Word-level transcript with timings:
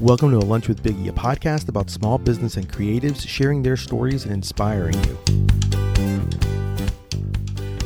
Welcome 0.00 0.30
to 0.30 0.38
A 0.38 0.48
Lunch 0.48 0.66
with 0.66 0.82
Biggie, 0.82 1.10
a 1.10 1.12
podcast 1.12 1.68
about 1.68 1.90
small 1.90 2.16
business 2.16 2.56
and 2.56 2.66
creatives 2.66 3.28
sharing 3.28 3.62
their 3.62 3.76
stories 3.76 4.24
and 4.24 4.32
inspiring 4.32 4.94
you. 5.04 5.18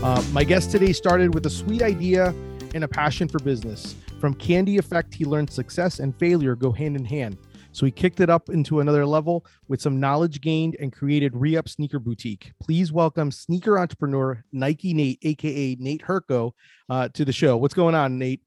Uh, 0.01 0.22
my 0.31 0.45
guest 0.45 0.71
today 0.71 0.92
started 0.92 1.35
with 1.35 1.45
a 1.47 1.51
sweet 1.51 1.83
idea 1.83 2.33
and 2.72 2.85
a 2.85 2.88
passion 2.88 3.27
for 3.27 3.40
business. 3.40 3.97
From 4.21 4.33
Candy 4.33 4.79
Effect, 4.79 5.13
he 5.13 5.24
learned 5.24 5.51
success 5.51 5.99
and 5.99 6.17
failure 6.17 6.54
go 6.54 6.71
hand 6.71 6.95
in 6.95 7.04
hand. 7.04 7.37
So 7.72 7.85
he 7.85 7.90
kicked 7.90 8.21
it 8.21 8.31
up 8.31 8.49
into 8.49 8.78
another 8.78 9.04
level 9.04 9.44
with 9.67 9.83
some 9.83 9.99
knowledge 9.99 10.40
gained 10.40 10.76
and 10.78 10.92
created 10.92 11.33
Reup 11.33 11.69
Sneaker 11.69 11.99
Boutique. 11.99 12.53
Please 12.62 12.92
welcome 12.92 13.33
sneaker 13.33 13.76
entrepreneur 13.76 14.44
Nike 14.53 14.94
Nate, 14.94 15.19
aka 15.22 15.76
Nate 15.81 16.02
Herko, 16.02 16.52
uh, 16.88 17.09
to 17.09 17.25
the 17.25 17.33
show. 17.33 17.57
What's 17.57 17.75
going 17.75 17.97
on, 17.97 18.19
Nate? 18.19 18.41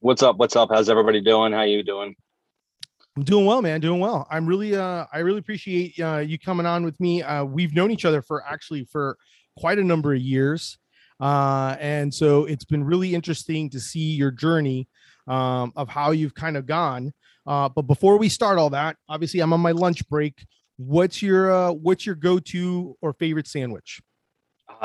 What's 0.00 0.24
up? 0.24 0.36
What's 0.36 0.56
up? 0.56 0.70
How's 0.72 0.88
everybody 0.88 1.20
doing? 1.20 1.52
How 1.52 1.62
you 1.62 1.84
doing? 1.84 2.16
I'm 3.16 3.22
doing 3.22 3.46
well, 3.46 3.62
man. 3.62 3.80
Doing 3.80 4.00
well. 4.00 4.26
I'm 4.28 4.44
really, 4.44 4.74
uh, 4.74 5.06
I 5.12 5.20
really 5.20 5.38
appreciate 5.38 5.98
uh, 6.00 6.18
you 6.18 6.36
coming 6.36 6.66
on 6.66 6.84
with 6.84 6.98
me. 6.98 7.22
Uh, 7.22 7.44
we've 7.44 7.72
known 7.72 7.92
each 7.92 8.04
other 8.04 8.22
for 8.22 8.44
actually 8.44 8.84
for 8.84 9.16
quite 9.56 9.78
a 9.78 9.84
number 9.84 10.12
of 10.12 10.20
years, 10.20 10.78
uh, 11.20 11.76
and 11.78 12.12
so 12.12 12.44
it's 12.46 12.64
been 12.64 12.82
really 12.82 13.14
interesting 13.14 13.70
to 13.70 13.78
see 13.78 14.14
your 14.14 14.32
journey 14.32 14.88
um, 15.28 15.72
of 15.76 15.88
how 15.88 16.10
you've 16.10 16.34
kind 16.34 16.56
of 16.56 16.66
gone. 16.66 17.12
Uh, 17.46 17.68
but 17.68 17.82
before 17.82 18.18
we 18.18 18.28
start 18.28 18.58
all 18.58 18.70
that, 18.70 18.96
obviously 19.08 19.38
I'm 19.38 19.52
on 19.52 19.60
my 19.60 19.70
lunch 19.70 20.08
break. 20.08 20.44
What's 20.76 21.22
your 21.22 21.52
uh, 21.52 21.70
what's 21.70 22.04
your 22.04 22.16
go-to 22.16 22.96
or 23.00 23.12
favorite 23.12 23.46
sandwich? 23.46 24.00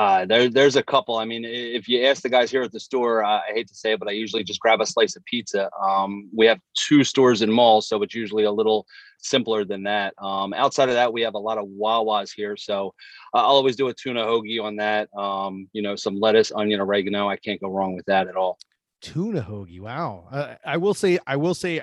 Uh, 0.00 0.24
there, 0.24 0.48
there's 0.48 0.76
a 0.76 0.82
couple. 0.82 1.18
I 1.18 1.26
mean, 1.26 1.44
if 1.44 1.86
you 1.86 2.06
ask 2.06 2.22
the 2.22 2.30
guys 2.30 2.50
here 2.50 2.62
at 2.62 2.72
the 2.72 2.80
store, 2.80 3.22
I 3.22 3.42
hate 3.52 3.68
to 3.68 3.74
say 3.74 3.92
it, 3.92 3.98
but 3.98 4.08
I 4.08 4.12
usually 4.12 4.42
just 4.42 4.58
grab 4.58 4.80
a 4.80 4.86
slice 4.86 5.14
of 5.14 5.22
pizza. 5.26 5.68
Um, 5.78 6.30
we 6.34 6.46
have 6.46 6.58
two 6.72 7.04
stores 7.04 7.42
in 7.42 7.52
malls, 7.52 7.86
so 7.86 8.02
it's 8.02 8.14
usually 8.14 8.44
a 8.44 8.50
little 8.50 8.86
simpler 9.18 9.62
than 9.62 9.82
that. 9.82 10.14
Um, 10.16 10.54
outside 10.54 10.88
of 10.88 10.94
that, 10.94 11.12
we 11.12 11.20
have 11.20 11.34
a 11.34 11.38
lot 11.38 11.58
of 11.58 11.66
Wawas 11.66 12.30
here, 12.34 12.56
so 12.56 12.94
I'll 13.34 13.44
always 13.44 13.76
do 13.76 13.88
a 13.88 13.92
tuna 13.92 14.24
hoagie 14.24 14.64
on 14.64 14.76
that. 14.76 15.10
Um, 15.14 15.68
you 15.74 15.82
know, 15.82 15.96
some 15.96 16.18
lettuce, 16.18 16.50
onion, 16.50 16.80
oregano. 16.80 17.28
I 17.28 17.36
can't 17.36 17.60
go 17.60 17.68
wrong 17.68 17.94
with 17.94 18.06
that 18.06 18.26
at 18.26 18.36
all. 18.36 18.58
Tuna 19.02 19.42
hoagie. 19.42 19.80
Wow. 19.80 20.28
Uh, 20.32 20.54
I 20.64 20.78
will 20.78 20.94
say, 20.94 21.18
I 21.26 21.36
will 21.36 21.52
say, 21.52 21.82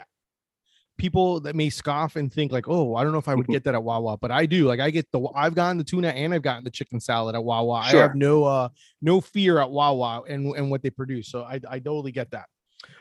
people 0.98 1.40
that 1.42 1.56
may 1.56 1.70
scoff 1.70 2.16
and 2.16 2.32
think 2.32 2.52
like, 2.52 2.68
oh, 2.68 2.96
I 2.96 3.04
don't 3.04 3.12
know 3.12 3.18
if 3.18 3.28
I 3.28 3.36
would 3.36 3.48
get 3.48 3.64
that 3.66 3.76
at 3.76 3.84
Wawa, 3.84 4.18
but 4.18 4.32
I 4.32 4.46
do. 4.46 4.66
Like 4.66 4.80
I 4.80 4.90
get 4.90 5.10
the 5.12 5.28
I've 5.36 5.56
gotten 5.56 5.78
the 5.78 5.84
tuna 5.84 6.10
and 6.10 6.34
I've 6.34 6.42
gotten 6.42 6.64
the 6.64 6.72
chicken 6.72 7.00
salad 7.00 7.36
at 7.36 7.44
Wawa. 7.44 7.86
Sure. 7.86 8.00
I 8.00 8.04
have 8.04 8.16
no 8.16 8.44
uh 8.44 8.70
no 9.02 9.22
fear 9.22 9.60
at 9.60 9.70
Wawa 9.70 10.24
and 10.28 10.56
and 10.56 10.70
what 10.70 10.82
they 10.82 10.90
produce. 10.90 11.30
So 11.30 11.44
I 11.44 11.60
I 11.70 11.80
totally 11.80 12.12
get 12.12 12.32
that. 12.32 12.46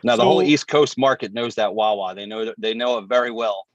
Now 0.02 0.12
so, 0.12 0.18
the 0.18 0.24
whole 0.24 0.42
East 0.42 0.68
Coast 0.68 0.98
market 0.98 1.32
knows 1.32 1.54
that 1.56 1.74
Wawa. 1.74 2.14
They 2.14 2.26
know 2.26 2.52
they 2.58 2.74
know 2.74 2.98
it 2.98 3.08
very 3.08 3.30
well. 3.30 3.66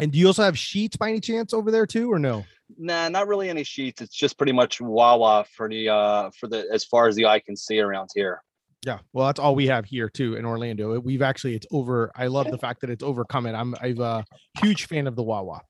And 0.00 0.12
do 0.12 0.18
you 0.18 0.28
also 0.28 0.44
have 0.44 0.54
Sheetz 0.54 0.96
by 0.96 1.08
any 1.10 1.20
chance 1.20 1.52
over 1.52 1.70
there 1.70 1.86
too, 1.86 2.12
or 2.12 2.18
no? 2.18 2.44
Nah, 2.76 3.08
not 3.08 3.26
really 3.26 3.48
any 3.48 3.64
Sheetz. 3.64 4.00
It's 4.00 4.14
just 4.14 4.36
pretty 4.36 4.52
much 4.52 4.80
Wawa 4.80 5.44
for 5.56 5.68
the 5.68 5.88
uh 5.88 6.30
for 6.38 6.48
the 6.48 6.66
as 6.72 6.84
far 6.84 7.08
as 7.08 7.16
the 7.16 7.26
eye 7.26 7.40
can 7.40 7.56
see 7.56 7.80
around 7.80 8.10
here. 8.14 8.42
Yeah, 8.86 8.98
well, 9.12 9.26
that's 9.26 9.40
all 9.40 9.54
we 9.54 9.66
have 9.66 9.84
here 9.84 10.08
too 10.08 10.36
in 10.36 10.44
Orlando. 10.44 10.98
We've 11.00 11.22
actually 11.22 11.54
it's 11.54 11.66
over. 11.70 12.12
I 12.14 12.28
love 12.28 12.50
the 12.50 12.58
fact 12.66 12.80
that 12.82 12.90
it's 12.90 13.02
overcome 13.02 13.46
it. 13.46 13.54
I'm 13.54 13.74
I'm 13.80 14.00
a 14.00 14.24
huge 14.62 14.86
fan 14.86 15.06
of 15.06 15.16
the 15.16 15.22
Wawa. 15.22 15.62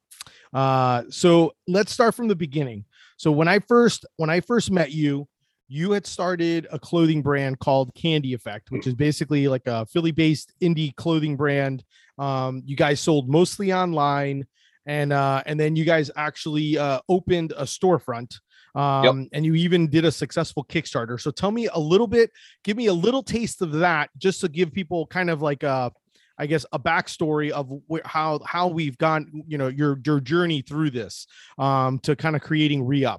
Uh, 0.53 1.05
so 1.11 1.53
let's 1.67 1.93
start 1.93 2.15
from 2.15 2.29
the 2.29 2.37
beginning. 2.37 2.85
So 3.17 3.33
when 3.33 3.49
I 3.49 3.61
first 3.61 4.05
when 4.17 4.31
I 4.31 4.41
first 4.41 4.71
met 4.71 4.93
you, 4.93 5.27
you 5.69 5.93
had 5.93 6.07
started 6.07 6.67
a 6.71 6.79
clothing 6.79 7.23
brand 7.23 7.59
called 7.59 7.95
Candy 7.95 8.33
Effect, 8.33 8.71
which 8.71 8.87
is 8.87 8.95
basically 8.95 9.49
like 9.49 9.67
a 9.67 9.87
Philly-based 9.87 10.53
indie 10.63 10.95
clothing 10.97 11.37
brand. 11.37 11.85
Um, 12.19 12.63
you 12.65 12.75
guys 12.75 13.01
sold 13.01 13.29
mostly 13.29 13.73
online, 13.73 14.47
and 14.87 15.13
uh, 15.13 15.43
and 15.47 15.61
then 15.61 15.77
you 15.77 15.85
guys 15.85 16.11
actually 16.17 16.79
uh, 16.79 17.01
opened 17.09 17.53
a 17.57 17.65
storefront 17.65 18.37
um, 18.75 19.05
yep. 19.05 19.29
and 19.33 19.47
you 19.47 19.55
even 19.55 19.89
did 19.89 20.05
a 20.05 20.13
successful 20.13 20.65
Kickstarter. 20.65 21.21
So 21.21 21.31
tell 21.31 21.51
me 21.51 21.69
a 21.73 21.79
little 21.79 22.07
bit, 22.07 22.31
give 22.65 22.77
me 22.77 22.87
a 22.87 22.93
little 22.93 23.23
taste 23.23 23.63
of 23.63 23.73
that, 23.73 24.11
just 24.19 24.41
to 24.43 24.49
give 24.49 24.73
people 24.73 25.07
kind 25.07 25.31
of 25.31 25.43
like 25.43 25.63
a, 25.63 25.93
I 26.39 26.47
guess, 26.47 26.65
a 26.73 26.79
backstory 26.79 27.51
of 27.51 27.73
wh- 27.91 28.07
how 28.07 28.41
how 28.45 28.69
we've 28.69 28.97
gone, 28.99 29.43
you 29.47 29.59
know, 29.59 29.69
your 29.69 29.99
your 30.05 30.21
journey 30.21 30.63
through 30.63 30.91
this 30.91 31.27
um, 31.59 31.99
to 32.01 32.15
kind 32.15 32.37
of 32.37 32.43
creating 32.43 32.85
Reup. 32.85 33.19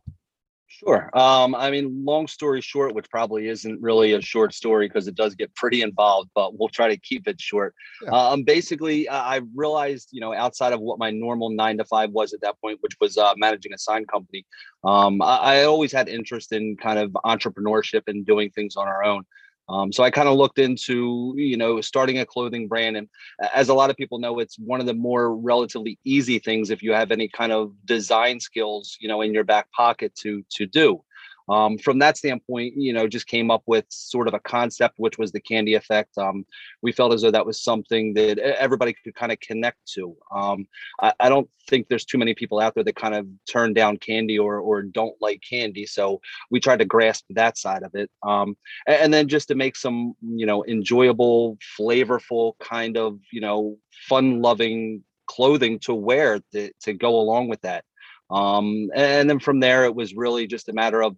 Sure. 0.80 1.10
Um, 1.14 1.56
I 1.56 1.72
mean, 1.72 2.06
long 2.06 2.28
story 2.28 2.62
short, 2.62 2.96
which 2.96 3.10
probably 3.10 3.50
isn't 3.50 3.82
really 3.82 4.14
a 4.14 4.22
short 4.22 4.54
story 4.54 4.88
because 4.88 5.10
it 5.10 5.16
does 5.16 5.36
get 5.36 5.54
pretty 5.54 5.82
involved, 5.82 6.30
but 6.34 6.58
we'll 6.58 6.70
try 6.70 6.88
to 6.88 6.96
keep 6.96 7.28
it 7.28 7.40
short. 7.42 7.76
Yeah. 8.02 8.12
Um, 8.12 8.44
basically, 8.44 9.10
I 9.10 9.42
realized, 9.54 10.10
you 10.12 10.22
know, 10.22 10.34
outside 10.34 10.72
of 10.72 10.80
what 10.80 10.98
my 10.98 11.12
normal 11.12 11.50
nine 11.50 11.78
to 11.80 11.86
five 11.86 12.12
was 12.12 12.34
at 12.34 12.40
that 12.42 12.56
point, 12.62 12.78
which 12.80 12.94
was 13.02 13.18
uh, 13.18 13.34
managing 13.36 13.74
a 13.74 13.78
sign 13.78 14.06
company, 14.06 14.46
um, 14.86 15.22
I, 15.22 15.38
I 15.38 15.64
always 15.64 15.92
had 15.92 16.08
interest 16.08 16.54
in 16.54 16.78
kind 16.78 16.98
of 16.98 17.12
entrepreneurship 17.26 18.04
and 18.08 18.26
doing 18.26 18.50
things 18.50 18.78
on 18.78 18.88
our 18.88 19.04
own. 19.04 19.26
Um, 19.70 19.92
so 19.92 20.04
I 20.04 20.10
kind 20.10 20.28
of 20.28 20.38
looked 20.38 20.60
into, 20.60 21.34
you 21.38 21.58
know, 21.58 21.80
starting 21.82 22.20
a 22.20 22.26
clothing 22.26 22.68
brand. 22.68 22.98
And 22.98 23.08
as 23.54 23.70
a 23.70 23.74
lot 23.74 23.90
of 23.90 23.98
people 23.98 24.20
know, 24.20 24.40
it's 24.40 24.58
one 24.58 24.80
of 24.80 24.86
the 24.86 24.94
more 24.94 25.36
relatively 25.36 26.00
easy 26.04 26.40
things 26.40 26.70
if 26.70 26.82
you 26.82 26.94
have 26.94 27.12
any 27.12 27.28
kind 27.28 27.52
of 27.52 27.74
design 27.86 28.40
skills, 28.40 28.98
you 29.00 29.08
know, 29.08 29.22
in 29.22 29.34
your 29.34 29.44
back 29.44 29.72
pocket 29.72 30.16
to 30.16 30.44
to 30.58 30.66
do 30.66 31.02
um, 31.50 31.78
from 31.78 32.00
that 32.00 32.18
standpoint, 32.18 32.76
you 32.76 32.94
know, 32.94 33.08
just 33.08 33.28
came 33.28 33.50
up 33.50 33.64
with 33.66 33.86
sort 33.90 34.28
of 34.28 34.34
a 34.34 34.40
concept, 34.40 34.96
which 34.98 35.18
was 35.18 35.32
the 35.32 35.40
candy 35.40 35.74
effect. 35.74 36.18
Um, 36.18 36.46
we 36.82 36.92
felt 36.92 37.14
as 37.14 37.22
though 37.22 37.32
that 37.32 37.46
was 37.46 37.62
something 37.62 38.14
that 38.14 38.38
everybody 38.38 38.94
could 39.04 39.16
kind 39.16 39.32
of 39.32 39.40
connect 39.40 39.78
to. 39.94 40.16
Um, 40.34 40.68
I, 41.02 41.14
I, 41.20 41.30
don't 41.30 41.50
think 41.68 41.88
there's 41.88 42.06
too 42.06 42.18
many 42.18 42.34
people 42.34 42.60
out 42.60 42.76
there 42.76 42.84
that 42.84 42.96
kind 42.96 43.16
of 43.16 43.28
turn 43.50 43.74
down 43.74 43.98
candy 43.98 44.38
or 44.38 44.60
or 44.60 44.84
don't 44.84 45.16
like 45.22 45.42
candy. 45.48 45.86
So 45.86 46.22
we 46.52 46.60
tried 46.60 46.80
to 46.80 46.86
grasp 46.86 47.26
that 47.32 47.58
side 47.58 47.84
of 47.84 47.96
it, 47.96 48.10
um, 48.24 48.56
and, 48.88 48.98
and 48.98 49.14
then 49.14 49.28
just 49.28 49.48
to 49.48 49.56
make 49.56 49.76
some, 49.76 50.14
you 50.22 50.46
know, 50.46 50.64
enjoyable, 50.66 51.58
flavorful, 51.80 52.54
kind 52.60 52.98
of, 52.98 53.20
you 53.32 53.42
know, 53.42 53.78
fun-loving 54.08 55.04
clothing 55.30 55.78
to 55.80 55.94
wear 55.94 56.42
to, 56.52 56.72
to 56.82 56.94
go 56.94 57.20
along 57.20 57.48
with 57.48 57.62
that. 57.62 57.84
Um, 58.30 58.90
and 58.96 59.30
then 59.30 59.40
from 59.40 59.60
there, 59.60 59.86
it 59.86 59.96
was 59.96 60.14
really 60.14 60.48
just 60.48 60.70
a 60.70 60.74
matter 60.74 61.02
of 61.02 61.18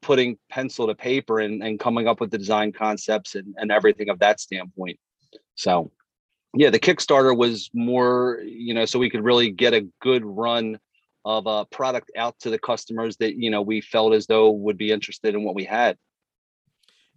putting 0.00 0.36
pencil 0.50 0.86
to 0.86 0.94
paper 0.94 1.40
and, 1.40 1.62
and 1.62 1.78
coming 1.78 2.06
up 2.06 2.20
with 2.20 2.30
the 2.30 2.38
design 2.38 2.72
concepts 2.72 3.34
and, 3.34 3.54
and 3.56 3.70
everything 3.70 4.08
of 4.08 4.18
that 4.18 4.40
standpoint. 4.40 4.98
So, 5.54 5.90
yeah, 6.54 6.70
the 6.70 6.78
Kickstarter 6.78 7.36
was 7.36 7.70
more, 7.72 8.40
you 8.44 8.74
know, 8.74 8.84
so 8.84 8.98
we 8.98 9.10
could 9.10 9.24
really 9.24 9.50
get 9.50 9.72
a 9.72 9.88
good 10.00 10.24
run 10.24 10.78
of 11.24 11.46
a 11.46 11.64
product 11.66 12.10
out 12.16 12.38
to 12.40 12.50
the 12.50 12.58
customers 12.58 13.16
that, 13.18 13.36
you 13.36 13.50
know, 13.50 13.62
we 13.62 13.80
felt 13.80 14.12
as 14.12 14.26
though 14.26 14.50
would 14.50 14.76
be 14.76 14.90
interested 14.90 15.34
in 15.34 15.44
what 15.44 15.54
we 15.54 15.64
had. 15.64 15.96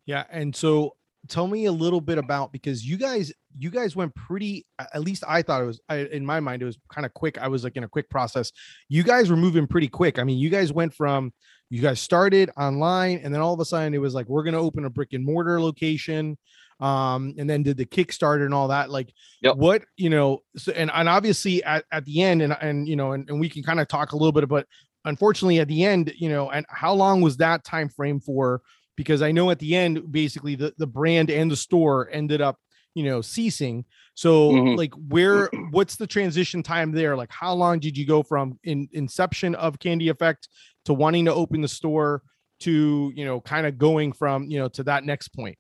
Yeah. 0.06 0.24
And 0.30 0.56
so 0.56 0.96
tell 1.28 1.48
me 1.48 1.66
a 1.66 1.72
little 1.72 2.02
bit 2.02 2.18
about 2.18 2.52
because 2.52 2.86
you 2.86 2.98
guys 2.98 3.32
you 3.58 3.70
guys 3.70 3.96
went 3.96 4.14
pretty 4.16 4.66
at 4.94 5.02
least 5.02 5.24
i 5.28 5.42
thought 5.42 5.62
it 5.62 5.66
was 5.66 5.80
I, 5.90 5.98
in 5.98 6.26
my 6.26 6.40
mind 6.40 6.62
it 6.62 6.66
was 6.66 6.78
kind 6.90 7.06
of 7.06 7.14
quick 7.14 7.38
i 7.38 7.48
was 7.48 7.64
like 7.64 7.78
in 7.78 7.84
a 7.84 7.88
quick 7.88 8.10
process 8.10 8.52
you 8.90 9.04
guys 9.04 9.30
were 9.30 9.38
moving 9.38 9.68
pretty 9.68 9.88
quick 9.88 10.20
i 10.20 10.24
mean 10.24 10.38
you 10.38 10.50
guys 10.50 10.74
went 10.74 10.94
from 10.94 11.34
you 11.70 11.82
guys 11.82 12.00
started 12.00 12.50
online 12.58 13.22
and 13.24 13.34
then 13.34 13.42
all 13.42 13.54
of 13.54 13.60
a 13.60 13.66
sudden 13.66 13.94
it 13.94 14.02
was 14.02 14.14
like 14.14 14.28
we're 14.28 14.44
going 14.44 14.54
to 14.54 14.60
open 14.60 14.86
a 14.86 14.90
brick 14.90 15.14
and 15.14 15.26
mortar 15.26 15.62
location 15.62 16.38
um 16.80 17.34
and 17.38 17.50
then 17.50 17.64
did 17.64 17.78
the 17.78 17.86
kickstarter 17.86 18.46
and 18.46 18.54
all 18.54 18.68
that 18.68 18.90
like 18.90 19.14
yep. 19.42 19.56
what 19.56 19.84
you 19.96 20.10
know 20.10 20.40
so 20.58 20.72
and, 20.74 20.92
and 20.94 21.08
obviously 21.08 21.64
at, 21.64 21.86
at 21.92 22.04
the 22.06 22.22
end 22.22 22.42
and 22.42 22.56
and 22.60 22.88
you 22.88 22.96
know 22.96 23.14
and, 23.14 23.30
and 23.30 23.40
we 23.40 23.50
can 23.50 23.64
kind 23.64 23.80
of 23.80 23.88
talk 23.88 24.12
a 24.12 24.18
little 24.18 24.34
bit 24.34 24.44
about 24.44 24.66
unfortunately 25.06 25.60
at 25.60 25.68
the 25.70 25.86
end 25.86 26.14
you 26.18 26.28
know 26.28 26.50
and 26.52 26.66
how 26.68 26.94
long 26.94 27.22
was 27.22 27.38
that 27.38 27.64
time 27.64 27.88
frame 27.88 28.20
for 28.20 28.62
because 28.96 29.22
I 29.22 29.32
know 29.32 29.50
at 29.52 29.60
the 29.60 29.76
end, 29.76 30.12
basically 30.12 30.56
the, 30.56 30.74
the 30.78 30.88
brand 30.88 31.30
and 31.30 31.50
the 31.50 31.56
store 31.56 32.10
ended 32.12 32.42
up, 32.42 32.60
you 32.94 33.04
know, 33.04 33.22
ceasing. 33.22 33.86
So 34.14 34.52
mm-hmm. 34.52 34.76
like 34.76 34.94
where 34.94 35.50
what's 35.72 35.96
the 35.96 36.08
transition 36.08 36.64
time 36.64 36.92
there? 36.92 37.16
Like 37.16 37.32
how 37.32 37.54
long 37.54 37.80
did 37.80 37.98
you 37.98 38.06
go 38.06 38.24
from 38.24 38.60
in 38.64 38.88
inception 38.92 39.56
of 39.56 39.80
Candy 39.80 40.10
Effect 40.10 40.48
to 40.86 40.94
wanting 40.94 41.26
to 41.26 41.34
open 41.34 41.62
the 41.62 41.68
store 41.68 42.24
to, 42.62 43.12
you 43.16 43.26
know, 43.26 43.42
kind 43.42 43.68
of 43.68 43.78
going 43.78 44.14
from, 44.14 44.46
you 44.46 44.60
know, 44.60 44.70
to 44.70 44.84
that 44.84 45.04
next 45.04 45.30
point? 45.30 45.58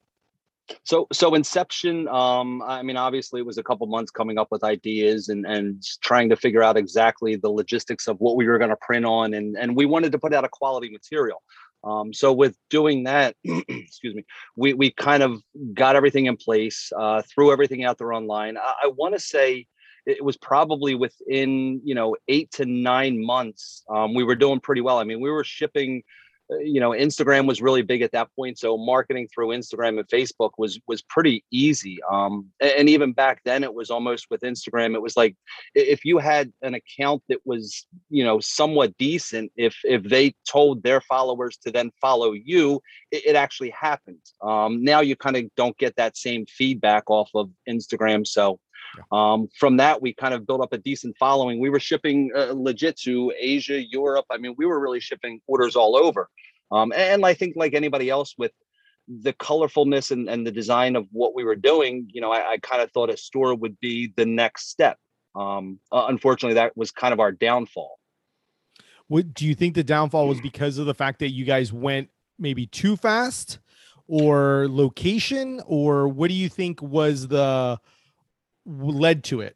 So 0.84 1.08
so 1.12 1.36
inception, 1.36 2.08
um, 2.08 2.62
I 2.64 2.82
mean, 2.82 2.98
obviously 2.98 3.42
it 3.42 3.46
was 3.46 3.58
a 3.58 3.64
couple 3.64 3.86
months 3.88 4.12
coming 4.12 4.38
up 4.38 4.48
with 4.52 4.64
ideas 4.64 5.30
and 5.30 5.46
and 5.46 5.84
trying 6.02 6.30
to 6.30 6.36
figure 6.36 6.64
out 6.64 6.78
exactly 6.78 7.36
the 7.36 7.50
logistics 7.50 8.08
of 8.08 8.18
what 8.18 8.36
we 8.36 8.48
were 8.48 8.58
going 8.58 8.72
to 8.72 8.78
print 8.78 9.06
on 9.06 9.34
and 9.36 9.56
and 9.58 9.76
we 9.76 9.86
wanted 9.86 10.12
to 10.14 10.20
put 10.20 10.34
out 10.34 10.44
a 10.44 10.50
quality 10.50 10.90
material. 10.90 11.44
Um, 11.86 12.14
so 12.14 12.34
with 12.34 12.58
doing 12.70 13.04
that, 13.04 13.36
excuse 13.44 14.16
me, 14.16 14.26
we 14.56 14.74
we 14.74 14.92
kind 14.92 15.24
of 15.24 15.42
got 15.74 15.96
everything 15.96 16.26
in 16.26 16.36
place, 16.36 16.92
uh, 16.98 17.22
threw 17.22 17.52
everything 17.52 17.84
out 17.84 17.98
there 17.98 18.12
online. 18.12 18.58
I, 18.58 18.74
I 18.84 18.88
want 18.88 19.14
to 19.14 19.20
say 19.20 19.68
it 20.06 20.24
was 20.24 20.38
probably 20.38 20.96
within 20.96 21.82
you 21.84 21.96
know 21.96 22.16
eight 22.28 22.52
to 22.54 22.66
nine 22.66 23.24
months. 23.24 23.84
Um, 23.90 24.14
we 24.14 24.24
were 24.24 24.36
doing 24.36 24.60
pretty 24.60 24.82
well. 24.82 24.98
I 24.98 25.04
mean, 25.04 25.22
we 25.22 25.30
were 25.30 25.44
shipping 25.44 26.04
you 26.50 26.80
know 26.80 26.92
instagram 26.92 27.48
was 27.48 27.62
really 27.62 27.82
big 27.82 28.02
at 28.02 28.12
that 28.12 28.28
point 28.36 28.58
so 28.58 28.78
marketing 28.78 29.28
through 29.34 29.48
instagram 29.48 29.98
and 30.00 30.08
facebook 30.08 30.52
was 30.58 30.80
was 30.88 31.02
pretty 31.02 31.44
easy 31.52 31.98
um 32.12 32.46
and 32.60 32.88
even 32.88 33.14
back 33.14 33.42
then 33.46 33.64
it 33.64 33.74
was 33.74 33.90
almost 33.90 34.28
with 34.30 34.42
instagram 34.42 34.94
it 34.94 35.02
was 35.02 35.18
like 35.18 35.36
if 35.74 36.06
you 36.06 36.18
had 36.20 36.52
an 36.62 36.76
account 36.76 37.22
that 37.30 37.40
was 37.46 37.88
you 38.10 38.24
know 38.24 38.40
somewhat 38.40 38.96
decent 38.98 39.52
if 39.56 39.76
if 39.84 40.04
they 40.04 40.34
told 40.48 40.84
their 40.84 41.02
followers 41.02 41.58
to 41.58 41.72
then 41.72 41.92
follow 42.00 42.34
you 42.34 42.80
it, 43.12 43.26
it 43.28 43.36
actually 43.36 43.72
happened. 43.72 44.22
Um 44.42 44.84
now 44.84 45.02
you 45.02 45.16
kind 45.16 45.36
of 45.36 45.44
don't 45.56 45.78
get 45.78 45.96
that 45.96 46.16
same 46.16 46.46
feedback 46.46 47.10
off 47.10 47.30
of 47.34 47.50
instagram 47.68 48.26
so 48.26 48.60
um, 49.12 49.48
from 49.58 49.78
that, 49.78 50.02
we 50.02 50.14
kind 50.14 50.34
of 50.34 50.46
built 50.46 50.62
up 50.62 50.74
a 50.74 50.78
decent 50.78 51.16
following. 51.18 51.60
We 51.60 51.70
were 51.70 51.80
shipping 51.80 52.32
uh, 52.36 52.54
legit 52.54 52.98
to 53.02 53.34
Asia, 53.38 53.82
Europe. 53.84 54.26
I 54.30 54.38
mean, 54.38 54.56
we 54.58 54.66
were 54.66 54.80
really 54.80 55.00
shipping 55.00 55.42
orders 55.48 55.76
all 55.76 55.96
over. 55.96 56.30
Um, 56.72 56.92
and 56.96 57.26
I 57.26 57.34
think, 57.34 57.56
like 57.56 57.74
anybody 57.74 58.10
else, 58.10 58.36
with 58.38 58.52
the 59.08 59.34
colorfulness 59.34 60.12
and, 60.12 60.28
and 60.28 60.48
the 60.48 60.52
design 60.52 60.96
of 60.96 61.06
what 61.12 61.36
we 61.36 61.44
were 61.44 61.56
doing, 61.56 62.10
you 62.12 62.22
know, 62.22 62.32
I, 62.32 62.54
I 62.54 62.58
kind 62.58 62.82
of 62.82 62.92
thought 62.92 63.10
a 63.10 63.18
store 63.18 63.54
would 63.54 63.80
be 63.80 64.12
the 64.16 64.26
next 64.26 64.70
step. 64.70 64.98
Um, 65.36 65.80
uh, 65.92 66.06
unfortunately, 66.08 66.56
that 66.56 66.76
was 66.76 66.92
kind 66.92 67.14
of 67.14 67.20
our 67.20 67.32
downfall. 67.32 68.00
What 69.08 69.34
do 69.34 69.46
you 69.46 69.54
think 69.54 69.76
the 69.76 69.84
downfall 69.84 70.28
was 70.28 70.42
because 70.42 70.80
of 70.80 70.88
the 70.88 70.96
fact 70.96 71.20
that 71.20 71.30
you 71.30 71.46
guys 71.46 71.72
went 71.72 72.10
maybe 72.40 72.66
too 72.66 72.96
fast, 72.98 73.60
or 74.08 74.68
location, 74.70 75.62
or 75.66 76.08
what 76.08 76.28
do 76.28 76.34
you 76.34 76.50
think 76.50 76.82
was 76.82 77.28
the 77.28 77.80
led 78.66 79.24
to 79.26 79.42
it? 79.42 79.56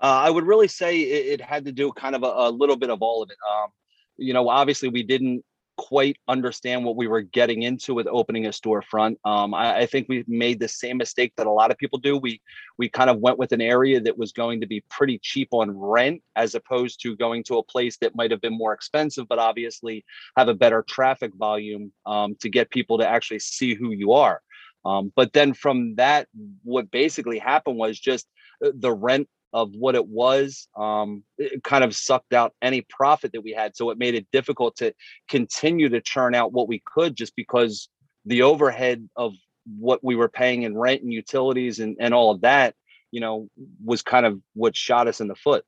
Uh, 0.00 0.22
I 0.26 0.30
would 0.30 0.46
really 0.46 0.68
say 0.68 1.00
it, 1.00 1.40
it, 1.40 1.40
had 1.40 1.64
to 1.66 1.72
do 1.72 1.92
kind 1.92 2.16
of 2.16 2.24
a, 2.24 2.26
a, 2.26 2.50
little 2.50 2.76
bit 2.76 2.90
of 2.90 3.02
all 3.02 3.22
of 3.22 3.30
it. 3.30 3.36
Um, 3.48 3.70
you 4.16 4.34
know, 4.34 4.48
obviously 4.48 4.88
we 4.88 5.04
didn't 5.04 5.44
quite 5.76 6.16
understand 6.28 6.84
what 6.84 6.96
we 6.96 7.06
were 7.06 7.22
getting 7.22 7.62
into 7.62 7.94
with 7.94 8.06
opening 8.06 8.46
a 8.46 8.50
storefront. 8.50 9.16
Um, 9.24 9.54
I, 9.54 9.78
I, 9.78 9.86
think 9.86 10.08
we 10.08 10.24
made 10.28 10.60
the 10.60 10.68
same 10.68 10.98
mistake 10.98 11.32
that 11.36 11.46
a 11.46 11.50
lot 11.50 11.70
of 11.70 11.78
people 11.78 11.98
do. 11.98 12.18
We 12.18 12.40
we 12.78 12.88
kind 12.88 13.08
of 13.08 13.18
went 13.18 13.38
with 13.38 13.52
an 13.52 13.60
area 13.60 14.00
that 14.00 14.18
was 14.18 14.32
going 14.32 14.60
to 14.60 14.66
be 14.66 14.84
pretty 14.90 15.18
cheap 15.22 15.48
on 15.52 15.76
rent, 15.76 16.22
as 16.36 16.54
opposed 16.54 17.00
to 17.02 17.16
going 17.16 17.42
to 17.44 17.58
a 17.58 17.62
place 17.62 17.96
that 17.98 18.14
might 18.14 18.30
have 18.30 18.40
been 18.40 18.56
more 18.56 18.72
expensive, 18.72 19.28
but 19.28 19.38
obviously 19.38 20.04
have 20.36 20.48
a 20.48 20.54
better 20.54 20.84
traffic 20.88 21.32
volume 21.34 21.92
um, 22.06 22.34
to 22.40 22.48
get 22.48 22.70
people 22.70 22.98
to 22.98 23.08
actually 23.08 23.38
see 23.38 23.74
who 23.74 23.92
you 23.92 24.12
are. 24.12 24.42
Um, 24.84 25.12
but 25.14 25.32
then 25.32 25.54
from 25.54 25.96
that, 25.96 26.28
what 26.64 26.90
basically 26.90 27.38
happened 27.38 27.76
was 27.76 27.98
just 27.98 28.26
uh, 28.64 28.70
the 28.74 28.92
rent 28.92 29.28
of 29.52 29.70
what 29.74 29.94
it 29.94 30.06
was 30.06 30.66
um, 30.78 31.22
it 31.36 31.62
kind 31.62 31.84
of 31.84 31.94
sucked 31.94 32.32
out 32.32 32.54
any 32.62 32.80
profit 32.80 33.32
that 33.32 33.42
we 33.42 33.52
had. 33.52 33.76
So 33.76 33.90
it 33.90 33.98
made 33.98 34.14
it 34.14 34.26
difficult 34.32 34.76
to 34.76 34.94
continue 35.28 35.88
to 35.90 36.00
churn 36.00 36.34
out 36.34 36.52
what 36.52 36.68
we 36.68 36.82
could 36.86 37.16
just 37.16 37.36
because 37.36 37.88
the 38.24 38.42
overhead 38.42 39.08
of 39.16 39.34
what 39.78 40.02
we 40.02 40.16
were 40.16 40.28
paying 40.28 40.62
in 40.62 40.76
rent 40.76 41.02
and 41.02 41.12
utilities 41.12 41.80
and, 41.80 41.96
and 42.00 42.14
all 42.14 42.30
of 42.30 42.40
that, 42.40 42.74
you 43.10 43.20
know, 43.20 43.48
was 43.84 44.02
kind 44.02 44.24
of 44.24 44.40
what 44.54 44.74
shot 44.74 45.06
us 45.06 45.20
in 45.20 45.28
the 45.28 45.34
foot. 45.34 45.64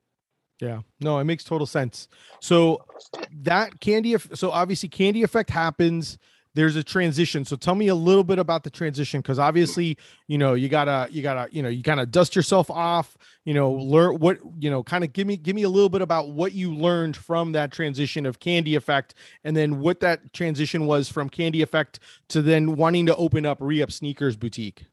Yeah, 0.59 0.81
no, 1.01 1.19
it 1.19 1.25
makes 1.25 1.43
total 1.43 1.67
sense. 1.67 2.07
So 2.39 2.85
that 3.43 3.79
candy, 3.81 4.15
so 4.33 4.51
obviously 4.51 4.89
candy 4.89 5.23
effect 5.23 5.49
happens 5.49 6.17
there's 6.55 6.77
a 6.77 6.83
transition. 6.83 7.45
So 7.45 7.55
tell 7.55 7.75
me 7.75 7.89
a 7.89 7.95
little 7.95 8.23
bit 8.23 8.39
about 8.39 8.63
the 8.63 8.69
transition 8.69 9.21
because 9.21 9.37
obviously, 9.37 9.97
you 10.27 10.37
know, 10.37 10.53
you 10.53 10.69
gotta 10.69 11.07
you 11.11 11.21
gotta 11.21 11.53
you 11.53 11.61
know 11.61 11.69
you 11.69 11.83
kind 11.83 11.99
of 11.99 12.09
dust 12.09 12.35
yourself 12.35 12.71
off. 12.71 13.17
You 13.43 13.53
know, 13.53 13.71
learn 13.71 14.17
what 14.17 14.39
you 14.57 14.71
know. 14.71 14.81
Kind 14.81 15.03
of 15.03 15.13
give 15.13 15.27
me 15.27 15.37
give 15.37 15.55
me 15.55 15.63
a 15.63 15.69
little 15.69 15.89
bit 15.89 16.01
about 16.01 16.29
what 16.31 16.53
you 16.53 16.73
learned 16.73 17.15
from 17.15 17.51
that 17.51 17.71
transition 17.71 18.25
of 18.25 18.39
Candy 18.39 18.75
Effect, 18.75 19.13
and 19.43 19.55
then 19.55 19.79
what 19.81 19.99
that 19.99 20.33
transition 20.33 20.87
was 20.87 21.09
from 21.09 21.29
Candy 21.29 21.61
Effect 21.61 21.99
to 22.29 22.41
then 22.41 22.75
wanting 22.75 23.05
to 23.05 23.15
open 23.17 23.45
up 23.45 23.57
Re 23.59 23.83
Up 23.83 23.91
Sneakers 23.91 24.35
Boutique. 24.35 24.85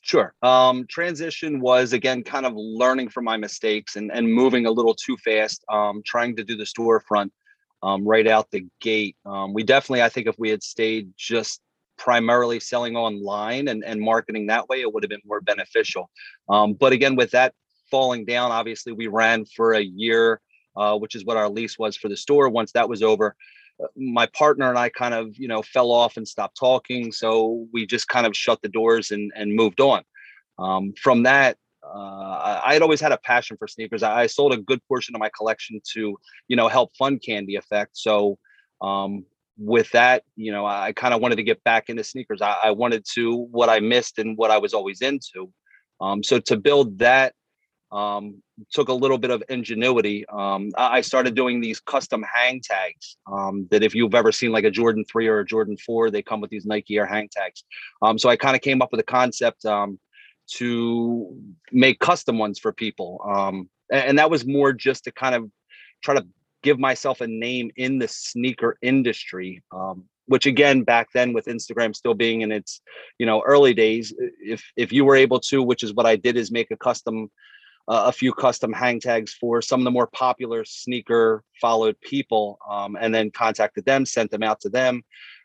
Sure. 0.00 0.34
Um, 0.42 0.86
transition 0.88 1.60
was 1.60 1.92
again 1.92 2.24
kind 2.24 2.46
of 2.46 2.54
learning 2.56 3.10
from 3.10 3.24
my 3.24 3.36
mistakes 3.36 3.96
and 3.96 4.10
and 4.10 4.32
moving 4.32 4.64
a 4.64 4.70
little 4.70 4.94
too 4.94 5.16
fast. 5.18 5.62
Um, 5.68 6.02
trying 6.04 6.34
to 6.36 6.42
do 6.42 6.56
the 6.56 6.64
storefront 6.64 7.30
um, 7.82 8.06
right 8.06 8.26
out 8.26 8.50
the 8.50 8.66
gate. 8.80 9.16
Um, 9.26 9.52
we 9.52 9.62
definitely, 9.62 10.02
I 10.02 10.08
think, 10.08 10.26
if 10.26 10.38
we 10.38 10.50
had 10.50 10.62
stayed 10.62 11.10
just 11.16 11.60
primarily 11.98 12.60
selling 12.60 12.96
online 12.96 13.68
and, 13.68 13.84
and 13.84 14.00
marketing 14.00 14.46
that 14.46 14.68
way, 14.68 14.80
it 14.80 14.92
would 14.92 15.02
have 15.02 15.10
been 15.10 15.20
more 15.24 15.40
beneficial. 15.40 16.10
Um, 16.48 16.74
but 16.74 16.92
again, 16.92 17.16
with 17.16 17.30
that 17.32 17.54
falling 17.90 18.24
down, 18.24 18.50
obviously, 18.50 18.92
we 18.92 19.06
ran 19.06 19.44
for 19.44 19.74
a 19.74 19.80
year, 19.80 20.40
uh, 20.76 20.96
which 20.98 21.14
is 21.14 21.24
what 21.24 21.36
our 21.36 21.48
lease 21.48 21.78
was 21.78 21.96
for 21.96 22.08
the 22.08 22.16
store. 22.16 22.48
Once 22.48 22.72
that 22.72 22.88
was 22.88 23.02
over, 23.02 23.36
uh, 23.82 23.86
my 23.96 24.26
partner 24.26 24.68
and 24.68 24.78
I 24.78 24.88
kind 24.88 25.14
of, 25.14 25.36
you 25.36 25.48
know, 25.48 25.62
fell 25.62 25.90
off 25.90 26.16
and 26.16 26.26
stopped 26.26 26.56
talking. 26.58 27.12
So 27.12 27.66
we 27.72 27.86
just 27.86 28.08
kind 28.08 28.26
of 28.26 28.36
shut 28.36 28.62
the 28.62 28.68
doors 28.68 29.10
and, 29.10 29.30
and 29.34 29.54
moved 29.54 29.80
on. 29.80 30.02
Um, 30.58 30.94
from 31.00 31.24
that, 31.24 31.56
uh, 31.84 32.60
I 32.64 32.72
had 32.72 32.82
always 32.82 33.00
had 33.00 33.12
a 33.12 33.18
passion 33.18 33.56
for 33.56 33.66
sneakers. 33.66 34.02
I, 34.02 34.22
I, 34.22 34.26
sold 34.26 34.52
a 34.52 34.56
good 34.56 34.80
portion 34.86 35.14
of 35.14 35.20
my 35.20 35.30
collection 35.36 35.80
to, 35.94 36.16
you 36.48 36.56
know, 36.56 36.68
help 36.68 36.94
fund 36.96 37.22
Candy 37.24 37.56
Effect. 37.56 37.90
So, 37.94 38.38
um, 38.80 39.24
with 39.58 39.90
that, 39.90 40.22
you 40.36 40.52
know, 40.52 40.64
I, 40.64 40.86
I 40.86 40.92
kind 40.92 41.12
of 41.12 41.20
wanted 41.20 41.36
to 41.36 41.42
get 41.42 41.62
back 41.64 41.88
into 41.88 42.04
sneakers. 42.04 42.40
I, 42.40 42.56
I, 42.64 42.70
wanted 42.70 43.04
to 43.14 43.36
what 43.50 43.68
I 43.68 43.80
missed 43.80 44.18
and 44.18 44.36
what 44.36 44.50
I 44.50 44.58
was 44.58 44.74
always 44.74 45.02
into. 45.02 45.52
Um, 46.00 46.22
so 46.22 46.38
to 46.40 46.56
build 46.56 46.98
that 47.00 47.34
um, 47.92 48.42
took 48.72 48.88
a 48.88 48.94
little 48.94 49.18
bit 49.18 49.30
of 49.30 49.42
ingenuity. 49.50 50.24
Um, 50.28 50.70
I 50.76 51.02
started 51.02 51.34
doing 51.34 51.60
these 51.60 51.78
custom 51.78 52.24
hang 52.32 52.62
tags 52.62 53.18
um, 53.30 53.68
that 53.70 53.82
if 53.82 53.94
you've 53.94 54.14
ever 54.14 54.32
seen 54.32 54.50
like 54.50 54.64
a 54.64 54.70
Jordan 54.70 55.04
3 55.10 55.28
or 55.28 55.40
a 55.40 55.44
Jordan 55.44 55.76
4, 55.76 56.10
they 56.10 56.22
come 56.22 56.40
with 56.40 56.50
these 56.50 56.64
Nike 56.64 56.96
Air 56.96 57.06
hang 57.06 57.28
tags. 57.30 57.64
Um, 58.00 58.18
so 58.18 58.30
I 58.30 58.36
kind 58.36 58.56
of 58.56 58.62
came 58.62 58.80
up 58.80 58.90
with 58.90 59.00
a 59.00 59.04
concept 59.04 59.66
to 60.46 61.36
make 61.70 61.98
custom 61.98 62.38
ones 62.38 62.58
for 62.58 62.72
people. 62.72 63.20
Um, 63.24 63.68
and, 63.90 64.04
and 64.08 64.18
that 64.18 64.30
was 64.30 64.46
more 64.46 64.72
just 64.72 65.04
to 65.04 65.12
kind 65.12 65.34
of 65.34 65.50
try 66.02 66.14
to 66.14 66.26
give 66.62 66.78
myself 66.78 67.20
a 67.20 67.26
name 67.26 67.70
in 67.76 67.98
the 67.98 68.08
sneaker 68.08 68.76
industry. 68.82 69.62
Um, 69.72 70.04
which 70.26 70.46
again 70.46 70.82
back 70.82 71.08
then 71.12 71.32
with 71.32 71.46
instagram 71.46 71.94
still 71.94 72.14
being 72.14 72.42
in 72.42 72.52
its 72.52 72.80
you 73.18 73.26
know 73.26 73.42
early 73.42 73.74
days 73.74 74.14
if 74.40 74.62
if 74.76 74.92
you 74.92 75.04
were 75.04 75.16
able 75.16 75.40
to 75.40 75.62
which 75.62 75.82
is 75.82 75.94
what 75.94 76.06
i 76.06 76.16
did 76.16 76.36
is 76.36 76.50
make 76.50 76.70
a 76.70 76.76
custom 76.76 77.30
uh, 77.88 78.04
a 78.06 78.12
few 78.12 78.32
custom 78.32 78.72
hang 78.72 79.00
tags 79.00 79.34
for 79.34 79.60
some 79.60 79.80
of 79.80 79.84
the 79.84 79.90
more 79.90 80.06
popular 80.06 80.64
sneaker 80.64 81.42
followed 81.60 82.00
people 82.00 82.58
um, 82.70 82.96
and 83.00 83.14
then 83.14 83.30
contacted 83.30 83.84
them 83.84 84.06
sent 84.06 84.30
them 84.30 84.42
out 84.42 84.60
to 84.60 84.68
them 84.68 85.02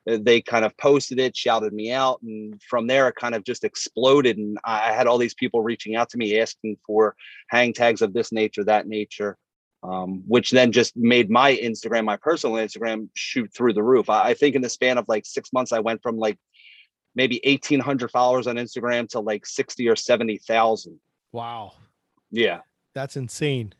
they 0.07 0.41
kind 0.41 0.63
of 0.63 0.75
posted 0.77 1.19
it, 1.19 1.35
shouted 1.35 1.73
me 1.73 1.91
out, 1.91 2.21
and 2.21 2.61
from 2.61 2.87
there 2.87 3.09
it 3.09 3.15
kind 3.15 3.35
of 3.35 3.43
just 3.43 3.65
exploded. 3.65 4.37
And 4.37 4.57
I 4.63 4.93
had 4.93 5.05
all 5.05 5.17
these 5.17 5.33
people 5.33 5.61
reaching 5.61 5.95
out 5.95 6.09
to 6.11 6.17
me 6.17 6.39
asking 6.39 6.77
for 6.85 7.15
hang 7.49 7.73
tags 7.73 8.01
of 8.01 8.13
this 8.13 8.31
nature, 8.31 8.63
that 8.63 8.87
nature, 8.87 9.37
um, 9.83 10.23
which 10.25 10.51
then 10.51 10.71
just 10.71 10.95
made 10.95 11.29
my 11.29 11.55
Instagram, 11.55 12.05
my 12.05 12.15
personal 12.15 12.55
Instagram, 12.55 13.09
shoot 13.15 13.51
through 13.53 13.73
the 13.73 13.83
roof. 13.83 14.09
I, 14.09 14.29
I 14.29 14.33
think 14.33 14.55
in 14.55 14.61
the 14.61 14.69
span 14.69 14.97
of 14.97 15.05
like 15.09 15.25
six 15.25 15.51
months, 15.51 15.73
I 15.73 15.79
went 15.79 16.01
from 16.01 16.17
like 16.17 16.37
maybe 17.13 17.41
eighteen 17.43 17.81
hundred 17.81 18.11
followers 18.11 18.47
on 18.47 18.55
Instagram 18.55 19.09
to 19.09 19.19
like 19.19 19.45
sixty 19.45 19.89
or 19.89 19.95
seventy 19.97 20.37
thousand. 20.37 20.99
Wow. 21.33 21.73
Yeah. 22.31 22.61
That's 22.93 23.17
insane 23.17 23.73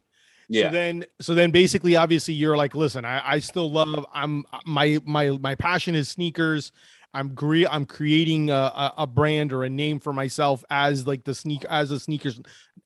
yeah. 0.50 0.64
So 0.64 0.72
then, 0.72 1.06
so 1.22 1.36
then, 1.36 1.52
basically, 1.52 1.96
obviously, 1.96 2.34
you're 2.34 2.58
like, 2.58 2.76
listen, 2.76 3.06
I, 3.06 3.34
I 3.34 3.40
still 3.40 3.72
love. 3.72 4.06
I'm 4.14 4.46
my 4.66 5.00
my 5.06 5.32
my 5.32 5.56
passion 5.56 5.96
is 5.96 6.10
sneakers. 6.10 6.72
I'm 7.14 7.34
gre- 7.34 7.68
I'm 7.70 7.86
creating 7.86 8.50
a, 8.50 8.94
a, 8.98 9.08
brand 9.08 9.52
or 9.52 9.64
a 9.64 9.70
name 9.70 10.00
for 10.00 10.14
myself 10.14 10.64
as 10.70 11.08
like 11.08 11.24
the 11.24 11.34
sneak 11.34 11.66
as 11.66 11.90
a 11.90 12.00
sneakers 12.00 12.40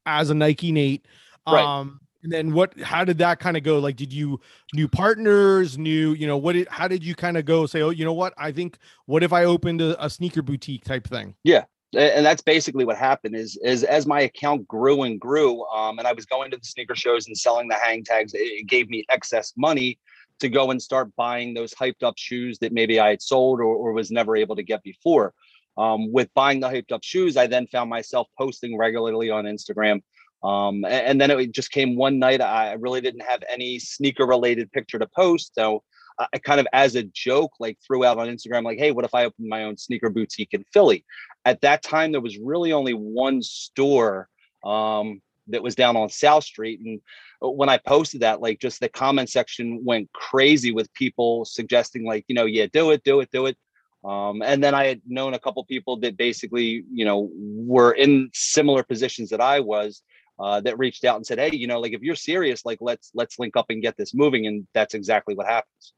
as 0.06 0.30
a 0.30 0.34
Nike 0.34 0.72
Nate. 0.72 1.06
Right. 1.48 1.63
Um, 1.63 2.00
and 2.24 2.32
then 2.32 2.53
what? 2.53 2.80
How 2.80 3.03
did 3.03 3.18
that 3.18 3.39
kind 3.39 3.58
of 3.58 3.63
go? 3.63 3.80
Like, 3.80 3.96
did 3.96 4.13
you 4.13 4.39
new 4.74 4.88
partners, 4.88 5.77
new 5.77 6.13
you 6.13 6.27
know 6.27 6.38
what? 6.38 6.53
Did, 6.53 6.68
how 6.70 6.88
did 6.88 7.03
you 7.03 7.15
kind 7.15 7.36
of 7.36 7.46
go? 7.46 7.65
Say, 7.65 7.82
oh, 7.82 7.89
you 7.89 8.06
know 8.06 8.13
what? 8.13 8.34
I 8.38 8.51
think 8.51 8.77
what 9.06 9.24
if 9.24 9.34
I 9.34 9.46
opened 9.46 9.82
a, 9.82 10.03
a 10.03 10.10
sneaker 10.10 10.41
boutique 10.41 10.86
type 10.86 11.08
thing? 11.08 11.36
Yeah, 11.44 11.65
and 11.93 12.25
that's 12.25 12.41
basically 12.41 12.86
what 12.86 12.98
happened 12.98 13.36
is, 13.36 13.57
is 13.63 13.83
as 13.83 14.07
my 14.07 14.21
account 14.21 14.67
grew 14.67 15.03
and 15.03 15.19
grew 15.19 15.65
um, 15.67 16.00
and 16.00 16.07
i 16.07 16.13
was 16.13 16.25
going 16.25 16.51
to 16.51 16.57
the 16.57 16.65
sneaker 16.65 16.95
shows 16.95 17.27
and 17.27 17.38
selling 17.38 17.67
the 17.67 17.75
hang 17.75 18.03
tags 18.03 18.31
it 18.33 18.67
gave 18.67 18.89
me 18.89 19.05
excess 19.10 19.53
money 19.57 20.00
to 20.39 20.50
go 20.50 20.71
and 20.71 20.81
start 20.81 21.13
buying 21.15 21.53
those 21.53 21.74
hyped 21.74 22.03
up 22.03 22.15
shoes 22.17 22.60
that 22.60 22.71
maybe 22.71 23.00
i 23.00 23.10
had 23.10 23.21
sold 23.21 23.60
or, 23.60 23.75
or 23.75 23.93
was 23.93 24.12
never 24.12 24.36
able 24.36 24.55
to 24.55 24.63
get 24.63 24.81
before. 24.83 25.33
Um, 25.77 26.12
with 26.12 26.29
buying 26.33 26.60
the 26.60 26.69
hyped 26.69 26.91
up 26.91 27.03
shoes 27.03 27.38
i 27.38 27.48
then 27.48 27.67
found 27.67 27.89
myself 27.89 28.27
posting 28.38 28.77
regularly 28.77 29.29
on 29.29 29.45
instagram 29.45 30.01
um, 30.43 30.83
and, 30.86 31.21
and, 31.21 31.21
then 31.21 31.29
it 31.31 31.51
just 31.51 31.71
came 31.71 31.95
one 31.95 32.19
night 32.19 32.41
i 32.41 32.74
really 32.74 33.00
didn't 33.00 33.21
have 33.21 33.41
any 33.50 33.79
sneaker 33.79 34.25
related 34.25 34.71
picture 34.71 35.00
to 35.00 35.07
post 35.15 35.53
so 35.55 35.83
I 36.20 36.38
kind 36.38 36.60
of 36.60 36.68
as 36.74 36.96
a 36.96 37.03
joke, 37.03 37.53
like 37.60 37.77
threw 37.86 38.06
out 38.06 38.18
on 38.18 38.27
Instagram, 38.27 38.63
like, 38.63 38.80
hey, 38.80 38.91
what 38.91 39.06
if 39.06 39.13
I 39.13 39.25
opened 39.25 39.48
my 39.48 39.63
own 39.63 39.77
sneaker 39.77 40.10
boutique 40.10 40.53
in 40.53 40.63
Philly? 40.74 41.06
At 41.46 41.62
that 41.62 41.84
time, 41.84 42.12
there 42.12 42.22
was 42.22 42.38
really 42.38 42.74
only 42.74 42.94
one 42.94 43.41
store 43.41 44.27
um, 44.63 45.22
that 45.48 45.63
was 45.63 45.75
down 45.75 45.96
on 45.96 46.10
South 46.10 46.44
Street. 46.44 46.80
And 46.82 47.01
uh, 47.44 47.50
when 47.50 47.70
I 47.70 47.77
posted 47.77 48.22
that, 48.22 48.41
like 48.41 48.60
just 48.60 48.80
the 48.80 48.89
comment 48.89 49.30
section 49.30 49.84
went 49.84 50.12
crazy 50.13 50.72
with 50.72 50.94
people 50.94 51.46
suggesting, 51.46 52.06
like, 52.06 52.25
you 52.27 52.36
know, 52.36 52.46
yeah, 52.46 52.68
do 52.72 52.91
it, 52.91 53.03
do 53.03 53.20
it, 53.22 53.30
do 53.32 53.48
it. 53.48 53.58
Um, 54.03 54.41
and 54.41 54.63
then 54.63 54.74
I 54.74 54.86
had 54.88 55.01
known 55.06 55.34
a 55.34 55.39
couple 55.39 55.63
people 55.65 55.98
that 56.00 56.18
basically, 56.18 56.84
you 56.91 57.06
know, 57.06 57.30
were 57.34 57.91
in 57.91 58.30
similar 58.34 58.84
positions 58.84 59.30
that 59.30 59.41
I 59.41 59.60
was. 59.60 60.01
Uh, 60.39 60.60
that 60.60 60.80
reached 60.80 61.06
out 61.06 61.18
and 61.18 61.25
said, 61.25 61.38
"Hey, 61.38 61.56
you 61.56 61.68
know, 61.68 61.80
like 61.80 61.94
if 61.94 62.01
you're 62.01 62.15
serious, 62.15 62.65
like 62.65 62.80
let's 62.82 63.12
let's 63.13 63.38
link 63.38 63.56
up 63.56 63.68
and 63.70 63.80
get 63.80 63.96
this 63.96 64.15
moving." 64.15 64.48
And 64.48 64.65
that's 64.74 64.96
exactly 64.96 65.36
what 65.36 65.46
happens. 65.46 65.94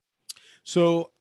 So 0.63 1.11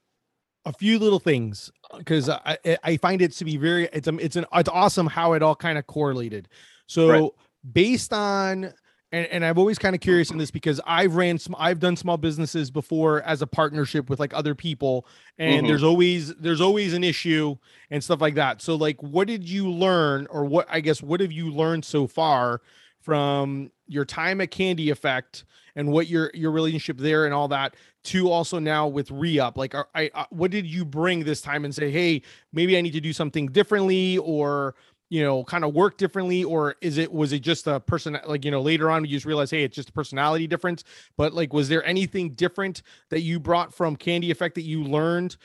a 0.65 0.73
few 0.73 0.99
little 0.99 1.19
things 1.19 1.71
because 1.97 2.29
I 2.29 2.59
I 2.83 2.97
find 2.97 3.21
it 3.21 3.33
to 3.33 3.45
be 3.45 3.57
very 3.57 3.89
it's 3.93 4.09
um, 4.09 4.21
it's 4.21 4.37
an 4.37 4.47
it's 4.55 4.69
awesome 4.69 5.07
how 5.07 5.33
it 5.33 5.43
all 5.43 5.57
kind 5.57 5.79
of 5.79 5.87
correlated. 5.87 6.49
So 6.87 7.09
right. 7.09 7.31
based 7.73 8.13
on 8.13 8.73
and, 9.15 9.27
and 9.27 9.45
I'm 9.45 9.59
always 9.59 9.79
kind 9.79 9.95
of 9.95 10.01
curious 10.01 10.31
in 10.31 10.39
this 10.39 10.51
because 10.51 10.81
I've 10.87 11.17
ran 11.17 11.39
some 11.39 11.55
I've 11.59 11.81
done 11.81 11.97
small 11.97 12.17
businesses 12.17 12.71
before 12.71 13.23
as 13.23 13.43
a 13.43 13.47
partnership 13.47 14.09
with 14.09 14.21
like 14.21 14.33
other 14.35 14.55
people 14.55 15.07
and 15.39 15.59
mm-hmm. 15.59 15.67
there's 15.67 15.83
always 15.83 16.35
there's 16.37 16.61
always 16.61 16.95
an 16.95 17.05
issue 17.05 17.57
and 17.91 18.03
stuff 18.03 18.21
like 18.21 18.37
that. 18.37 18.63
So 18.63 18.77
like 18.77 19.03
what 19.03 19.27
did 19.27 19.49
you 19.49 19.69
learn 19.69 20.27
or 20.31 20.45
what 20.45 20.67
I 20.71 20.81
guess 20.81 21.03
what 21.03 21.21
have 21.21 21.33
you 21.33 21.51
learned 21.51 21.85
so 21.85 22.07
far 22.07 22.61
from 23.03 23.71
your 23.87 24.05
time 24.05 24.41
at 24.41 24.51
Candy 24.51 24.91
Effect 24.91 25.45
and 25.77 25.91
what 25.91 26.07
your 26.07 26.31
your 26.35 26.51
relationship 26.51 26.99
there 26.99 27.25
and 27.25 27.35
all 27.35 27.49
that 27.49 27.75
to 28.05 28.31
also 28.31 28.59
now 28.59 28.87
with 28.87 29.11
re-up. 29.11 29.57
Like 29.57 29.75
are, 29.75 29.89
I, 29.95 30.11
uh, 30.15 30.25
what 30.31 30.51
did 30.51 30.67
you 30.67 30.85
bring 30.85 31.25
this 31.25 31.41
time 31.41 31.65
and 31.65 31.75
say 31.75 31.91
hey 31.91 32.23
maybe 32.53 32.77
i 32.77 32.81
need 32.81 32.93
to 32.93 33.01
do 33.01 33.13
something 33.13 33.47
differently 33.47 34.19
or 34.19 34.75
you 35.09 35.23
know 35.23 35.45
kind 35.45 35.65
of 35.65 35.75
work 35.75 35.99
differently 35.99 36.43
or 36.43 36.77
is 36.81 36.99
it 36.99 37.13
was 37.13 37.33
it 37.33 37.41
just 37.41 37.67
a 37.67 37.81
person 37.81 38.19
like 38.27 38.45
you 38.45 38.51
know 38.51 38.63
later 38.63 38.91
on 38.91 39.05
you 39.05 39.11
just 39.11 39.27
realize 39.27 39.51
hey 39.51 39.63
it's 39.63 39.77
just 39.77 39.91
a 39.91 39.93
personality 39.93 40.47
difference 40.47 40.85
but 41.17 41.33
like 41.35 41.53
was 41.53 41.69
there 41.69 41.85
anything 41.85 42.31
different 42.31 42.83
that 43.11 43.21
you 43.21 43.39
brought 43.39 43.75
from 43.75 43.95
candy 43.95 44.31
effect 44.31 44.55
that 44.55 44.63
you 44.63 44.83
learned 44.83 45.37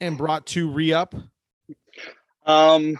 and 0.00 0.18
brought 0.18 0.46
to 0.46 0.70
re-up? 0.70 1.14
Um 2.44 2.98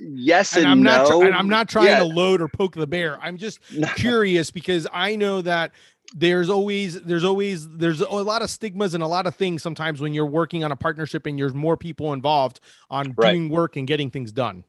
yes 0.00 0.54
and, 0.54 0.64
and 0.64 0.72
I'm 0.72 0.82
no. 0.82 1.04
not 1.04 1.26
and 1.26 1.34
I'm 1.34 1.48
not 1.48 1.68
trying 1.68 1.86
yeah. 1.86 1.98
to 1.98 2.04
load 2.04 2.40
or 2.40 2.48
poke 2.48 2.74
the 2.74 2.86
bear. 2.86 3.18
I'm 3.20 3.36
just 3.36 3.60
curious 3.96 4.50
because 4.50 4.86
I 4.92 5.16
know 5.16 5.42
that 5.42 5.72
there's 6.14 6.48
always 6.48 7.00
there's 7.02 7.24
always 7.24 7.68
there's 7.68 8.00
a 8.00 8.06
lot 8.06 8.42
of 8.42 8.50
stigmas 8.50 8.94
and 8.94 9.02
a 9.02 9.06
lot 9.06 9.26
of 9.26 9.34
things 9.34 9.62
sometimes 9.62 10.00
when 10.00 10.14
you're 10.14 10.26
working 10.26 10.64
on 10.64 10.72
a 10.72 10.76
partnership 10.76 11.26
and 11.26 11.38
there's 11.38 11.54
more 11.54 11.76
people 11.76 12.12
involved 12.12 12.60
on 12.90 13.14
right. 13.16 13.32
doing 13.32 13.48
work 13.48 13.76
and 13.76 13.86
getting 13.86 14.10
things 14.10 14.32
done. 14.32 14.64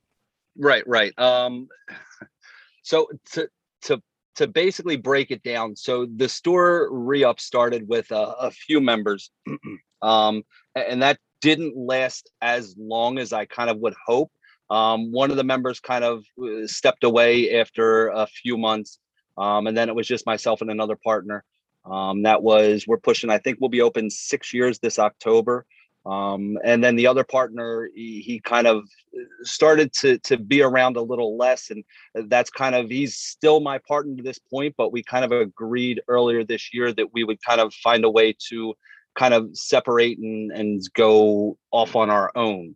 Right, 0.57 0.85
right. 0.87 1.17
Um 1.17 1.69
so 2.83 3.07
to 3.33 3.49
to 3.83 4.01
to 4.35 4.47
basically 4.47 4.97
break 4.97 5.31
it 5.31 5.43
down, 5.43 5.75
so 5.75 6.05
the 6.15 6.29
store 6.29 6.87
re-up 6.91 7.39
started 7.39 7.87
with 7.87 8.09
a, 8.11 8.33
a 8.39 8.51
few 8.51 8.81
members. 8.81 9.31
um 10.01 10.43
and 10.75 11.01
that 11.01 11.17
didn't 11.41 11.75
last 11.77 12.29
as 12.41 12.75
long 12.77 13.17
as 13.17 13.31
I 13.33 13.45
kind 13.45 13.69
of 13.69 13.77
would 13.77 13.95
hope 14.05 14.31
um, 14.69 15.11
one 15.11 15.31
of 15.31 15.37
the 15.37 15.43
members 15.43 15.79
kind 15.79 16.03
of 16.03 16.23
uh, 16.41 16.67
stepped 16.67 17.03
away 17.03 17.59
after 17.59 18.09
a 18.09 18.27
few 18.27 18.57
months, 18.57 18.99
um, 19.37 19.67
and 19.67 19.75
then 19.75 19.89
it 19.89 19.95
was 19.95 20.07
just 20.07 20.25
myself 20.25 20.61
and 20.61 20.69
another 20.69 20.95
partner. 20.95 21.43
Um, 21.85 22.23
that 22.23 22.43
was 22.43 22.85
we're 22.87 22.97
pushing. 22.97 23.29
I 23.29 23.39
think 23.39 23.57
we'll 23.59 23.69
be 23.69 23.81
open 23.81 24.09
six 24.09 24.53
years 24.53 24.79
this 24.79 24.99
October. 24.99 25.65
Um, 26.05 26.57
and 26.63 26.83
then 26.83 26.95
the 26.95 27.07
other 27.07 27.23
partner, 27.23 27.89
he, 27.93 28.21
he, 28.21 28.39
kind 28.39 28.67
of 28.67 28.83
uh, 29.13 29.23
started 29.43 29.91
to 29.95 30.17
to 30.19 30.37
be 30.37 30.61
around 30.61 30.95
a 30.95 31.01
little 31.01 31.37
less, 31.37 31.69
and 31.69 31.83
that's 32.29 32.49
kind 32.49 32.73
of 32.73 32.89
he's 32.89 33.15
still 33.17 33.59
my 33.59 33.79
partner 33.79 34.15
to 34.15 34.23
this 34.23 34.39
point. 34.39 34.75
But 34.77 34.91
we 34.93 35.03
kind 35.03 35.25
of 35.25 35.31
agreed 35.31 36.01
earlier 36.07 36.43
this 36.43 36.73
year 36.73 36.93
that 36.93 37.13
we 37.13 37.23
would 37.23 37.41
kind 37.43 37.59
of 37.59 37.73
find 37.73 38.05
a 38.05 38.09
way 38.09 38.35
to 38.49 38.75
kind 39.17 39.33
of 39.33 39.49
separate 39.53 40.17
and 40.19 40.51
and 40.51 40.81
go 40.95 41.57
off 41.71 41.95
on 41.95 42.09
our 42.09 42.31
own. 42.35 42.75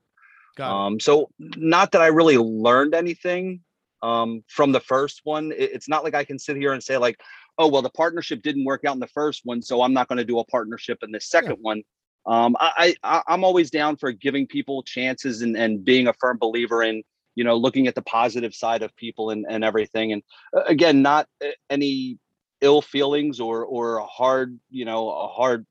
Um, 0.59 0.99
so 0.99 1.29
not 1.39 1.91
that 1.91 2.01
I 2.01 2.07
really 2.07 2.37
learned 2.37 2.93
anything 2.93 3.61
um, 4.01 4.43
from 4.47 4.71
the 4.71 4.79
first 4.79 5.21
one. 5.23 5.51
It, 5.51 5.71
it's 5.73 5.89
not 5.89 6.03
like 6.03 6.13
I 6.13 6.23
can 6.23 6.37
sit 6.37 6.57
here 6.57 6.73
and 6.73 6.83
say 6.83 6.97
like, 6.97 7.19
oh 7.57 7.67
well, 7.67 7.81
the 7.81 7.89
partnership 7.89 8.41
didn't 8.41 8.65
work 8.65 8.85
out 8.85 8.93
in 8.93 8.99
the 8.99 9.07
first 9.07 9.41
one, 9.45 9.61
so 9.61 9.81
I'm 9.81 9.93
not 9.93 10.07
going 10.07 10.17
to 10.17 10.25
do 10.25 10.39
a 10.39 10.45
partnership 10.45 10.99
in 11.01 11.11
the 11.11 11.21
second 11.21 11.51
yeah. 11.51 11.61
one. 11.61 11.83
Um, 12.25 12.55
I, 12.59 12.95
I 13.03 13.21
I'm 13.27 13.43
always 13.43 13.69
down 13.69 13.97
for 13.97 14.11
giving 14.11 14.47
people 14.47 14.83
chances 14.83 15.41
and 15.41 15.57
and 15.57 15.83
being 15.83 16.07
a 16.07 16.13
firm 16.13 16.37
believer 16.37 16.83
in 16.83 17.03
you 17.35 17.43
know 17.43 17.55
looking 17.55 17.87
at 17.87 17.95
the 17.95 18.01
positive 18.01 18.53
side 18.53 18.81
of 18.81 18.95
people 18.95 19.29
and 19.31 19.45
and 19.49 19.63
everything. 19.63 20.13
And 20.13 20.23
uh, 20.55 20.63
again, 20.63 21.01
not 21.01 21.27
uh, 21.43 21.49
any 21.69 22.19
ill 22.61 22.81
feelings 22.81 23.39
or 23.39 23.65
or 23.65 23.97
a 23.97 24.05
hard 24.05 24.57
you 24.69 24.85
know 24.85 25.09
a 25.09 25.27
hard 25.27 25.65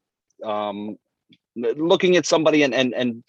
um 0.45 0.97
looking 1.57 2.17
at 2.17 2.27
somebody 2.27 2.63
and 2.63 2.75
and 2.75 2.95
and 2.95 3.25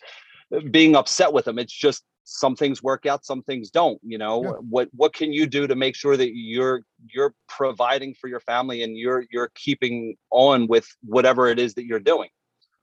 being 0.71 0.95
upset 0.95 1.33
with 1.33 1.45
them. 1.45 1.59
It's 1.59 1.73
just 1.73 2.03
some 2.25 2.55
things 2.55 2.81
work 2.81 3.05
out, 3.05 3.25
some 3.25 3.43
things 3.43 3.69
don't. 3.69 3.99
You 4.03 4.17
know, 4.17 4.43
yeah. 4.43 4.51
what 4.69 4.89
what 4.93 5.13
can 5.13 5.33
you 5.33 5.45
do 5.45 5.67
to 5.67 5.75
make 5.75 5.95
sure 5.95 6.17
that 6.17 6.35
you're 6.35 6.83
you're 7.07 7.33
providing 7.47 8.13
for 8.13 8.27
your 8.27 8.39
family 8.39 8.83
and 8.83 8.97
you're 8.97 9.25
you're 9.31 9.51
keeping 9.55 10.15
on 10.31 10.67
with 10.67 10.87
whatever 11.03 11.47
it 11.47 11.59
is 11.59 11.73
that 11.75 11.85
you're 11.85 11.99
doing. 11.99 12.29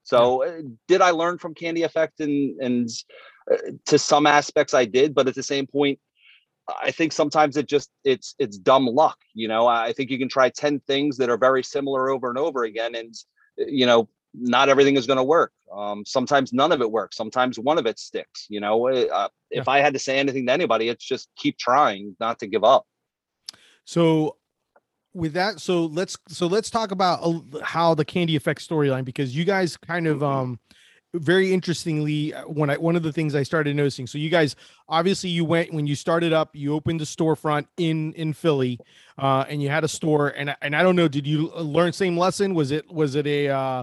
So, 0.03 0.45
yeah. 0.45 0.51
Uh, 0.51 0.61
did 0.89 1.03
I 1.03 1.11
learn 1.11 1.39
from 1.39 1.55
Candy 1.55 1.83
Effect 1.83 2.21
and 2.21 2.61
and 2.61 2.89
uh, 3.51 3.57
to 3.87 3.99
some 3.99 4.27
aspects 4.27 4.75
I 4.75 4.85
did, 4.85 5.15
but 5.15 5.29
at 5.29 5.35
the 5.35 5.43
same 5.43 5.67
point, 5.67 5.99
I 6.83 6.91
think 6.91 7.13
sometimes 7.13 7.57
it 7.57 7.67
just 7.67 7.91
it's 8.05 8.35
it's 8.39 8.59
dumb 8.59 8.87
luck. 8.87 9.19
You 9.35 9.49
know, 9.49 9.67
I 9.67 9.93
think 9.93 10.11
you 10.11 10.19
can 10.19 10.29
try 10.29 10.51
ten 10.51 10.81
things 10.81 11.17
that 11.19 11.31
are 11.31 11.39
very 11.39 11.63
similar 11.63 12.11
over 12.11 12.29
and 12.29 12.39
over 12.39 12.65
again, 12.65 12.95
and 12.95 13.15
you 13.57 13.87
know 13.87 14.09
not 14.35 14.69
everything 14.69 14.97
is 14.97 15.07
going 15.07 15.17
to 15.17 15.25
work. 15.25 15.53
Um, 15.73 16.05
sometimes 16.07 16.53
none 16.53 16.73
of 16.73 16.81
it 16.81 16.91
works. 16.91 17.17
Sometimes 17.17 17.59
one 17.59 17.79
of 17.79 17.87
it 17.87 17.99
sticks. 17.99 18.47
You 18.49 18.61
know, 18.61 18.89
uh, 18.89 19.07
uh 19.13 19.29
if. 19.51 19.69
I 19.69 19.79
had 19.79 19.93
to 19.95 19.99
say 19.99 20.19
anything 20.19 20.47
to 20.47 20.53
anybody, 20.53 20.89
it's 20.89 21.05
just 21.05 21.29
keep 21.37 21.59
trying, 21.59 22.17
not 22.21 22.39
to 22.41 22.47
give 22.47 22.65
up. 22.65 22.87
So, 23.85 24.37
with 25.15 25.33
that, 25.33 25.61
so 25.61 25.87
let's 25.87 26.17
so 26.29 26.47
let's 26.47 26.71
talk 26.71 26.93
about 26.93 27.21
uh, 27.23 27.61
how 27.63 27.95
the 27.95 28.05
Candy 28.05 28.37
Effect 28.37 28.67
storyline 28.67 29.05
because 29.05 29.35
you 29.35 29.45
guys 29.45 29.77
kind 29.77 30.07
of 30.07 30.19
mm-hmm. 30.19 30.25
um 30.25 30.61
very 31.15 31.53
interestingly 31.53 32.33
uh, 32.33 32.43
when 32.45 32.71
i 32.71 32.77
one 32.77 32.95
of 32.95 33.03
the 33.03 33.13
things 33.13 33.35
i 33.35 33.43
started 33.43 33.75
noticing 33.75 34.07
so 34.07 34.17
you 34.17 34.31
guys 34.31 34.55
obviously 34.89 35.29
you 35.29 35.45
went 35.45 35.73
when 35.73 35.87
you 35.87 35.97
started 35.97 36.33
up 36.33 36.55
you 36.55 36.73
opened 36.73 37.01
the 37.01 37.05
storefront 37.05 37.67
in 37.79 38.13
in 38.13 38.33
philly 38.33 38.79
uh 39.19 39.45
and 39.49 39.61
you 39.61 39.69
had 39.69 39.83
a 39.83 39.89
store 39.89 40.29
and 40.29 40.55
and 40.63 40.77
i 40.77 40.83
don't 40.83 40.95
know 40.95 41.09
did 41.09 41.27
you 41.27 41.51
learn 41.55 41.93
same 41.93 42.17
lesson 42.17 42.55
was 42.55 42.71
it 42.71 42.89
was 42.93 43.17
it 43.17 43.27
a 43.27 43.49
uh 43.49 43.83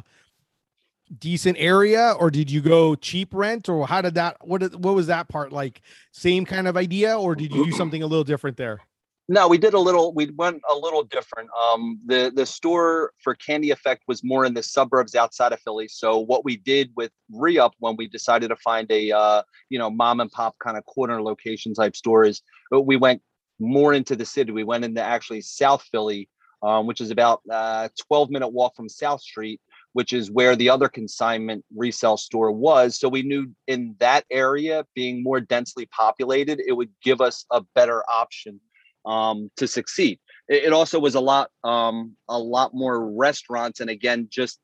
decent 1.20 1.58
area 1.60 2.14
or 2.20 2.30
did 2.30 2.52
you 2.52 2.62
go 2.62 2.96
cheap 2.96 3.30
rent 3.34 3.70
or 3.70 3.88
how 3.88 4.02
did 4.02 4.16
that 4.16 4.38
what 4.46 4.76
what 4.76 4.96
was 4.96 5.08
that 5.08 5.28
part 5.30 5.52
like? 5.52 5.82
Same 6.12 6.46
kind 6.46 6.68
of 6.68 6.78
idea 6.78 7.18
or 7.18 7.36
did 7.36 7.54
you 7.54 7.66
do 7.66 7.72
something 7.78 8.04
a 8.04 8.08
little 8.08 8.24
different 8.24 8.58
there? 8.58 8.82
No 9.30 9.48
we 9.48 9.58
did 9.58 9.74
a 9.74 9.80
little 9.80 10.14
we 10.14 10.30
went 10.32 10.62
a 10.70 10.76
little 10.76 11.04
different. 11.04 11.50
Um 11.60 12.00
the 12.06 12.32
the 12.36 12.46
store 12.46 13.14
for 13.24 13.36
candy 13.36 13.72
effect 13.72 14.04
was 14.08 14.24
more 14.24 14.46
in 14.46 14.54
the 14.54 14.64
suburbs 14.64 15.16
outside 15.16 15.54
of 15.54 15.60
philly. 15.62 15.88
So 15.88 16.20
what 16.20 16.44
we 16.44 16.58
did 16.58 16.92
with 16.96 17.12
re-up 17.32 17.74
when 17.80 17.96
we 17.96 18.08
decided 18.08 18.50
to 18.50 18.56
find 18.58 18.90
a 18.92 19.12
uh 19.12 19.44
you 19.70 19.80
know 19.80 19.90
mom 19.90 20.20
and 20.20 20.32
pop 20.32 20.56
kind 20.60 20.78
of 20.78 20.86
corner 20.86 21.22
location 21.22 21.74
type 21.74 21.96
stores 21.96 22.42
uh, 22.74 22.82
we 22.82 22.98
went 22.98 23.22
more 23.60 23.94
into 23.94 24.16
the 24.16 24.26
city. 24.26 24.52
We 24.52 24.64
went 24.64 24.86
into 24.86 25.02
actually 25.02 25.42
south 25.42 25.84
philly 25.92 26.30
um, 26.64 26.88
which 26.88 27.02
is 27.02 27.12
about 27.12 27.42
uh 27.52 27.88
12 28.08 28.30
minute 28.30 28.50
walk 28.50 28.76
from 28.76 28.90
south 28.90 29.22
street 29.22 29.62
which 29.98 30.14
is 30.14 30.30
where 30.30 30.56
the 30.56 30.70
other 30.70 30.88
consignment 30.88 31.66
resale 31.76 32.18
store 32.18 32.52
was. 32.52 33.00
So 33.00 33.10
we 33.10 33.24
knew 33.24 33.52
in 33.66 33.96
that 33.98 34.26
area 34.30 34.86
being 34.94 35.24
more 35.24 35.42
densely 35.42 35.88
populated, 35.88 36.62
it 36.68 36.74
would 36.74 36.92
give 37.02 37.20
us 37.20 37.48
a 37.52 37.64
better 37.74 38.04
option 38.08 38.62
um, 39.08 39.50
to 39.58 39.68
succeed. 39.68 40.20
It, 40.48 40.66
it, 40.66 40.72
also 40.72 41.00
was 41.00 41.16
a 41.16 41.20
lot, 41.20 41.50
um, 41.64 42.16
a 42.30 42.38
lot 42.38 42.76
more 42.76 43.12
restaurants, 43.12 43.80
and 43.80 43.90
again, 43.90 44.28
just 44.30 44.60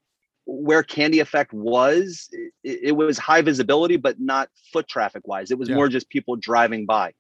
where 0.45 0.83
Candy 0.83 1.19
Effect 1.19 1.51
was, 1.51 2.29
it, 2.63 2.79
it 2.83 2.91
was 2.91 3.17
high 3.17 3.41
visibility, 3.41 3.97
but 3.97 4.19
not 4.19 4.49
foot 4.71 4.87
traffic 4.87 5.27
wise. 5.27 5.49
It 5.49 5.57
was 5.57 5.67
yeah. 5.67 5.73
more 5.73 5.87
just 5.87 6.09
people 6.09 6.35
driving 6.35 6.85
by 6.85 7.11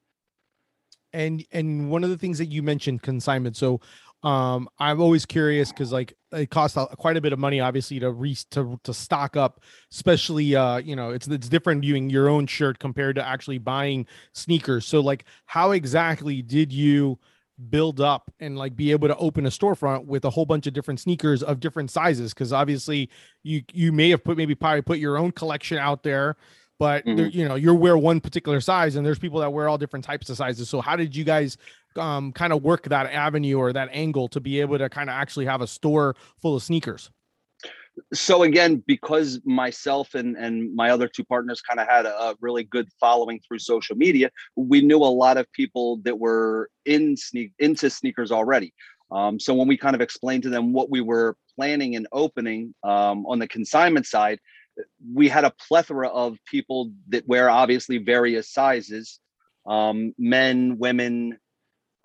and 1.13 1.45
and 1.51 1.89
one 1.89 2.03
of 2.03 2.09
the 2.09 2.17
things 2.17 2.37
that 2.39 2.47
you 2.47 2.63
mentioned 2.63 3.01
consignment 3.01 3.55
so 3.55 3.79
um, 4.23 4.69
I'm 4.79 5.01
always 5.01 5.25
curious 5.25 5.71
because 5.71 5.91
like 5.91 6.15
it 6.31 6.49
costs 6.49 6.77
quite 6.97 7.17
a 7.17 7.21
bit 7.21 7.33
of 7.33 7.39
money, 7.39 7.59
obviously, 7.59 7.99
to 7.99 8.11
re 8.11 8.35
to 8.51 8.79
to 8.83 8.93
stock 8.93 9.35
up. 9.35 9.61
Especially, 9.91 10.55
uh, 10.55 10.77
you 10.77 10.95
know, 10.95 11.11
it's 11.11 11.27
it's 11.27 11.49
different 11.49 11.81
viewing 11.81 12.09
your 12.09 12.29
own 12.29 12.47
shirt 12.47 12.79
compared 12.79 13.15
to 13.17 13.27
actually 13.27 13.57
buying 13.57 14.07
sneakers. 14.33 14.85
So, 14.85 15.01
like, 15.01 15.25
how 15.45 15.71
exactly 15.71 16.41
did 16.41 16.71
you 16.71 17.19
build 17.69 18.01
up 18.01 18.31
and 18.39 18.57
like 18.57 18.75
be 18.75 18.91
able 18.91 19.07
to 19.07 19.17
open 19.17 19.45
a 19.45 19.49
storefront 19.49 20.05
with 20.05 20.25
a 20.25 20.29
whole 20.29 20.45
bunch 20.45 20.67
of 20.67 20.73
different 20.73 21.01
sneakers 21.01 21.43
of 21.43 21.59
different 21.59 21.91
sizes? 21.91 22.33
Because 22.33 22.53
obviously, 22.53 23.09
you 23.43 23.61
you 23.73 23.91
may 23.91 24.09
have 24.09 24.23
put 24.23 24.37
maybe 24.37 24.55
probably 24.55 24.81
put 24.81 24.99
your 24.99 25.17
own 25.17 25.31
collection 25.31 25.77
out 25.77 26.03
there 26.03 26.37
but 26.79 27.05
mm-hmm. 27.05 27.37
you 27.37 27.47
know 27.47 27.55
you're 27.55 27.73
wear 27.73 27.97
one 27.97 28.19
particular 28.19 28.59
size 28.59 28.95
and 28.95 29.05
there's 29.05 29.19
people 29.19 29.39
that 29.39 29.53
wear 29.53 29.69
all 29.69 29.77
different 29.77 30.03
types 30.03 30.29
of 30.29 30.35
sizes 30.35 30.67
so 30.67 30.81
how 30.81 30.95
did 30.95 31.15
you 31.15 31.23
guys 31.23 31.55
um, 31.97 32.31
kind 32.31 32.53
of 32.53 32.63
work 32.63 32.89
that 32.89 33.11
avenue 33.11 33.57
or 33.57 33.73
that 33.73 33.89
angle 33.91 34.27
to 34.29 34.39
be 34.39 34.61
able 34.61 34.77
to 34.77 34.89
kind 34.89 35.09
of 35.09 35.15
actually 35.15 35.45
have 35.45 35.61
a 35.61 35.67
store 35.67 36.15
full 36.41 36.55
of 36.55 36.63
sneakers? 36.63 37.09
so 38.13 38.43
again 38.43 38.83
because 38.87 39.39
myself 39.45 40.15
and 40.15 40.35
and 40.35 40.73
my 40.75 40.89
other 40.89 41.07
two 41.07 41.23
partners 41.23 41.61
kind 41.61 41.79
of 41.79 41.87
had 41.87 42.05
a, 42.05 42.35
really 42.41 42.63
good 42.63 42.89
following 42.99 43.39
through 43.39 43.59
social 43.59 43.95
media 43.95 44.29
we 44.55 44.81
knew 44.81 44.97
a 44.97 45.05
lot 45.05 45.37
of 45.37 45.51
people 45.51 45.97
that 45.97 46.17
were 46.17 46.69
in 46.85 47.15
sneak 47.15 47.51
into 47.59 47.89
sneakers 47.89 48.31
already 48.31 48.73
um, 49.11 49.39
so 49.39 49.53
when 49.53 49.67
we 49.67 49.77
kind 49.77 49.95
of 49.95 50.01
explained 50.01 50.43
to 50.43 50.49
them 50.49 50.73
what 50.73 50.89
we 50.89 51.01
were 51.01 51.37
planning 51.55 51.95
and 51.95 52.07
opening 52.11 52.73
um, 52.83 53.25
on 53.27 53.39
the 53.39 53.47
consignment 53.47 54.05
side 54.05 54.39
we 55.13 55.27
had 55.27 55.43
a 55.43 55.53
plethora 55.67 56.07
of 56.07 56.37
people 56.49 56.91
that 57.09 57.27
wear 57.27 57.49
obviously 57.49 57.99
various 57.99 58.51
sizes 58.51 59.19
um, 59.67 60.13
men 60.17 60.77
women 60.79 61.37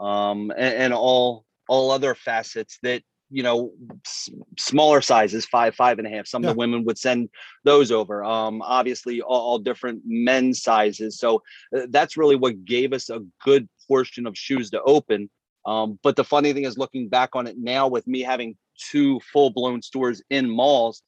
um, 0.00 0.50
and, 0.50 0.74
and 0.74 0.94
all 0.94 1.44
all 1.68 1.90
other 1.90 2.14
facets 2.14 2.78
that 2.82 3.02
you 3.30 3.42
know 3.42 3.72
s- 4.06 4.30
smaller 4.58 5.00
sizes 5.00 5.44
five 5.46 5.74
five 5.74 5.98
and 5.98 6.06
a 6.06 6.10
half 6.10 6.26
some 6.26 6.42
yeah. 6.42 6.50
of 6.50 6.54
the 6.54 6.58
women 6.58 6.84
would 6.84 6.98
send 6.98 7.28
those 7.64 7.92
over. 7.92 8.24
Um 8.24 8.62
obviously 8.62 9.20
all, 9.20 9.40
all 9.40 9.58
different 9.58 10.02
men's 10.06 10.62
sizes. 10.62 11.18
So 11.18 11.42
uh, 11.76 11.86
that's 11.90 12.16
really 12.16 12.36
what 12.36 12.64
gave 12.64 12.92
us 12.92 13.10
a 13.10 13.20
good 13.44 13.68
portion 13.86 14.26
of 14.26 14.36
shoes 14.36 14.70
to 14.70 14.82
open. 14.82 15.30
Um 15.66 15.98
but 16.02 16.16
the 16.16 16.24
funny 16.24 16.52
thing 16.52 16.64
is 16.64 16.78
looking 16.78 17.08
back 17.08 17.30
on 17.34 17.46
it 17.46 17.56
now 17.58 17.86
with 17.88 18.06
me 18.06 18.22
having 18.22 18.56
two 18.90 19.20
full-blown 19.32 19.82
stores 19.82 20.22
in 20.30 20.48
malls 20.48 21.02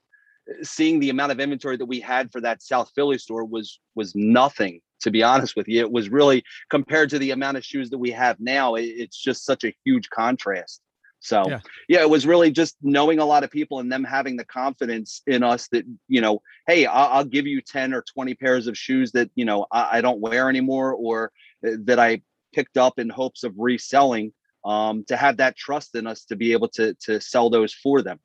seeing 0.62 0.98
the 0.98 1.10
amount 1.10 1.30
of 1.30 1.38
inventory 1.38 1.76
that 1.76 1.86
we 1.86 2.00
had 2.00 2.30
for 2.32 2.40
that 2.40 2.60
south 2.60 2.90
philly 2.94 3.16
store 3.16 3.44
was 3.44 3.78
was 3.94 4.12
nothing 4.14 4.80
to 5.00 5.10
be 5.10 5.22
honest 5.22 5.56
with 5.56 5.68
you 5.68 5.80
it 5.80 5.90
was 5.90 6.08
really 6.08 6.42
compared 6.68 7.10
to 7.10 7.18
the 7.18 7.30
amount 7.30 7.56
of 7.56 7.64
shoes 7.64 7.90
that 7.90 7.98
we 7.98 8.10
have 8.10 8.38
now 8.40 8.74
it, 8.74 8.82
it's 8.82 9.20
just 9.20 9.44
such 9.44 9.64
a 9.64 9.74
huge 9.84 10.08
contrast 10.10 10.80
so 11.20 11.48
yeah. 11.48 11.60
yeah. 11.88 12.00
it 12.00 12.10
was 12.10 12.26
really 12.26 12.50
just 12.50 12.76
knowing 12.82 13.18
a 13.18 13.24
lot 13.24 13.44
of 13.44 13.50
people 13.50 13.78
and 13.78 13.92
them 13.92 14.04
having 14.04 14.36
the 14.36 14.44
confidence 14.44 15.22
in 15.26 15.42
us 15.42 15.68
that 15.68 15.84
you 16.08 16.20
know, 16.20 16.42
hey, 16.66 16.86
I'll, 16.86 17.08
I'll 17.08 17.24
give 17.24 17.46
you 17.46 17.60
ten 17.60 17.92
or 17.94 18.02
twenty 18.02 18.34
pairs 18.34 18.66
of 18.66 18.76
shoes 18.76 19.12
that 19.12 19.30
you 19.34 19.44
know 19.44 19.66
I, 19.70 19.98
I, 19.98 20.00
don't 20.00 20.20
wear 20.20 20.48
anymore, 20.48 20.94
or 20.94 21.30
uh, 21.66 21.72
that 21.84 21.98
I 21.98 22.22
picked 22.54 22.78
up 22.78 22.98
in 22.98 23.08
hopes 23.08 23.44
of 23.44 23.54
reselling. 23.56 24.32
Um, 24.62 25.04
to 25.08 25.16
have 25.16 25.38
that 25.38 25.56
trust 25.56 25.94
in 25.94 26.06
us 26.06 26.26
to 26.26 26.36
be 26.36 26.52
able 26.52 26.68
to 26.70 26.94
to 27.06 27.20
sell 27.20 27.48
those 27.48 27.72
for 27.72 28.02
them. 28.02 28.18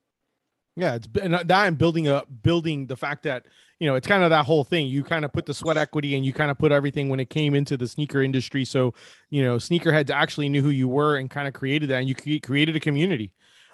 Yeah, 0.75 0.96
it's 0.96 1.08
and 1.22 1.34
that 1.34 1.51
I'm 1.51 1.75
building 1.75 2.08
a 2.08 2.24
building 2.25 2.88
the 2.88 2.98
fact 2.98 3.24
that 3.24 3.46
you 3.79 3.88
know 3.88 3.96
it's 3.96 4.08
kind 4.08 4.24
of 4.24 4.29
that 4.29 4.46
whole 4.46 4.63
thing. 4.63 4.88
You 4.88 5.03
kind 5.03 5.25
of 5.25 5.34
put 5.34 5.46
the 5.46 5.53
sweat 5.53 5.77
equity 5.77 6.15
and 6.15 6.25
you 6.25 6.34
kind 6.34 6.51
of 6.51 6.58
put 6.58 6.72
everything 6.72 7.10
when 7.10 7.20
it 7.20 7.29
came 7.29 7.55
into 7.55 7.77
the 7.77 7.88
sneaker 7.88 8.22
industry. 8.22 8.65
So 8.65 8.94
you 9.29 9.44
know, 9.44 9.58
sneakerheads 9.58 10.10
actually 10.10 10.50
knew 10.50 10.62
who 10.62 10.70
you 10.70 10.88
were 10.88 11.17
and 11.17 11.29
kind 11.29 11.48
of 11.48 11.53
created 11.53 11.89
that, 11.89 11.98
and 11.98 12.08
you 12.08 12.39
created 12.39 12.75
a 12.75 12.79
community. 12.79 13.32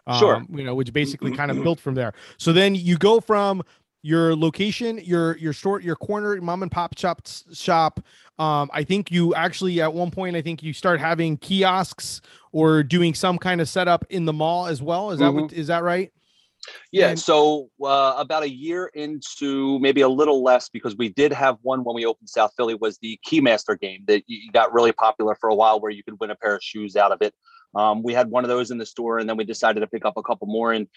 Um, 0.08 0.20
sure. 0.20 0.46
You 0.50 0.64
know, 0.64 0.76
which 0.76 0.92
basically 0.94 1.32
kind 1.36 1.52
of 1.52 1.62
built 1.62 1.80
from 1.80 1.94
there. 1.96 2.14
So 2.38 2.52
then 2.52 2.74
you 2.74 2.98
go 2.98 3.20
from 3.20 3.62
your 4.04 4.36
location, 4.36 5.00
your 5.00 5.38
your 5.38 5.54
store, 5.54 5.80
your 5.80 5.96
corner 5.96 6.40
mom 6.42 6.64
and 6.64 6.72
pop 6.72 6.98
shop 6.98 7.22
shop. 7.54 8.00
Um, 8.40 8.70
I 8.74 8.84
think 8.84 9.12
you 9.12 9.36
actually 9.36 9.82
at 9.82 9.94
one 9.94 10.10
point 10.10 10.36
I 10.36 10.42
think 10.42 10.64
you 10.64 10.74
start 10.74 11.00
having 11.00 11.38
kiosks 11.38 12.22
or 12.52 12.82
doing 12.82 13.14
some 13.14 13.38
kind 13.38 13.62
of 13.62 13.70
setup 13.70 14.06
in 14.10 14.26
the 14.26 14.34
mall 14.34 14.66
as 14.66 14.82
well. 14.82 15.12
Is 15.12 15.20
that 15.20 15.26
mm-hmm. 15.26 15.42
what 15.42 15.54
is 15.54 15.68
that 15.68 15.84
right? 15.84 16.12
Yeah, 16.92 17.10
and- 17.10 17.20
so 17.20 17.70
uh, 17.84 18.16
about 18.18 18.44
a 18.44 18.50
year 18.50 18.92
into 18.94 19.80
maybe 19.80 20.02
a 20.02 20.10
little 20.10 20.44
less 20.44 20.70
because 20.70 20.96
we 20.96 21.10
did 21.10 21.34
have 21.34 21.58
one 21.62 21.84
when 21.84 21.96
we 21.96 22.06
opened 22.06 22.30
South 22.30 22.52
Philly 22.56 22.76
was 22.76 22.98
the 23.00 23.20
Keymaster 23.28 23.80
game 23.80 24.04
that 24.08 24.24
got 24.54 24.74
really 24.74 24.92
popular 24.92 25.36
for 25.36 25.50
a 25.50 25.56
while 25.56 25.80
where 25.80 25.92
you 25.92 26.04
could 26.04 26.20
win 26.20 26.32
a 26.32 26.36
pair 26.36 26.56
of 26.56 26.64
shoes 26.64 26.96
out 26.96 27.12
of 27.12 27.22
it. 27.22 27.34
Um, 27.74 28.04
we 28.04 28.14
had 28.14 28.30
one 28.30 28.44
of 28.44 28.50
those 28.50 28.70
in 28.70 28.78
the 28.78 28.86
store 28.86 29.20
and 29.20 29.30
then 29.30 29.38
we 29.38 29.46
decided 29.46 29.80
to 29.80 29.88
pick 29.88 30.04
up 30.06 30.18
a 30.18 30.24
couple 30.24 30.48
more 30.48 30.74
and 30.74 30.88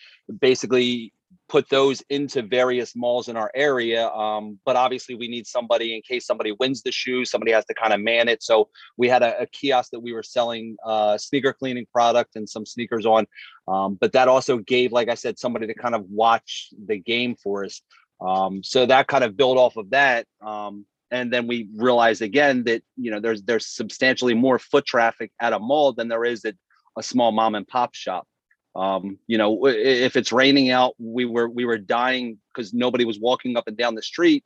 basically 0.41 1.13
put 1.49 1.69
those 1.69 2.03
into 2.09 2.43
various 2.43 2.97
malls 2.97 3.29
in 3.29 3.37
our 3.37 3.51
area. 3.55 4.09
Um, 4.09 4.59
but 4.65 4.77
obviously, 4.77 5.15
we 5.15 5.29
need 5.29 5.47
somebody 5.47 5.95
in 5.95 6.03
case 6.03 6.27
somebody 6.27 6.53
wins 6.59 6.83
the 6.83 6.93
shoe, 6.93 7.25
somebody 7.25 7.53
has 7.53 7.65
to 7.67 7.75
kind 7.75 7.93
of 7.93 8.01
man 8.01 8.29
it. 8.29 8.43
So 8.43 8.69
we 8.97 9.09
had 9.09 9.23
a, 9.23 9.43
a 9.43 9.47
kiosk 9.47 9.91
that 9.93 10.01
we 10.01 10.13
were 10.13 10.23
selling 10.23 10.77
uh, 10.85 11.19
sneaker 11.19 11.53
cleaning 11.53 11.87
product 11.93 12.37
and 12.37 12.49
some 12.49 12.65
sneakers 12.65 13.07
on. 13.07 13.27
Um, 13.69 13.97
but 14.01 14.13
that 14.13 14.29
also 14.29 14.59
gave, 14.59 14.93
like 14.93 15.09
I 15.09 15.15
said, 15.15 15.39
somebody 15.39 15.67
to 15.67 15.75
kind 15.75 15.95
of 15.95 16.05
watch 16.09 16.71
the 16.87 16.99
game 16.99 17.37
for 17.37 17.65
us. 17.65 17.83
Um, 18.21 18.63
so 18.63 18.87
that 18.87 19.07
kind 19.09 19.25
of 19.25 19.37
built 19.37 19.59
off 19.59 19.77
of 19.77 19.91
that. 19.91 20.27
Um, 20.41 20.87
and 21.11 21.33
then 21.33 21.47
we 21.47 21.69
realized 21.77 22.23
again 22.23 22.65
that 22.65 22.83
you 22.97 23.11
know 23.11 23.21
there's 23.21 23.43
there's 23.43 23.67
substantially 23.67 24.35
more 24.35 24.59
foot 24.59 24.85
traffic 24.85 25.31
at 25.41 25.53
a 25.53 25.59
mall 25.59 25.93
than 25.93 26.09
there 26.09 26.25
is 26.25 26.45
at 26.45 26.57
a 26.99 27.03
small 27.03 27.31
mom 27.33 27.55
and 27.55 27.69
pop 27.69 27.95
shop. 27.95 28.27
Um, 28.77 29.19
you 29.27 29.39
know, 29.39 29.67
if 29.67 30.17
it's 30.17 30.33
raining 30.33 30.71
out, 30.71 30.95
we 30.99 31.25
were 31.25 31.49
we 31.49 31.65
were 31.65 31.79
dying 31.79 32.39
because 32.53 32.75
nobody 32.75 33.05
was 33.05 33.21
walking 33.21 33.57
up 33.57 33.69
and 33.69 33.77
down 33.77 33.95
the 33.95 34.03
street. 34.03 34.45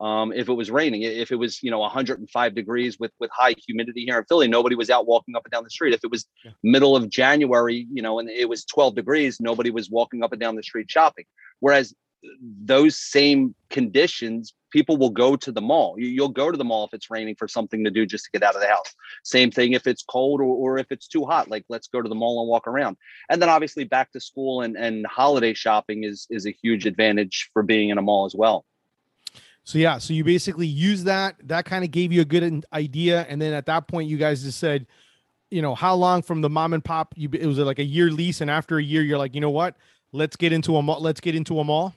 Um, 0.00 0.32
if 0.32 0.48
it 0.48 0.54
was 0.54 0.70
raining, 0.70 1.02
if 1.02 1.30
it 1.30 1.36
was 1.36 1.62
you 1.62 1.70
know 1.70 1.78
105 1.78 2.54
degrees 2.54 2.98
with 2.98 3.12
with 3.18 3.30
high 3.32 3.54
humidity 3.66 4.04
here 4.04 4.18
in 4.18 4.24
Philly, 4.24 4.48
nobody 4.48 4.74
was 4.74 4.90
out 4.90 5.06
walking 5.06 5.36
up 5.36 5.44
and 5.44 5.52
down 5.52 5.64
the 5.64 5.70
street. 5.70 5.94
If 5.94 6.04
it 6.04 6.10
was 6.10 6.26
yeah. 6.44 6.50
middle 6.62 6.96
of 6.96 7.08
January, 7.08 7.86
you 7.92 8.02
know, 8.02 8.18
and 8.18 8.28
it 8.28 8.48
was 8.48 8.64
12 8.64 8.94
degrees, 8.94 9.40
nobody 9.40 9.70
was 9.70 9.90
walking 9.90 10.22
up 10.22 10.32
and 10.32 10.40
down 10.40 10.56
the 10.56 10.62
street 10.62 10.90
shopping. 10.90 11.24
Whereas 11.60 11.94
those 12.64 12.96
same 12.98 13.54
conditions 13.70 14.54
people 14.72 14.96
will 14.96 15.10
go 15.10 15.36
to 15.36 15.52
the 15.52 15.60
mall. 15.60 15.94
You, 15.98 16.22
will 16.22 16.28
go 16.28 16.50
to 16.50 16.56
the 16.56 16.64
mall 16.64 16.84
if 16.86 16.94
it's 16.94 17.10
raining 17.10 17.36
for 17.36 17.46
something 17.46 17.84
to 17.84 17.90
do 17.90 18.04
just 18.06 18.24
to 18.24 18.30
get 18.32 18.42
out 18.42 18.54
of 18.54 18.60
the 18.60 18.66
house. 18.66 18.92
Same 19.22 19.50
thing 19.50 19.72
if 19.72 19.86
it's 19.86 20.02
cold 20.02 20.40
or, 20.40 20.44
or 20.44 20.78
if 20.78 20.90
it's 20.90 21.06
too 21.06 21.24
hot, 21.24 21.50
like 21.50 21.64
let's 21.68 21.88
go 21.88 22.02
to 22.02 22.08
the 22.08 22.14
mall 22.14 22.40
and 22.40 22.48
walk 22.48 22.66
around. 22.66 22.96
And 23.30 23.40
then 23.40 23.48
obviously 23.48 23.84
back 23.84 24.10
to 24.12 24.20
school 24.20 24.62
and, 24.62 24.76
and 24.76 25.06
holiday 25.06 25.54
shopping 25.54 26.04
is 26.04 26.26
is 26.30 26.46
a 26.46 26.50
huge 26.50 26.86
advantage 26.86 27.50
for 27.52 27.62
being 27.62 27.90
in 27.90 27.98
a 27.98 28.02
mall 28.02 28.24
as 28.24 28.34
well. 28.34 28.64
So 29.64 29.78
yeah, 29.78 29.98
so 29.98 30.12
you 30.12 30.24
basically 30.24 30.66
use 30.66 31.04
that. 31.04 31.36
That 31.44 31.64
kind 31.64 31.84
of 31.84 31.90
gave 31.90 32.12
you 32.12 32.20
a 32.20 32.24
good 32.24 32.64
idea, 32.72 33.24
and 33.28 33.40
then 33.40 33.52
at 33.52 33.66
that 33.66 33.86
point, 33.86 34.08
you 34.08 34.16
guys 34.16 34.42
just 34.42 34.58
said, 34.58 34.86
you 35.52 35.62
know, 35.62 35.74
how 35.74 35.94
long 35.94 36.22
from 36.22 36.40
the 36.40 36.50
mom 36.50 36.72
and 36.72 36.84
pop? 36.84 37.14
You 37.16 37.28
it 37.32 37.46
was 37.46 37.58
like 37.58 37.78
a 37.78 37.84
year 37.84 38.10
lease, 38.10 38.40
and 38.40 38.50
after 38.50 38.78
a 38.78 38.82
year, 38.82 39.02
you're 39.02 39.18
like, 39.18 39.34
you 39.34 39.40
know 39.40 39.50
what? 39.50 39.76
Let's 40.10 40.34
get 40.34 40.52
into 40.52 40.76
a 40.76 40.82
mall. 40.82 41.00
Let's 41.00 41.20
get 41.20 41.36
into 41.36 41.60
a 41.60 41.64
mall. 41.64 41.94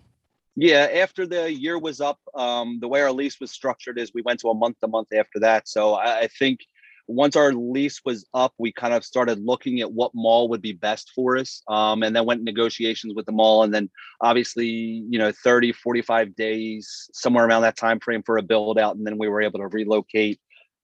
Yeah, 0.55 0.87
after 0.93 1.27
the 1.27 1.53
year 1.53 1.77
was 1.77 1.99
up, 1.99 2.19
um, 2.33 2.79
the 2.79 2.87
way 2.87 3.01
our 3.01 3.11
lease 3.11 3.39
was 3.41 3.51
structured 3.51 3.99
is 3.99 4.13
we 4.13 4.21
went 4.21 4.39
to 4.39 4.49
a 4.49 4.55
month 4.55 4.79
to 4.79 4.87
month 4.87 5.09
after 5.13 5.39
that. 5.41 5.67
So 5.67 5.95
I, 5.95 6.19
I, 6.21 6.27
think 6.27 6.61
once 7.07 7.35
our 7.35 7.51
lease 7.51 7.99
was 8.05 8.25
up, 8.33 8.53
we 8.57 8.71
kind 8.71 8.93
of 8.93 9.03
started 9.03 9.39
looking 9.39 9.81
at 9.81 9.91
what 9.91 10.11
mall 10.15 10.47
would 10.47 10.61
be 10.61 10.71
best 10.71 11.11
for 11.13 11.35
us. 11.35 11.61
Um, 11.67 12.03
and 12.03 12.15
then 12.15 12.25
went 12.25 12.43
negotiations 12.43 13.13
with 13.13 13.25
the 13.25 13.33
mall. 13.33 13.63
And 13.63 13.73
then 13.73 13.89
obviously, 14.21 14.65
you 14.65 15.19
know, 15.19 15.33
30, 15.43 15.73
45 15.73 16.35
days, 16.37 17.09
somewhere 17.11 17.45
around 17.45 17.63
that 17.63 17.75
time 17.75 17.99
frame 17.99 18.23
for 18.23 18.37
a 18.37 18.41
build 18.41 18.79
out. 18.79 18.95
And 18.95 19.05
then 19.05 19.17
we 19.17 19.27
were 19.27 19.41
able 19.41 19.59
to 19.59 19.67
relocate 19.67 20.39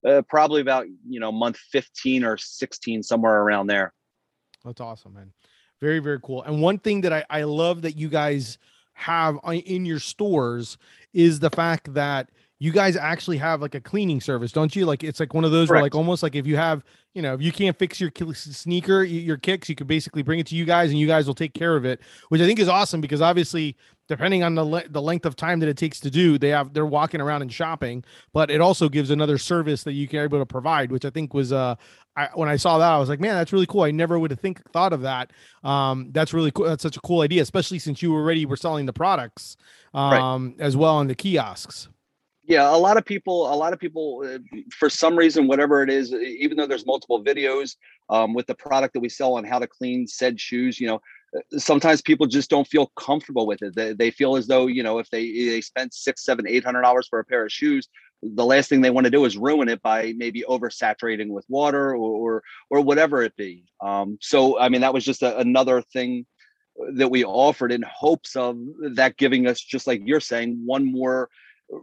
uh, 0.06 0.22
probably 0.28 0.60
about, 0.60 0.86
you 1.08 1.22
know, 1.22 1.32
month 1.32 1.58
15 1.72 2.26
or 2.26 2.36
16, 2.36 3.04
somewhere 3.04 3.40
around 3.40 3.68
there. 3.68 3.94
That's 4.66 4.82
awesome, 4.82 5.14
man. 5.14 5.32
Very, 5.80 6.00
very 6.00 6.20
cool. 6.22 6.44
And 6.44 6.62
one 6.62 6.78
thing 6.78 7.02
that 7.02 7.14
I, 7.14 7.24
I 7.30 7.44
love 7.44 7.84
that 7.84 7.96
you 7.96 8.10
guys– 8.10 8.58
have 9.02 9.38
uh, 9.46 9.54
in 9.54 9.86
your 9.86 10.00
stores 10.00 10.78
is 11.14 11.40
the 11.40 11.50
fact 11.50 11.94
that 11.94 12.30
you 12.62 12.72
guys 12.72 12.96
actually 12.96 13.38
have 13.38 13.60
like 13.60 13.74
a 13.74 13.82
cleaning 13.82 14.22
service, 14.22 14.52
don't 14.52 14.76
you? 14.76 14.86
Like 14.86 15.04
it's 15.04 15.20
like 15.20 15.34
one 15.34 15.44
of 15.44 15.52
those 15.52 15.68
Correct. 15.68 15.78
where 15.80 15.82
like 15.82 15.96
almost 15.96 16.22
like 16.22 16.36
if 16.36 16.46
you 16.46 16.58
have, 16.58 16.84
you 17.16 17.22
know, 17.24 17.34
if 17.34 17.42
you 17.42 17.52
can't 17.52 17.76
fix 17.76 18.00
your 18.00 18.12
sneaker, 18.36 19.02
your 19.04 19.38
kicks, 19.38 19.68
you 19.68 19.74
could 19.74 19.88
basically 19.88 20.22
bring 20.22 20.38
it 20.38 20.46
to 20.46 20.56
you 20.56 20.64
guys 20.64 20.92
and 20.92 21.00
you 21.00 21.08
guys 21.08 21.26
will 21.26 21.34
take 21.34 21.56
care 21.56 21.76
of 21.76 21.86
it, 21.86 22.02
which 22.30 22.40
I 22.40 22.46
think 22.46 22.60
is 22.60 22.68
awesome 22.68 23.02
because 23.02 23.20
obviously 23.20 23.76
depending 24.08 24.44
on 24.44 24.54
the 24.54 24.64
le- 24.64 24.88
the 24.90 25.02
length 25.02 25.26
of 25.26 25.36
time 25.36 25.60
that 25.62 25.70
it 25.70 25.76
takes 25.76 26.00
to 26.02 26.12
do, 26.12 26.38
they 26.38 26.50
have 26.50 26.72
they're 26.72 26.86
walking 26.86 27.20
around 27.20 27.42
and 27.42 27.52
shopping, 27.52 28.04
but 28.32 28.52
it 28.52 28.62
also 28.62 28.90
gives 28.90 29.10
another 29.10 29.40
service 29.40 29.82
that 29.86 29.94
you 29.94 30.08
can 30.08 30.20
able 30.20 30.38
to 30.38 30.46
provide, 30.46 30.92
which 30.92 31.04
I 31.04 31.10
think 31.10 31.34
was 31.34 31.52
uh 31.52 31.74
I, 32.16 32.30
when 32.36 32.48
I 32.48 32.58
saw 32.58 32.78
that 32.78 32.92
I 32.92 33.00
was 33.00 33.10
like, 33.10 33.20
man, 33.20 33.34
that's 33.34 33.52
really 33.52 33.66
cool. 33.66 33.82
I 33.82 33.90
never 33.90 34.20
would 34.20 34.30
have 34.30 34.40
think 34.40 34.62
thought 34.72 34.94
of 34.94 35.02
that. 35.02 35.32
Um, 35.64 36.10
that's 36.12 36.32
really 36.32 36.52
cool. 36.52 36.66
That's 36.66 36.84
such 36.84 36.98
a 36.98 37.02
cool 37.02 37.22
idea, 37.22 37.42
especially 37.42 37.80
since 37.80 38.04
you 38.04 38.14
already 38.14 38.46
were 38.46 38.58
selling 38.58 38.86
the 38.86 38.94
products 38.94 39.58
um 39.96 40.54
right. 40.60 40.64
as 40.64 40.78
well 40.78 41.02
in 41.02 41.08
the 41.08 41.16
kiosks 41.16 41.90
yeah 42.52 42.76
a 42.76 42.78
lot 42.78 42.98
of 42.98 43.06
people 43.06 43.52
a 43.52 43.56
lot 43.56 43.72
of 43.72 43.80
people 43.80 44.24
uh, 44.26 44.38
for 44.78 44.90
some 44.90 45.16
reason 45.16 45.48
whatever 45.48 45.82
it 45.84 45.90
is 45.90 46.12
even 46.14 46.58
though 46.58 46.68
there's 46.68 46.86
multiple 46.86 47.24
videos 47.24 47.78
um, 48.10 48.34
with 48.34 48.46
the 48.46 48.56
product 48.56 48.94
that 48.94 49.00
we 49.00 49.08
sell 49.08 49.36
on 49.36 49.46
how 49.46 49.58
to 49.58 49.68
clean 49.68 50.06
said 50.06 50.40
shoes 50.40 50.80
you 50.80 50.88
know 50.88 51.00
uh, 51.36 51.58
sometimes 51.58 52.02
people 52.02 52.28
just 52.28 52.50
don't 52.50 52.68
feel 52.68 52.88
comfortable 52.98 53.48
with 53.48 53.62
it. 53.62 53.74
They, 53.74 53.94
they 53.94 54.12
feel 54.12 54.36
as 54.36 54.48
though 54.48 54.68
you 54.68 54.84
know 54.84 55.00
if 55.00 55.10
they 55.10 55.26
they 55.32 55.62
spend 55.62 55.94
six 55.94 56.26
seven 56.26 56.46
eight 56.46 56.66
hundred 56.66 56.82
dollars 56.82 57.08
for 57.08 57.20
a 57.20 57.24
pair 57.24 57.46
of 57.46 57.52
shoes 57.52 57.88
the 58.22 58.46
last 58.46 58.70
thing 58.70 58.82
they 58.82 58.92
want 58.92 59.06
to 59.06 59.12
do 59.12 59.26
is 59.26 59.36
ruin 59.38 59.68
it 59.68 59.82
by 59.82 60.14
maybe 60.16 60.44
oversaturating 60.48 61.30
with 61.30 61.46
water 61.48 61.96
or 61.96 62.12
or, 62.24 62.44
or 62.70 62.82
whatever 62.82 63.24
it 63.24 63.36
be. 63.38 63.64
Um, 63.82 64.18
so 64.22 64.60
i 64.60 64.68
mean 64.68 64.82
that 64.82 64.94
was 64.94 65.06
just 65.06 65.24
a, 65.24 65.40
another 65.40 65.82
thing 65.82 66.26
that 66.96 67.10
we 67.10 67.24
offered 67.24 67.72
in 67.72 67.84
hopes 67.84 68.36
of 68.36 68.58
that 68.96 69.18
giving 69.18 69.48
us 69.48 69.60
just 69.60 69.88
like 69.88 70.02
you're 70.04 70.20
saying 70.20 70.62
one 70.66 70.86
more 70.86 71.30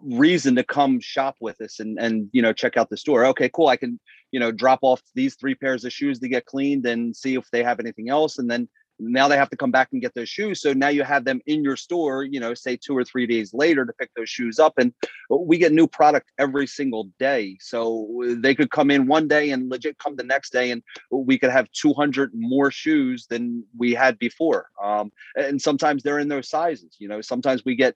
reason 0.02 0.54
to 0.56 0.64
come 0.64 1.00
shop 1.00 1.36
with 1.40 1.60
us 1.60 1.80
and 1.80 1.98
and 1.98 2.28
you 2.32 2.42
know 2.42 2.52
check 2.52 2.76
out 2.76 2.90
the 2.90 2.96
store. 2.96 3.24
Okay 3.26 3.48
cool 3.48 3.68
i 3.68 3.76
can 3.76 3.98
you 4.32 4.40
know 4.40 4.52
drop 4.52 4.80
off 4.82 5.02
these 5.14 5.34
three 5.36 5.54
pairs 5.54 5.84
of 5.84 5.92
shoes 5.92 6.18
to 6.18 6.28
get 6.28 6.46
cleaned 6.46 6.86
and 6.86 7.16
see 7.16 7.34
if 7.34 7.50
they 7.50 7.62
have 7.62 7.80
anything 7.80 8.10
else 8.10 8.38
and 8.38 8.50
then 8.50 8.68
now 9.00 9.28
they 9.28 9.36
have 9.36 9.50
to 9.50 9.56
come 9.56 9.70
back 9.70 9.90
and 9.92 10.02
get 10.02 10.14
those 10.14 10.28
shoes. 10.28 10.60
So 10.60 10.72
now 10.72 10.88
you 10.88 11.04
have 11.04 11.24
them 11.24 11.40
in 11.46 11.62
your 11.62 11.76
store 11.76 12.24
you 12.24 12.40
know 12.40 12.54
say 12.54 12.76
two 12.76 12.96
or 12.96 13.04
three 13.04 13.26
days 13.26 13.54
later 13.54 13.84
to 13.84 13.92
pick 13.92 14.10
those 14.16 14.28
shoes 14.28 14.58
up 14.58 14.74
and 14.78 14.92
we 15.30 15.58
get 15.58 15.72
new 15.72 15.86
product 15.86 16.30
every 16.38 16.66
single 16.66 17.10
day. 17.18 17.56
So 17.60 18.08
they 18.38 18.54
could 18.54 18.70
come 18.70 18.90
in 18.90 19.06
one 19.06 19.28
day 19.28 19.50
and 19.50 19.70
legit 19.70 19.98
come 19.98 20.16
the 20.16 20.24
next 20.24 20.52
day 20.52 20.70
and 20.70 20.82
we 21.10 21.38
could 21.38 21.50
have 21.50 21.70
200 21.72 22.32
more 22.34 22.70
shoes 22.70 23.26
than 23.26 23.64
we 23.76 23.94
had 23.94 24.18
before. 24.18 24.68
Um, 24.82 25.10
and 25.36 25.60
sometimes 25.60 26.02
they're 26.02 26.18
in 26.18 26.28
those 26.28 26.48
sizes 26.48 26.96
you 26.98 27.08
know 27.08 27.20
sometimes 27.20 27.64
we 27.64 27.74
get 27.74 27.94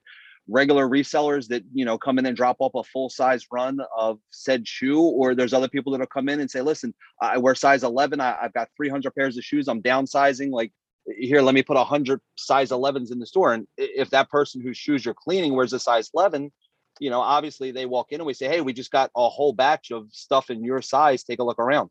regular 0.53 0.87
resellers 0.87 1.49
that 1.49 1.63
you 1.73 1.85
know 1.85 1.97
come 1.97 2.19
in 2.19 2.27
and 2.27 2.37
drop 2.37 2.57
off 2.61 2.75
a 2.75 2.85
full 2.85 3.09
size 3.09 3.47
run 3.51 3.79
of 3.97 4.19
said 4.31 4.69
shoe 4.69 5.01
or 5.01 5.35
there's 5.35 5.55
other 5.55 5.69
people 5.69 5.91
that'll 5.91 6.07
come 6.07 6.29
in 6.29 6.41
and 6.41 6.51
say 6.51 6.61
listen 6.61 6.95
i 7.21 7.39
wear 7.39 7.55
size 7.55 7.83
11 7.83 8.21
I, 8.21 8.37
have 8.43 8.53
got 8.53 8.69
300 8.77 9.15
pairs 9.15 9.39
of 9.39 9.45
shoes 9.45 9.67
i'm 9.67 9.83
downsizing 9.83 10.51
like 10.51 10.73
here 11.19 11.43
let 11.43 11.55
me 11.55 11.63
put 11.63 11.77
100 11.77 12.21
size 12.37 12.71
11s 12.71 13.11
in 13.11 13.19
the 13.19 13.27
store. 13.27 13.53
And 13.53 13.67
if 13.77 14.11
that 14.11 14.31
person 14.31 14.61
whose 14.61 14.79
shoes 14.79 15.05
you're 15.05 15.15
cleaning 15.15 15.55
wears 15.55 15.73
a 15.73 15.81
size 15.81 16.11
11 16.15 16.53
you 17.01 17.09
know 17.09 17.21
obviously 17.21 17.73
they 17.73 17.87
walk 17.87 18.13
in 18.13 18.21
and 18.21 18.27
we 18.27 18.35
say 18.35 18.49
hey 18.49 18.61
we 18.61 18.73
just 18.73 18.91
got 18.91 19.11
a 19.17 19.29
whole 19.29 19.55
batch 19.55 19.91
of 19.91 20.07
stuff 20.13 20.51
in 20.51 20.63
your 20.63 20.83
size 20.83 21.25
take 21.25 21.39
a 21.39 21.43
look 21.43 21.59
around 21.59 21.91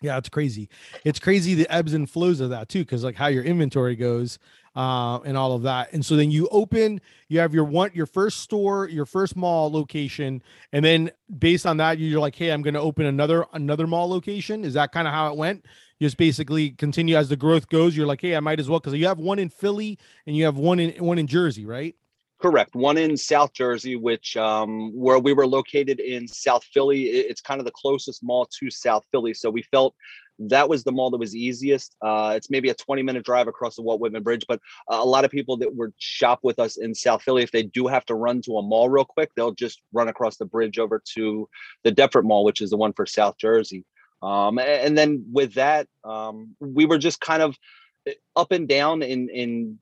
yeah, 0.00 0.18
it's 0.18 0.28
crazy. 0.28 0.68
It's 1.04 1.18
crazy 1.18 1.54
the 1.54 1.72
ebbs 1.72 1.94
and 1.94 2.08
flows 2.08 2.40
of 2.40 2.50
that 2.50 2.68
too, 2.68 2.80
because 2.80 3.04
like 3.04 3.16
how 3.16 3.28
your 3.28 3.44
inventory 3.44 3.96
goes 3.96 4.38
uh, 4.76 5.20
and 5.20 5.36
all 5.36 5.52
of 5.52 5.62
that. 5.62 5.92
And 5.92 6.04
so 6.04 6.16
then 6.16 6.30
you 6.30 6.48
open, 6.50 7.00
you 7.28 7.38
have 7.38 7.54
your 7.54 7.64
one, 7.64 7.90
your 7.94 8.06
first 8.06 8.40
store, 8.40 8.88
your 8.88 9.06
first 9.06 9.36
mall 9.36 9.70
location, 9.70 10.42
and 10.72 10.84
then 10.84 11.10
based 11.38 11.64
on 11.66 11.78
that, 11.78 11.98
you're 11.98 12.20
like, 12.20 12.34
hey, 12.34 12.50
I'm 12.50 12.62
going 12.62 12.74
to 12.74 12.80
open 12.80 13.06
another 13.06 13.46
another 13.52 13.86
mall 13.86 14.08
location. 14.08 14.64
Is 14.64 14.74
that 14.74 14.92
kind 14.92 15.08
of 15.08 15.14
how 15.14 15.30
it 15.30 15.36
went? 15.36 15.64
just 16.00 16.16
basically 16.16 16.70
continue 16.70 17.16
as 17.16 17.28
the 17.28 17.36
growth 17.36 17.68
goes. 17.68 17.96
You're 17.96 18.06
like, 18.06 18.20
hey, 18.20 18.36
I 18.36 18.40
might 18.40 18.60
as 18.60 18.68
well 18.68 18.80
because 18.80 18.94
you 18.94 19.06
have 19.06 19.18
one 19.18 19.38
in 19.38 19.48
Philly 19.48 19.98
and 20.26 20.36
you 20.36 20.44
have 20.44 20.56
one 20.56 20.80
in 20.80 21.02
one 21.02 21.18
in 21.18 21.26
Jersey, 21.26 21.64
right? 21.64 21.94
Correct. 22.40 22.74
One 22.74 22.98
in 22.98 23.16
South 23.16 23.52
Jersey, 23.52 23.96
which 23.96 24.36
um, 24.36 24.90
where 24.94 25.18
we 25.18 25.32
were 25.32 25.46
located 25.46 26.00
in 26.00 26.28
South 26.28 26.64
Philly. 26.64 27.04
It's 27.04 27.40
kind 27.40 27.60
of 27.60 27.64
the 27.64 27.72
closest 27.72 28.22
mall 28.22 28.48
to 28.60 28.70
South 28.70 29.04
Philly. 29.10 29.32
So 29.34 29.50
we 29.50 29.62
felt 29.62 29.94
that 30.38 30.68
was 30.68 30.84
the 30.84 30.92
mall 30.92 31.10
that 31.10 31.18
was 31.18 31.34
easiest. 31.34 31.96
Uh, 32.02 32.34
it's 32.36 32.50
maybe 32.50 32.68
a 32.68 32.74
20 32.74 33.02
minute 33.02 33.24
drive 33.24 33.46
across 33.46 33.76
the 33.76 33.82
Walt 33.82 34.00
Whitman 34.00 34.22
Bridge, 34.22 34.44
but 34.48 34.60
a 34.88 35.04
lot 35.04 35.24
of 35.24 35.30
people 35.30 35.56
that 35.58 35.74
would 35.74 35.92
shop 35.98 36.40
with 36.42 36.58
us 36.58 36.76
in 36.76 36.94
South 36.94 37.22
Philly, 37.22 37.42
if 37.42 37.52
they 37.52 37.62
do 37.62 37.86
have 37.86 38.04
to 38.06 38.14
run 38.14 38.42
to 38.42 38.58
a 38.58 38.62
mall 38.62 38.88
real 38.88 39.04
quick, 39.04 39.30
they'll 39.36 39.54
just 39.54 39.80
run 39.92 40.08
across 40.08 40.36
the 40.36 40.44
bridge 40.44 40.78
over 40.78 41.02
to 41.14 41.48
the 41.84 41.92
Deptford 41.92 42.24
Mall, 42.24 42.44
which 42.44 42.60
is 42.60 42.70
the 42.70 42.76
one 42.76 42.92
for 42.92 43.06
South 43.06 43.36
Jersey. 43.38 43.84
Um, 44.22 44.58
and 44.58 44.96
then 44.96 45.26
with 45.32 45.54
that, 45.54 45.86
um, 46.02 46.56
we 46.58 46.86
were 46.86 46.98
just 46.98 47.20
kind 47.20 47.42
of 47.42 47.56
eh, 48.06 48.14
up 48.34 48.52
and 48.52 48.66
down 48.66 49.02
in 49.02 49.28
in 49.28 49.78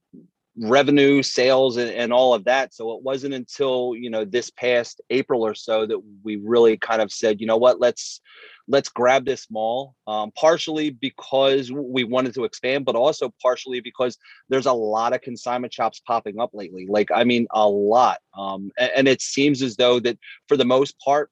revenue 0.57 1.23
sales 1.23 1.77
and, 1.77 1.91
and, 1.91 2.13
all 2.13 2.35
of 2.35 2.45
that. 2.45 2.75
So 2.75 2.93
it 2.93 3.03
wasn't 3.03 3.35
until 3.35 3.95
you 3.97 4.11
know 4.11 4.25
this 4.25 4.51
past 4.51 5.01
april 5.11 5.45
or 5.45 5.55
so 5.55 5.87
that 5.87 5.99
we 6.23 6.37
really 6.37 6.77
kind 6.77 7.01
of 7.01 7.11
said 7.11 7.41
you 7.41 7.47
know 7.47 7.57
what? 7.57 7.81
Let's 7.81 8.21
let's 8.69 8.89
grab 8.89 9.25
this 9.25 9.49
mall 9.51 9.95
um, 10.07 10.31
partially 10.33 10.91
because 10.91 11.73
we 11.73 12.05
wanted 12.05 12.33
to 12.35 12.45
expand 12.45 12.85
but 12.85 12.95
also 12.95 13.33
partially 13.43 13.81
because 13.81 14.17
there's 14.49 14.67
a 14.67 14.73
lot 14.73 15.13
of 15.13 15.21
consignment 15.21 15.73
shops 15.73 16.01
popping 16.07 16.39
up 16.41 16.51
lately. 16.53 16.87
Like 16.89 17.11
i 17.15 17.25
mean 17.25 17.47
a 17.51 17.69
lot. 17.69 18.21
Um, 18.37 18.71
and, 18.79 18.91
and 18.97 19.09
it 19.09 19.21
seems 19.21 19.63
as 19.63 19.77
though 19.77 20.01
that 20.01 20.19
for 20.49 20.57
the 20.57 20.65
most 20.65 20.99
part 21.01 21.31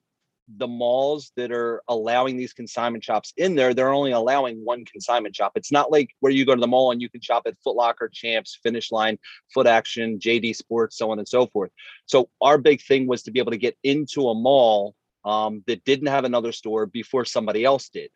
the 0.56 0.66
malls 0.66 1.32
that 1.36 1.52
are 1.52 1.82
allowing 1.88 2.36
these 2.36 2.52
consignment 2.52 3.04
shops 3.04 3.32
in 3.36 3.54
there, 3.54 3.74
they're 3.74 3.92
only 3.92 4.12
allowing 4.12 4.64
one 4.64 4.84
consignment 4.84 5.34
shop. 5.34 5.52
It's 5.54 5.72
not 5.72 5.90
like 5.92 6.10
where 6.20 6.32
you 6.32 6.44
go 6.44 6.54
to 6.54 6.60
the 6.60 6.66
mall 6.66 6.90
and 6.90 7.00
you 7.00 7.08
can 7.08 7.20
shop 7.20 7.42
at 7.46 7.56
Foot 7.62 7.76
Locker, 7.76 8.08
Champs, 8.12 8.58
Finish 8.62 8.90
Line, 8.90 9.18
Foot 9.54 9.66
Action, 9.66 10.18
JD 10.18 10.56
Sports, 10.56 10.98
so 10.98 11.10
on 11.10 11.18
and 11.18 11.28
so 11.28 11.46
forth. 11.46 11.70
So 12.06 12.28
our 12.40 12.58
big 12.58 12.82
thing 12.82 13.06
was 13.06 13.22
to 13.24 13.30
be 13.30 13.38
able 13.38 13.52
to 13.52 13.58
get 13.58 13.76
into 13.82 14.28
a 14.28 14.34
mall 14.34 14.94
um, 15.24 15.62
that 15.66 15.84
didn't 15.84 16.08
have 16.08 16.24
another 16.24 16.52
store 16.52 16.86
before 16.86 17.24
somebody 17.24 17.64
else 17.64 17.88
did. 17.88 18.10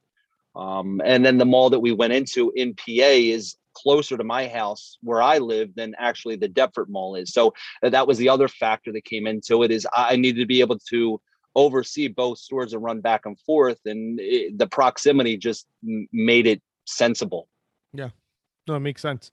Um, 0.56 1.00
and 1.04 1.24
then 1.24 1.38
the 1.38 1.44
mall 1.44 1.70
that 1.70 1.80
we 1.80 1.92
went 1.92 2.12
into 2.12 2.52
in 2.54 2.74
PA 2.74 2.84
is 2.86 3.56
closer 3.74 4.16
to 4.16 4.24
my 4.24 4.46
house 4.46 4.98
where 5.02 5.20
I 5.20 5.38
live 5.38 5.74
than 5.74 5.94
actually 5.98 6.36
the 6.36 6.48
Deptford 6.48 6.88
Mall 6.88 7.16
is. 7.16 7.32
So 7.32 7.54
that 7.82 8.06
was 8.06 8.18
the 8.18 8.28
other 8.28 8.48
factor 8.48 8.92
that 8.92 9.04
came 9.04 9.26
into 9.26 9.62
it 9.64 9.70
is 9.70 9.86
I 9.92 10.16
needed 10.16 10.40
to 10.40 10.46
be 10.46 10.60
able 10.60 10.78
to 10.90 11.20
oversee 11.54 12.08
both 12.08 12.38
stores 12.38 12.72
and 12.72 12.82
run 12.82 13.00
back 13.00 13.26
and 13.26 13.38
forth 13.40 13.78
and 13.84 14.18
it, 14.20 14.58
the 14.58 14.66
proximity 14.66 15.36
just 15.36 15.66
made 16.12 16.46
it 16.46 16.62
sensible. 16.86 17.48
Yeah. 17.92 18.10
No 18.66 18.74
it 18.74 18.80
makes 18.80 19.02
sense. 19.02 19.30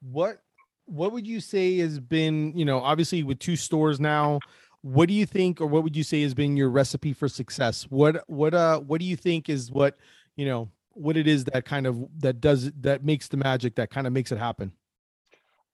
What 0.00 0.42
what 0.86 1.12
would 1.12 1.26
you 1.26 1.40
say 1.40 1.78
has 1.78 2.00
been 2.00 2.56
you 2.56 2.64
know 2.64 2.80
obviously 2.80 3.22
with 3.22 3.38
two 3.38 3.56
stores 3.56 4.00
now 4.00 4.40
what 4.82 5.08
do 5.08 5.14
you 5.14 5.24
think 5.24 5.60
or 5.60 5.66
what 5.66 5.84
would 5.84 5.96
you 5.96 6.02
say 6.02 6.22
has 6.22 6.34
been 6.34 6.56
your 6.56 6.68
recipe 6.68 7.12
for 7.12 7.28
success? 7.28 7.84
What 7.84 8.24
what 8.28 8.52
uh 8.52 8.80
what 8.80 9.00
do 9.00 9.06
you 9.06 9.16
think 9.16 9.48
is 9.48 9.70
what 9.70 9.96
you 10.36 10.44
know 10.44 10.68
what 10.90 11.16
it 11.16 11.26
is 11.26 11.44
that 11.44 11.64
kind 11.64 11.86
of 11.86 12.04
that 12.18 12.40
does 12.40 12.70
that 12.80 13.04
makes 13.04 13.28
the 13.28 13.36
magic 13.36 13.76
that 13.76 13.90
kind 13.90 14.06
of 14.06 14.12
makes 14.12 14.32
it 14.32 14.38
happen 14.38 14.72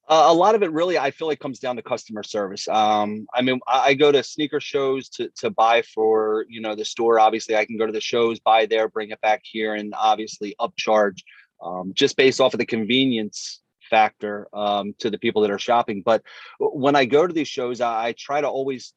a 0.08 0.32
lot 0.34 0.54
of 0.54 0.62
it 0.62 0.72
really, 0.72 0.98
I 0.98 1.10
feel 1.10 1.28
like 1.28 1.38
comes 1.38 1.58
down 1.58 1.76
to 1.76 1.82
customer 1.82 2.22
service. 2.22 2.66
Um, 2.68 3.26
I 3.34 3.42
mean, 3.42 3.60
I, 3.66 3.78
I, 3.88 3.94
go 3.94 4.10
to 4.10 4.22
sneaker 4.22 4.60
shows 4.60 5.08
to 5.10 5.28
to 5.36 5.50
buy 5.50 5.82
for 5.82 6.46
you 6.48 6.60
know 6.60 6.74
the 6.74 6.84
store. 6.84 7.20
Obviously, 7.20 7.56
I 7.56 7.66
can 7.66 7.76
go 7.76 7.86
to 7.86 7.92
the 7.92 8.00
shows, 8.00 8.40
buy 8.40 8.66
there, 8.66 8.88
bring 8.88 9.10
it 9.10 9.20
back 9.20 9.42
here, 9.44 9.74
and 9.74 9.94
obviously 9.96 10.54
upcharge 10.60 11.18
um, 11.62 11.92
just 11.94 12.16
based 12.16 12.40
off 12.40 12.54
of 12.54 12.58
the 12.58 12.66
convenience 12.66 13.60
factor 13.90 14.48
um, 14.52 14.94
to 14.98 15.10
the 15.10 15.18
people 15.18 15.42
that 15.42 15.50
are 15.50 15.58
shopping. 15.58 16.02
But 16.04 16.22
when 16.58 16.96
I 16.96 17.04
go 17.04 17.26
to 17.26 17.32
these 17.32 17.48
shows, 17.48 17.80
I, 17.80 18.08
I 18.08 18.14
try 18.16 18.40
to 18.40 18.48
always 18.48 18.94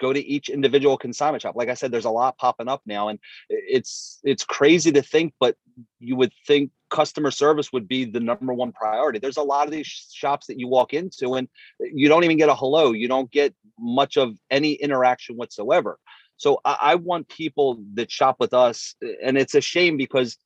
go 0.00 0.12
to 0.12 0.20
each 0.20 0.48
individual 0.48 0.98
consignment 0.98 1.42
shop. 1.42 1.56
Like 1.56 1.68
I 1.68 1.74
said, 1.74 1.90
there's 1.90 2.04
a 2.04 2.10
lot 2.10 2.36
popping 2.36 2.68
up 2.68 2.82
now, 2.84 3.08
and 3.08 3.18
it's 3.48 4.20
it's 4.24 4.44
crazy 4.44 4.92
to 4.92 5.02
think, 5.02 5.34
but 5.40 5.56
you 6.00 6.16
would 6.16 6.32
think 6.46 6.70
customer 6.94 7.32
service 7.32 7.72
would 7.72 7.88
be 7.88 8.04
the 8.04 8.20
number 8.20 8.54
one 8.54 8.70
priority. 8.70 9.18
There's 9.18 9.36
a 9.36 9.42
lot 9.42 9.66
of 9.66 9.72
these 9.72 9.86
shops 9.86 10.46
that 10.46 10.60
you 10.60 10.68
walk 10.68 10.94
into 10.94 11.34
and 11.34 11.48
eh, 11.82 11.90
you 11.92 12.08
don't 12.08 12.22
even 12.22 12.38
get 12.38 12.48
a 12.48 12.54
hello. 12.54 12.92
You 12.92 13.08
don't 13.08 13.30
get 13.30 13.52
much 13.78 14.16
of 14.16 14.36
any 14.50 14.74
interaction 14.74 15.36
whatsoever. 15.36 15.98
So 16.36 16.60
I, 16.64 16.76
I 16.80 16.94
want 16.94 17.28
people 17.28 17.82
that 17.94 18.12
shop 18.12 18.36
with 18.38 18.54
us, 18.54 18.94
eh, 19.02 19.14
and 19.24 19.36
it's 19.36 19.56
a 19.56 19.60
shame 19.60 19.96
because 19.96 20.38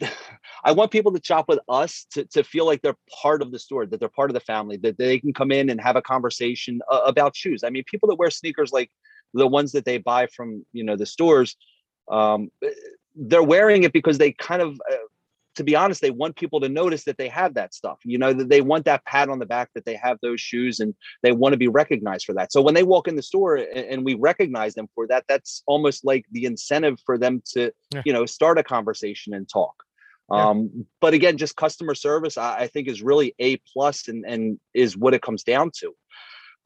I 0.64 0.72
want 0.72 0.90
people 0.90 1.12
to 1.12 1.20
shop 1.24 1.46
with 1.48 1.60
us 1.68 2.06
to, 2.12 2.26
to 2.26 2.44
feel 2.44 2.66
like 2.66 2.82
they're 2.82 3.02
part 3.22 3.40
of 3.40 3.50
the 3.50 3.58
store, 3.58 3.86
that 3.86 3.98
they're 3.98 4.08
part 4.10 4.30
of 4.30 4.34
the 4.34 4.40
family, 4.40 4.76
that 4.78 4.98
they 4.98 5.18
can 5.18 5.32
come 5.32 5.50
in 5.50 5.70
and 5.70 5.80
have 5.80 5.96
a 5.96 6.02
conversation 6.02 6.80
about 7.06 7.34
shoes. 7.34 7.64
I 7.64 7.70
mean, 7.70 7.84
people 7.90 8.10
that 8.10 8.16
wear 8.16 8.30
sneakers 8.30 8.72
like 8.72 8.90
the 9.32 9.46
ones 9.46 9.72
that 9.72 9.86
they 9.86 9.96
buy 9.96 10.26
from, 10.26 10.66
you 10.72 10.84
know, 10.84 10.96
the 10.96 11.06
stores, 11.06 11.56
um, 12.10 12.50
eh, 12.62 12.68
they're 13.14 13.42
wearing 13.42 13.82
it 13.82 13.92
because 13.92 14.18
they 14.18 14.32
kind 14.32 14.62
of 14.62 14.78
to 15.56 15.64
be 15.64 15.76
honest, 15.76 16.00
they 16.00 16.10
want 16.10 16.36
people 16.36 16.60
to 16.60 16.68
notice 16.68 17.04
that 17.04 17.18
they 17.18 17.28
have 17.28 17.54
that 17.54 17.74
stuff. 17.74 17.98
You 18.04 18.18
know, 18.18 18.32
that 18.32 18.48
they 18.48 18.60
want 18.60 18.84
that 18.86 19.04
pat 19.04 19.28
on 19.28 19.38
the 19.38 19.46
back 19.46 19.70
that 19.74 19.84
they 19.84 19.96
have 19.96 20.18
those 20.22 20.40
shoes 20.40 20.80
and 20.80 20.94
they 21.22 21.32
want 21.32 21.52
to 21.52 21.58
be 21.58 21.68
recognized 21.68 22.24
for 22.24 22.32
that. 22.34 22.52
So 22.52 22.62
when 22.62 22.74
they 22.74 22.82
walk 22.82 23.08
in 23.08 23.16
the 23.16 23.22
store 23.22 23.56
and 23.56 24.04
we 24.04 24.14
recognize 24.14 24.74
them 24.74 24.88
for 24.94 25.06
that, 25.08 25.24
that's 25.28 25.62
almost 25.66 26.04
like 26.04 26.24
the 26.32 26.46
incentive 26.46 26.98
for 27.04 27.18
them 27.18 27.42
to, 27.52 27.72
yeah. 27.92 28.02
you 28.04 28.12
know, 28.12 28.26
start 28.26 28.58
a 28.58 28.62
conversation 28.62 29.34
and 29.34 29.48
talk. 29.48 29.74
Yeah. 30.30 30.48
Um, 30.48 30.86
but 31.00 31.14
again, 31.14 31.36
just 31.36 31.56
customer 31.56 31.94
service, 31.94 32.38
I, 32.38 32.60
I 32.60 32.66
think 32.68 32.88
is 32.88 33.02
really 33.02 33.34
a 33.38 33.58
plus 33.72 34.08
and, 34.08 34.24
and 34.26 34.58
is 34.72 34.96
what 34.96 35.14
it 35.14 35.22
comes 35.22 35.42
down 35.42 35.70
to. 35.78 35.94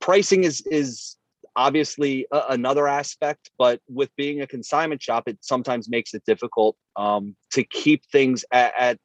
Pricing 0.01 0.45
is 0.45 0.61
is 0.67 1.17
obviously 1.57 2.27
uh, 2.31 2.45
another 2.51 2.87
aspect 2.87 3.51
but 3.59 3.81
with 3.89 4.15
being 4.17 4.43
a 4.43 4.47
consignment 4.47 5.03
shop 5.03 5.25
it 5.27 5.39
sometimes 5.41 5.89
makes 5.89 6.15
it 6.15 6.23
difficult 6.27 6.77
um, 6.97 7.35
to 7.51 7.65
keep 7.65 8.05
things 8.13 8.45
at, 8.53 8.73
at, 8.79 8.99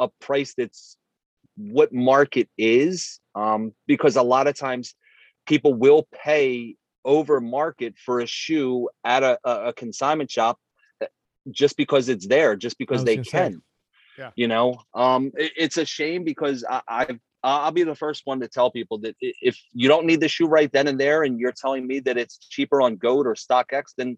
a 0.00 0.08
price 0.20 0.54
that's 0.58 0.96
what 1.56 1.92
market 1.92 2.48
is 2.58 3.20
um, 3.36 3.72
because 3.86 4.16
a 4.16 4.22
lot 4.22 4.48
of 4.48 4.58
times 4.58 4.94
people 5.46 5.72
will 5.72 6.08
pay 6.12 6.74
over 7.04 7.40
market 7.40 7.94
for 7.96 8.18
a 8.18 8.26
shoe 8.26 8.88
at 9.04 9.22
a, 9.22 9.38
a 9.44 9.72
consignment 9.72 10.28
shop 10.28 10.58
eh, 11.00 11.06
just 11.52 11.76
because 11.76 12.08
it's 12.08 12.26
there 12.26 12.56
just 12.56 12.76
because 12.76 13.04
they 13.04 13.18
can 13.18 13.52
say. 13.52 13.58
yeah 14.18 14.30
you 14.34 14.48
know 14.48 14.80
um, 14.94 15.30
it, 15.36 15.52
it's 15.56 15.76
a 15.76 15.84
shame 15.84 16.24
because 16.24 16.64
I, 16.68 16.82
i've 16.88 17.20
I'll 17.44 17.72
be 17.72 17.82
the 17.82 17.94
first 17.94 18.22
one 18.24 18.40
to 18.40 18.48
tell 18.48 18.70
people 18.70 18.98
that 19.00 19.16
if 19.20 19.60
you 19.74 19.86
don't 19.86 20.06
need 20.06 20.20
the 20.20 20.28
shoe 20.28 20.46
right 20.46 20.72
then 20.72 20.88
and 20.88 20.98
there, 20.98 21.24
and 21.24 21.38
you're 21.38 21.52
telling 21.52 21.86
me 21.86 22.00
that 22.00 22.16
it's 22.16 22.38
cheaper 22.38 22.80
on 22.80 22.96
Goat 22.96 23.26
or 23.26 23.34
StockX, 23.34 23.92
then 23.98 24.16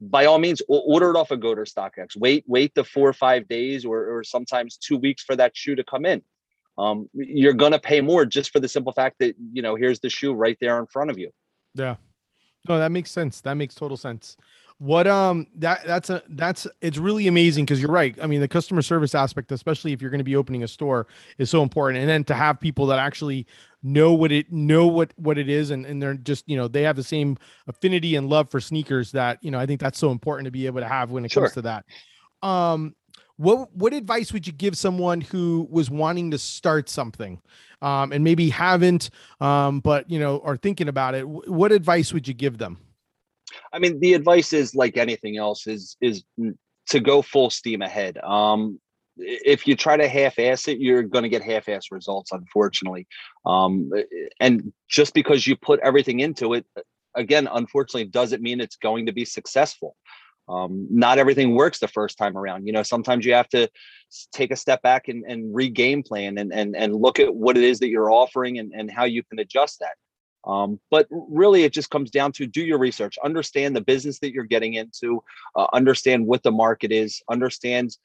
by 0.00 0.24
all 0.24 0.38
means 0.38 0.62
order 0.68 1.10
it 1.10 1.16
off 1.16 1.30
of 1.30 1.40
Goat 1.40 1.58
or 1.58 1.64
StockX. 1.64 2.16
Wait, 2.16 2.44
wait 2.46 2.74
the 2.74 2.82
four 2.82 3.08
or 3.08 3.12
five 3.12 3.46
days, 3.46 3.84
or, 3.84 4.16
or 4.16 4.24
sometimes 4.24 4.78
two 4.78 4.96
weeks 4.96 5.22
for 5.22 5.36
that 5.36 5.54
shoe 5.54 5.74
to 5.74 5.84
come 5.84 6.06
in. 6.06 6.22
Um, 6.78 7.10
you're 7.12 7.52
gonna 7.52 7.78
pay 7.78 8.00
more 8.00 8.24
just 8.24 8.50
for 8.50 8.58
the 8.58 8.68
simple 8.68 8.92
fact 8.92 9.16
that 9.20 9.36
you 9.52 9.60
know 9.60 9.74
here's 9.74 10.00
the 10.00 10.08
shoe 10.08 10.32
right 10.32 10.56
there 10.60 10.78
in 10.78 10.86
front 10.86 11.10
of 11.10 11.18
you. 11.18 11.30
Yeah, 11.74 11.96
No, 12.68 12.78
that 12.78 12.90
makes 12.90 13.10
sense. 13.10 13.42
That 13.42 13.54
makes 13.54 13.74
total 13.74 13.98
sense. 13.98 14.38
What 14.82 15.06
um 15.06 15.46
that 15.58 15.86
that's 15.86 16.10
a 16.10 16.24
that's 16.30 16.66
it's 16.80 16.98
really 16.98 17.28
amazing 17.28 17.66
because 17.66 17.80
you're 17.80 17.88
right. 17.88 18.18
I 18.20 18.26
mean, 18.26 18.40
the 18.40 18.48
customer 18.48 18.82
service 18.82 19.14
aspect, 19.14 19.52
especially 19.52 19.92
if 19.92 20.02
you're 20.02 20.10
going 20.10 20.18
to 20.18 20.24
be 20.24 20.34
opening 20.34 20.64
a 20.64 20.66
store, 20.66 21.06
is 21.38 21.48
so 21.50 21.62
important. 21.62 22.00
And 22.00 22.08
then 22.08 22.24
to 22.24 22.34
have 22.34 22.58
people 22.58 22.86
that 22.86 22.98
actually 22.98 23.46
know 23.84 24.12
what 24.12 24.32
it 24.32 24.50
know 24.50 24.88
what 24.88 25.12
what 25.14 25.38
it 25.38 25.48
is 25.48 25.70
and, 25.70 25.86
and 25.86 26.02
they're 26.02 26.14
just 26.14 26.48
you 26.48 26.56
know 26.56 26.66
they 26.66 26.82
have 26.82 26.96
the 26.96 27.04
same 27.04 27.38
affinity 27.68 28.16
and 28.16 28.28
love 28.28 28.50
for 28.50 28.58
sneakers 28.58 29.12
that 29.12 29.38
you 29.42 29.50
know 29.50 29.58
i 29.58 29.66
think 29.66 29.80
that's 29.80 29.98
so 29.98 30.12
important 30.12 30.44
to 30.44 30.52
be 30.52 30.66
able 30.66 30.80
to 30.80 30.86
have 30.86 31.10
when 31.10 31.24
it 31.24 31.32
sure. 31.32 31.42
comes 31.42 31.54
to 31.54 31.62
that 31.62 31.84
um 32.42 32.94
what 33.38 33.74
what 33.74 33.92
advice 33.92 34.32
would 34.32 34.46
you 34.46 34.52
give 34.52 34.76
someone 34.76 35.20
who 35.20 35.66
was 35.68 35.90
wanting 35.90 36.30
to 36.30 36.38
start 36.38 36.88
something 36.88 37.40
um, 37.82 38.12
and 38.12 38.22
maybe 38.22 38.50
haven't 38.50 39.10
um, 39.40 39.80
but 39.80 40.08
you 40.08 40.20
know 40.20 40.40
are 40.44 40.56
thinking 40.56 40.86
about 40.86 41.16
it 41.16 41.26
what 41.26 41.72
advice 41.72 42.12
would 42.12 42.28
you 42.28 42.34
give 42.34 42.58
them 42.58 42.78
i 43.72 43.78
mean 43.78 43.98
the 44.00 44.14
advice 44.14 44.52
is 44.52 44.74
like 44.74 44.96
anything 44.96 45.36
else 45.36 45.66
is 45.66 45.96
is 46.00 46.24
to 46.88 47.00
go 47.00 47.22
full 47.22 47.50
steam 47.50 47.82
ahead. 47.82 48.18
Um, 48.18 48.80
if 49.18 49.66
you 49.66 49.76
try 49.76 49.96
to 49.96 50.08
half-ass 50.08 50.68
it 50.68 50.78
you're 50.78 51.02
going 51.02 51.22
to 51.22 51.28
get 51.28 51.42
half-ass 51.42 51.86
results 51.90 52.32
unfortunately. 52.32 53.06
Um, 53.44 53.90
and 54.40 54.72
just 54.88 55.12
because 55.12 55.46
you 55.46 55.54
put 55.56 55.80
everything 55.80 56.20
into 56.20 56.54
it 56.54 56.66
again 57.14 57.48
unfortunately 57.52 58.06
doesn't 58.06 58.42
mean 58.42 58.60
it's 58.60 58.76
going 58.76 59.06
to 59.06 59.12
be 59.12 59.24
successful. 59.24 59.96
Um, 60.48 60.88
not 60.90 61.18
everything 61.18 61.54
works 61.54 61.78
the 61.78 61.88
first 61.88 62.18
time 62.18 62.36
around 62.36 62.66
you 62.66 62.72
know 62.72 62.82
sometimes 62.82 63.24
you 63.24 63.32
have 63.32 63.48
to 63.50 63.70
take 64.32 64.50
a 64.50 64.56
step 64.56 64.82
back 64.82 65.06
and, 65.06 65.24
and 65.26 65.54
regame 65.54 66.04
plan 66.04 66.36
and, 66.36 66.52
and 66.52 66.74
and 66.74 66.96
look 66.96 67.20
at 67.20 67.32
what 67.32 67.56
it 67.56 67.62
is 67.62 67.78
that 67.78 67.88
you're 67.88 68.10
offering 68.10 68.58
and, 68.58 68.72
and 68.74 68.90
how 68.90 69.04
you 69.04 69.22
can 69.22 69.38
adjust 69.38 69.78
that 69.78 69.94
um, 70.44 70.80
but 70.90 71.06
really 71.10 71.64
it 71.64 71.72
just 71.72 71.90
comes 71.90 72.10
down 72.10 72.32
to 72.32 72.46
do 72.46 72.62
your 72.62 72.78
research 72.78 73.16
understand 73.24 73.74
the 73.74 73.80
business 73.80 74.18
that 74.18 74.32
you're 74.32 74.44
getting 74.44 74.74
into 74.74 75.22
uh, 75.56 75.66
understand 75.72 76.26
what 76.26 76.42
the 76.42 76.50
market 76.50 76.92
is 76.92 77.22
understand 77.30 77.96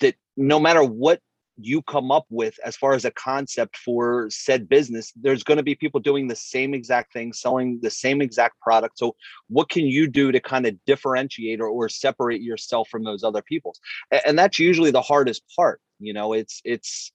that 0.00 0.14
no 0.36 0.58
matter 0.58 0.82
what 0.82 1.20
you 1.56 1.80
come 1.82 2.10
up 2.10 2.26
with 2.30 2.58
as 2.64 2.76
far 2.76 2.94
as 2.94 3.04
a 3.04 3.12
concept 3.12 3.76
for 3.76 4.26
said 4.28 4.68
business 4.68 5.12
there's 5.14 5.44
going 5.44 5.56
to 5.56 5.62
be 5.62 5.76
people 5.76 6.00
doing 6.00 6.26
the 6.26 6.34
same 6.34 6.74
exact 6.74 7.12
thing 7.12 7.32
selling 7.32 7.78
the 7.80 7.90
same 7.90 8.20
exact 8.20 8.60
product. 8.60 8.98
So 8.98 9.14
what 9.48 9.68
can 9.68 9.86
you 9.86 10.08
do 10.08 10.32
to 10.32 10.40
kind 10.40 10.66
of 10.66 10.74
differentiate 10.84 11.60
or, 11.60 11.68
or 11.68 11.88
separate 11.88 12.42
yourself 12.42 12.88
from 12.88 13.04
those 13.04 13.22
other 13.22 13.40
people's? 13.40 13.78
And, 14.10 14.20
and 14.26 14.38
that's 14.38 14.58
usually 14.58 14.90
the 14.90 15.00
hardest 15.00 15.44
part 15.54 15.80
you 15.98 16.12
know? 16.12 16.32
It's 16.32 16.60
it's 16.64 17.12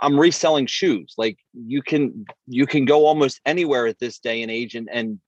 i'm 0.00 0.18
reselling 0.18 0.66
shoes. 0.66 1.14
Like 1.18 1.38
you 1.52 1.82
can 1.82 2.24
you 2.46 2.66
can 2.66 2.84
go 2.84 3.06
almost 3.06 3.40
anywhere 3.44 3.86
at 3.86 3.98
this 3.98 4.18
day 4.18 4.42
and 4.42 4.50
age 4.50 4.74
and 4.74 4.88
and 4.92 5.18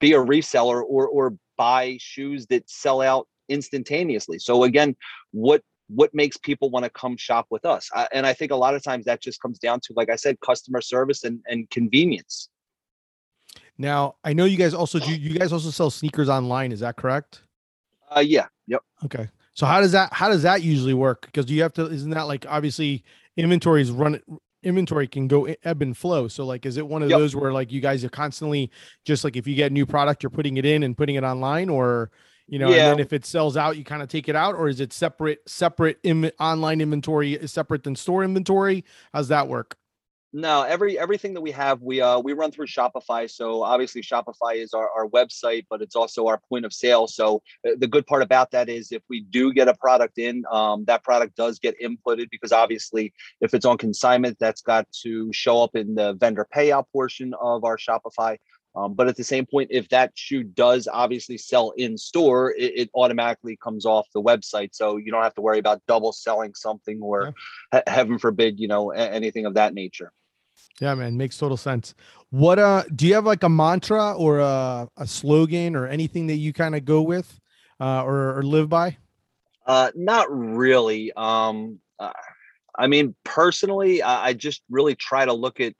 be 0.00 0.12
a 0.12 0.18
reseller 0.18 0.82
or 0.82 1.06
or 1.06 1.36
buy 1.56 1.96
shoes 2.00 2.46
that 2.46 2.68
sell 2.68 3.00
out 3.00 3.28
instantaneously. 3.48 4.38
So 4.38 4.64
again 4.64 4.96
what 5.32 5.62
what 5.88 6.12
makes 6.12 6.36
people 6.36 6.68
want 6.70 6.84
to 6.84 6.90
come 6.90 7.16
shop 7.16 7.46
with 7.50 7.64
us? 7.64 7.88
I, 7.94 8.08
and 8.12 8.26
i 8.26 8.32
think 8.32 8.50
a 8.50 8.56
lot 8.56 8.74
of 8.74 8.82
times 8.82 9.04
that 9.04 9.22
just 9.22 9.40
comes 9.40 9.58
down 9.58 9.80
to 9.84 9.92
like 9.94 10.10
i 10.10 10.16
said 10.16 10.40
customer 10.40 10.80
service 10.80 11.24
and, 11.24 11.40
and 11.46 11.68
convenience. 11.70 12.48
Now 13.78 14.16
i 14.24 14.32
know 14.32 14.46
you 14.46 14.56
guys 14.56 14.74
also 14.74 14.98
do 14.98 15.14
you 15.14 15.38
guys 15.38 15.52
also 15.52 15.70
sell 15.70 15.90
sneakers 15.90 16.28
online 16.28 16.72
is 16.72 16.80
that 16.80 16.96
correct? 16.96 17.42
Uh 18.10 18.20
yeah 18.20 18.46
yep. 18.66 18.82
Okay. 19.04 19.28
So 19.54 19.64
how 19.64 19.80
does 19.80 19.92
that 19.92 20.12
how 20.12 20.28
does 20.28 20.42
that 20.42 20.62
usually 20.62 20.94
work? 20.94 21.22
Because 21.26 21.50
you 21.50 21.62
have 21.62 21.72
to 21.74 21.86
isn't 21.86 22.10
that 22.10 22.26
like 22.26 22.44
obviously 22.48 23.04
inventory 23.36 23.82
is 23.82 23.90
run 23.90 24.20
inventory 24.62 25.06
can 25.06 25.28
go 25.28 25.46
ebb 25.64 25.82
and 25.82 25.96
flow. 25.96 26.28
So 26.28 26.44
like 26.44 26.66
is 26.66 26.76
it 26.76 26.86
one 26.86 27.02
of 27.02 27.10
yep. 27.10 27.18
those 27.18 27.36
where 27.36 27.52
like 27.52 27.70
you 27.70 27.80
guys 27.80 28.04
are 28.04 28.08
constantly 28.08 28.70
just 29.04 29.24
like 29.24 29.36
if 29.36 29.46
you 29.46 29.54
get 29.54 29.72
new 29.72 29.86
product 29.86 30.22
you're 30.22 30.30
putting 30.30 30.56
it 30.56 30.64
in 30.64 30.82
and 30.82 30.96
putting 30.96 31.16
it 31.16 31.24
online? 31.24 31.68
Or 31.68 32.10
you 32.46 32.58
know 32.58 32.70
yeah. 32.70 32.90
and 32.90 32.92
then 32.92 32.98
if 33.00 33.12
it 33.12 33.24
sells 33.24 33.56
out 33.56 33.76
you 33.76 33.84
kind 33.84 34.02
of 34.02 34.08
take 34.08 34.28
it 34.28 34.36
out? 34.36 34.54
Or 34.54 34.68
is 34.68 34.80
it 34.80 34.92
separate 34.92 35.40
separate 35.48 35.98
Im- 36.02 36.30
online 36.40 36.80
inventory 36.80 37.38
separate 37.46 37.84
than 37.84 37.96
store 37.96 38.24
inventory? 38.24 38.84
How's 39.12 39.28
that 39.28 39.48
work 39.48 39.76
no 40.36 40.62
every 40.64 40.98
everything 40.98 41.32
that 41.32 41.40
we 41.40 41.50
have 41.50 41.80
we 41.80 42.00
uh 42.02 42.18
we 42.18 42.34
run 42.34 42.50
through 42.50 42.66
shopify 42.66 43.28
so 43.28 43.62
obviously 43.62 44.02
shopify 44.02 44.54
is 44.54 44.74
our, 44.74 44.90
our 44.90 45.08
website 45.08 45.64
but 45.70 45.80
it's 45.80 45.96
also 45.96 46.26
our 46.26 46.38
point 46.50 46.66
of 46.66 46.74
sale 46.74 47.06
so 47.06 47.42
uh, 47.66 47.70
the 47.78 47.86
good 47.86 48.06
part 48.06 48.22
about 48.22 48.50
that 48.50 48.68
is 48.68 48.92
if 48.92 49.02
we 49.08 49.22
do 49.22 49.50
get 49.50 49.66
a 49.66 49.74
product 49.74 50.18
in 50.18 50.44
um, 50.52 50.84
that 50.84 51.02
product 51.02 51.34
does 51.36 51.58
get 51.58 51.74
inputted 51.80 52.28
because 52.30 52.52
obviously 52.52 53.14
if 53.40 53.54
it's 53.54 53.64
on 53.64 53.78
consignment 53.78 54.36
that's 54.38 54.60
got 54.60 54.86
to 54.92 55.32
show 55.32 55.62
up 55.62 55.74
in 55.74 55.94
the 55.94 56.12
vendor 56.14 56.46
payout 56.54 56.84
portion 56.92 57.32
of 57.40 57.64
our 57.64 57.78
shopify 57.78 58.36
um, 58.76 58.92
but 58.92 59.08
at 59.08 59.16
the 59.16 59.24
same 59.24 59.46
point, 59.46 59.70
if 59.72 59.88
that 59.88 60.12
shoe 60.14 60.42
does 60.42 60.86
obviously 60.86 61.38
sell 61.38 61.70
in 61.78 61.96
store, 61.96 62.52
it, 62.52 62.72
it, 62.76 62.90
automatically 62.94 63.56
comes 63.56 63.86
off 63.86 64.06
the 64.12 64.20
website. 64.20 64.74
So 64.74 64.98
you 64.98 65.10
don't 65.10 65.22
have 65.22 65.34
to 65.36 65.40
worry 65.40 65.58
about 65.58 65.80
double 65.88 66.12
selling 66.12 66.52
something 66.54 67.00
or 67.00 67.32
yeah. 67.72 67.80
he- 67.86 67.90
heaven 67.90 68.18
forbid, 68.18 68.60
you 68.60 68.68
know, 68.68 68.92
a- 68.92 68.96
anything 68.96 69.46
of 69.46 69.54
that 69.54 69.72
nature. 69.72 70.12
Yeah, 70.80 70.94
man, 70.94 71.16
makes 71.16 71.38
total 71.38 71.56
sense. 71.56 71.94
What 72.30 72.58
uh 72.58 72.84
do 72.94 73.06
you 73.06 73.14
have 73.14 73.24
like 73.24 73.42
a 73.42 73.48
mantra 73.48 74.12
or 74.12 74.40
a, 74.40 74.88
a 74.96 75.06
slogan 75.06 75.74
or 75.74 75.86
anything 75.86 76.26
that 76.26 76.36
you 76.36 76.52
kind 76.52 76.74
of 76.74 76.84
go 76.84 77.02
with 77.02 77.40
uh 77.80 78.02
or, 78.04 78.38
or 78.38 78.42
live 78.42 78.68
by? 78.68 78.96
Uh 79.66 79.90
not 79.94 80.26
really. 80.30 81.12
Um 81.16 81.80
uh, 81.98 82.12
I 82.78 82.88
mean, 82.88 83.14
personally, 83.24 84.02
I, 84.02 84.26
I 84.26 84.32
just 84.34 84.62
really 84.68 84.94
try 84.94 85.24
to 85.24 85.32
look 85.32 85.60
at 85.60 85.72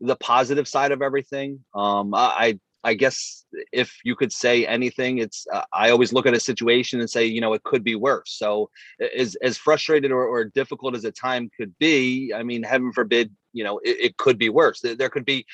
the 0.00 0.16
positive 0.16 0.68
side 0.68 0.92
of 0.92 1.00
everything. 1.00 1.64
Um, 1.74 2.12
I 2.14 2.58
I 2.84 2.94
guess 2.94 3.44
if 3.72 3.96
you 4.04 4.16
could 4.16 4.32
say 4.32 4.66
anything, 4.66 5.18
it's 5.18 5.46
uh, 5.52 5.62
I 5.72 5.90
always 5.90 6.12
look 6.12 6.26
at 6.26 6.34
a 6.34 6.40
situation 6.40 7.00
and 7.00 7.08
say, 7.08 7.24
you 7.26 7.40
know, 7.40 7.52
it 7.52 7.62
could 7.62 7.84
be 7.84 7.94
worse. 7.94 8.32
So 8.32 8.70
as 9.16 9.36
as 9.36 9.56
frustrated 9.56 10.10
or, 10.10 10.26
or 10.26 10.44
difficult 10.44 10.96
as 10.96 11.04
a 11.04 11.12
time 11.12 11.48
could 11.56 11.74
be, 11.78 12.32
I 12.34 12.42
mean, 12.42 12.62
heaven 12.64 12.92
forbid, 12.92 13.34
you 13.52 13.64
know, 13.64 13.78
it, 13.78 13.96
it 14.00 14.16
could 14.16 14.38
be 14.38 14.48
worse. 14.48 14.80
There, 14.80 14.94
there 14.94 15.10
could 15.10 15.24
be 15.24 15.46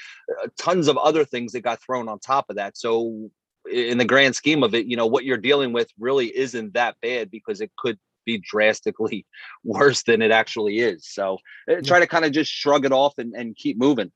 uh, 0.43 0.49
tons 0.59 0.89
of 0.89 0.97
other 0.99 1.25
things 1.25 1.53
that 1.53 1.61
got 1.61 1.81
thrown 1.83 2.09
on 2.09 2.19
top 2.19 2.47
of 2.49 2.57
that. 2.57 2.77
So 2.77 3.31
in 3.71 3.99
the 3.99 4.05
grand 4.05 4.35
scheme 4.35 4.63
of 4.63 4.75
it, 4.75 4.87
you 4.87 4.97
know, 4.97 5.07
what 5.07 5.25
you're 5.25 5.37
dealing 5.37 5.73
with 5.73 5.89
really 5.99 6.37
isn't 6.37 6.75
that 6.75 6.97
bad 7.03 7.31
because 7.31 7.61
it 7.61 7.71
could 7.77 7.99
be 8.25 8.39
drastically 8.39 9.27
worse 9.65 10.03
than 10.03 10.23
it 10.23 10.31
actually 10.31 10.79
is. 10.79 11.07
So 11.07 11.39
uh, 11.71 11.77
try 11.85 12.01
to 12.01 12.07
kind 12.07 12.25
of 12.25 12.33
just 12.33 12.51
shrug 12.51 12.85
it 12.85 12.93
off 12.93 13.19
and, 13.19 13.35
and 13.35 13.57
keep 13.57 13.79
moving. 13.79 14.13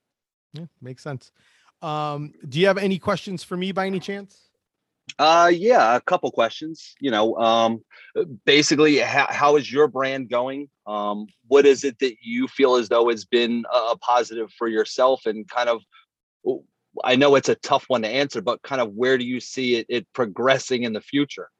Yeah, 0.52 0.66
makes 0.80 1.02
sense. 1.02 1.32
Um, 1.80 2.32
do 2.48 2.60
you 2.60 2.66
have 2.66 2.78
any 2.78 2.98
questions 2.98 3.42
for 3.42 3.56
me 3.56 3.72
by 3.72 3.86
any 3.86 3.98
chance? 3.98 4.51
Uh, 5.18 5.50
yeah, 5.52 5.96
a 5.96 6.00
couple 6.00 6.30
questions. 6.30 6.94
You 7.00 7.10
know, 7.10 7.36
um, 7.36 7.84
basically, 8.44 8.98
how, 8.98 9.26
how 9.28 9.56
is 9.56 9.70
your 9.70 9.88
brand 9.88 10.30
going? 10.30 10.68
Um, 10.86 11.26
what 11.48 11.66
is 11.66 11.84
it 11.84 11.98
that 12.00 12.16
you 12.22 12.48
feel 12.48 12.76
as 12.76 12.88
though 12.88 13.08
has 13.08 13.24
been 13.24 13.64
a 13.72 13.96
positive 13.98 14.50
for 14.58 14.68
yourself, 14.68 15.26
and 15.26 15.48
kind 15.48 15.68
of, 15.68 15.82
I 17.04 17.16
know 17.16 17.34
it's 17.34 17.48
a 17.48 17.54
tough 17.56 17.84
one 17.88 18.02
to 18.02 18.08
answer, 18.08 18.40
but 18.40 18.62
kind 18.62 18.80
of 18.80 18.94
where 18.94 19.18
do 19.18 19.24
you 19.24 19.40
see 19.40 19.76
it, 19.76 19.86
it 19.88 20.06
progressing 20.12 20.84
in 20.84 20.92
the 20.92 21.00
future? 21.00 21.50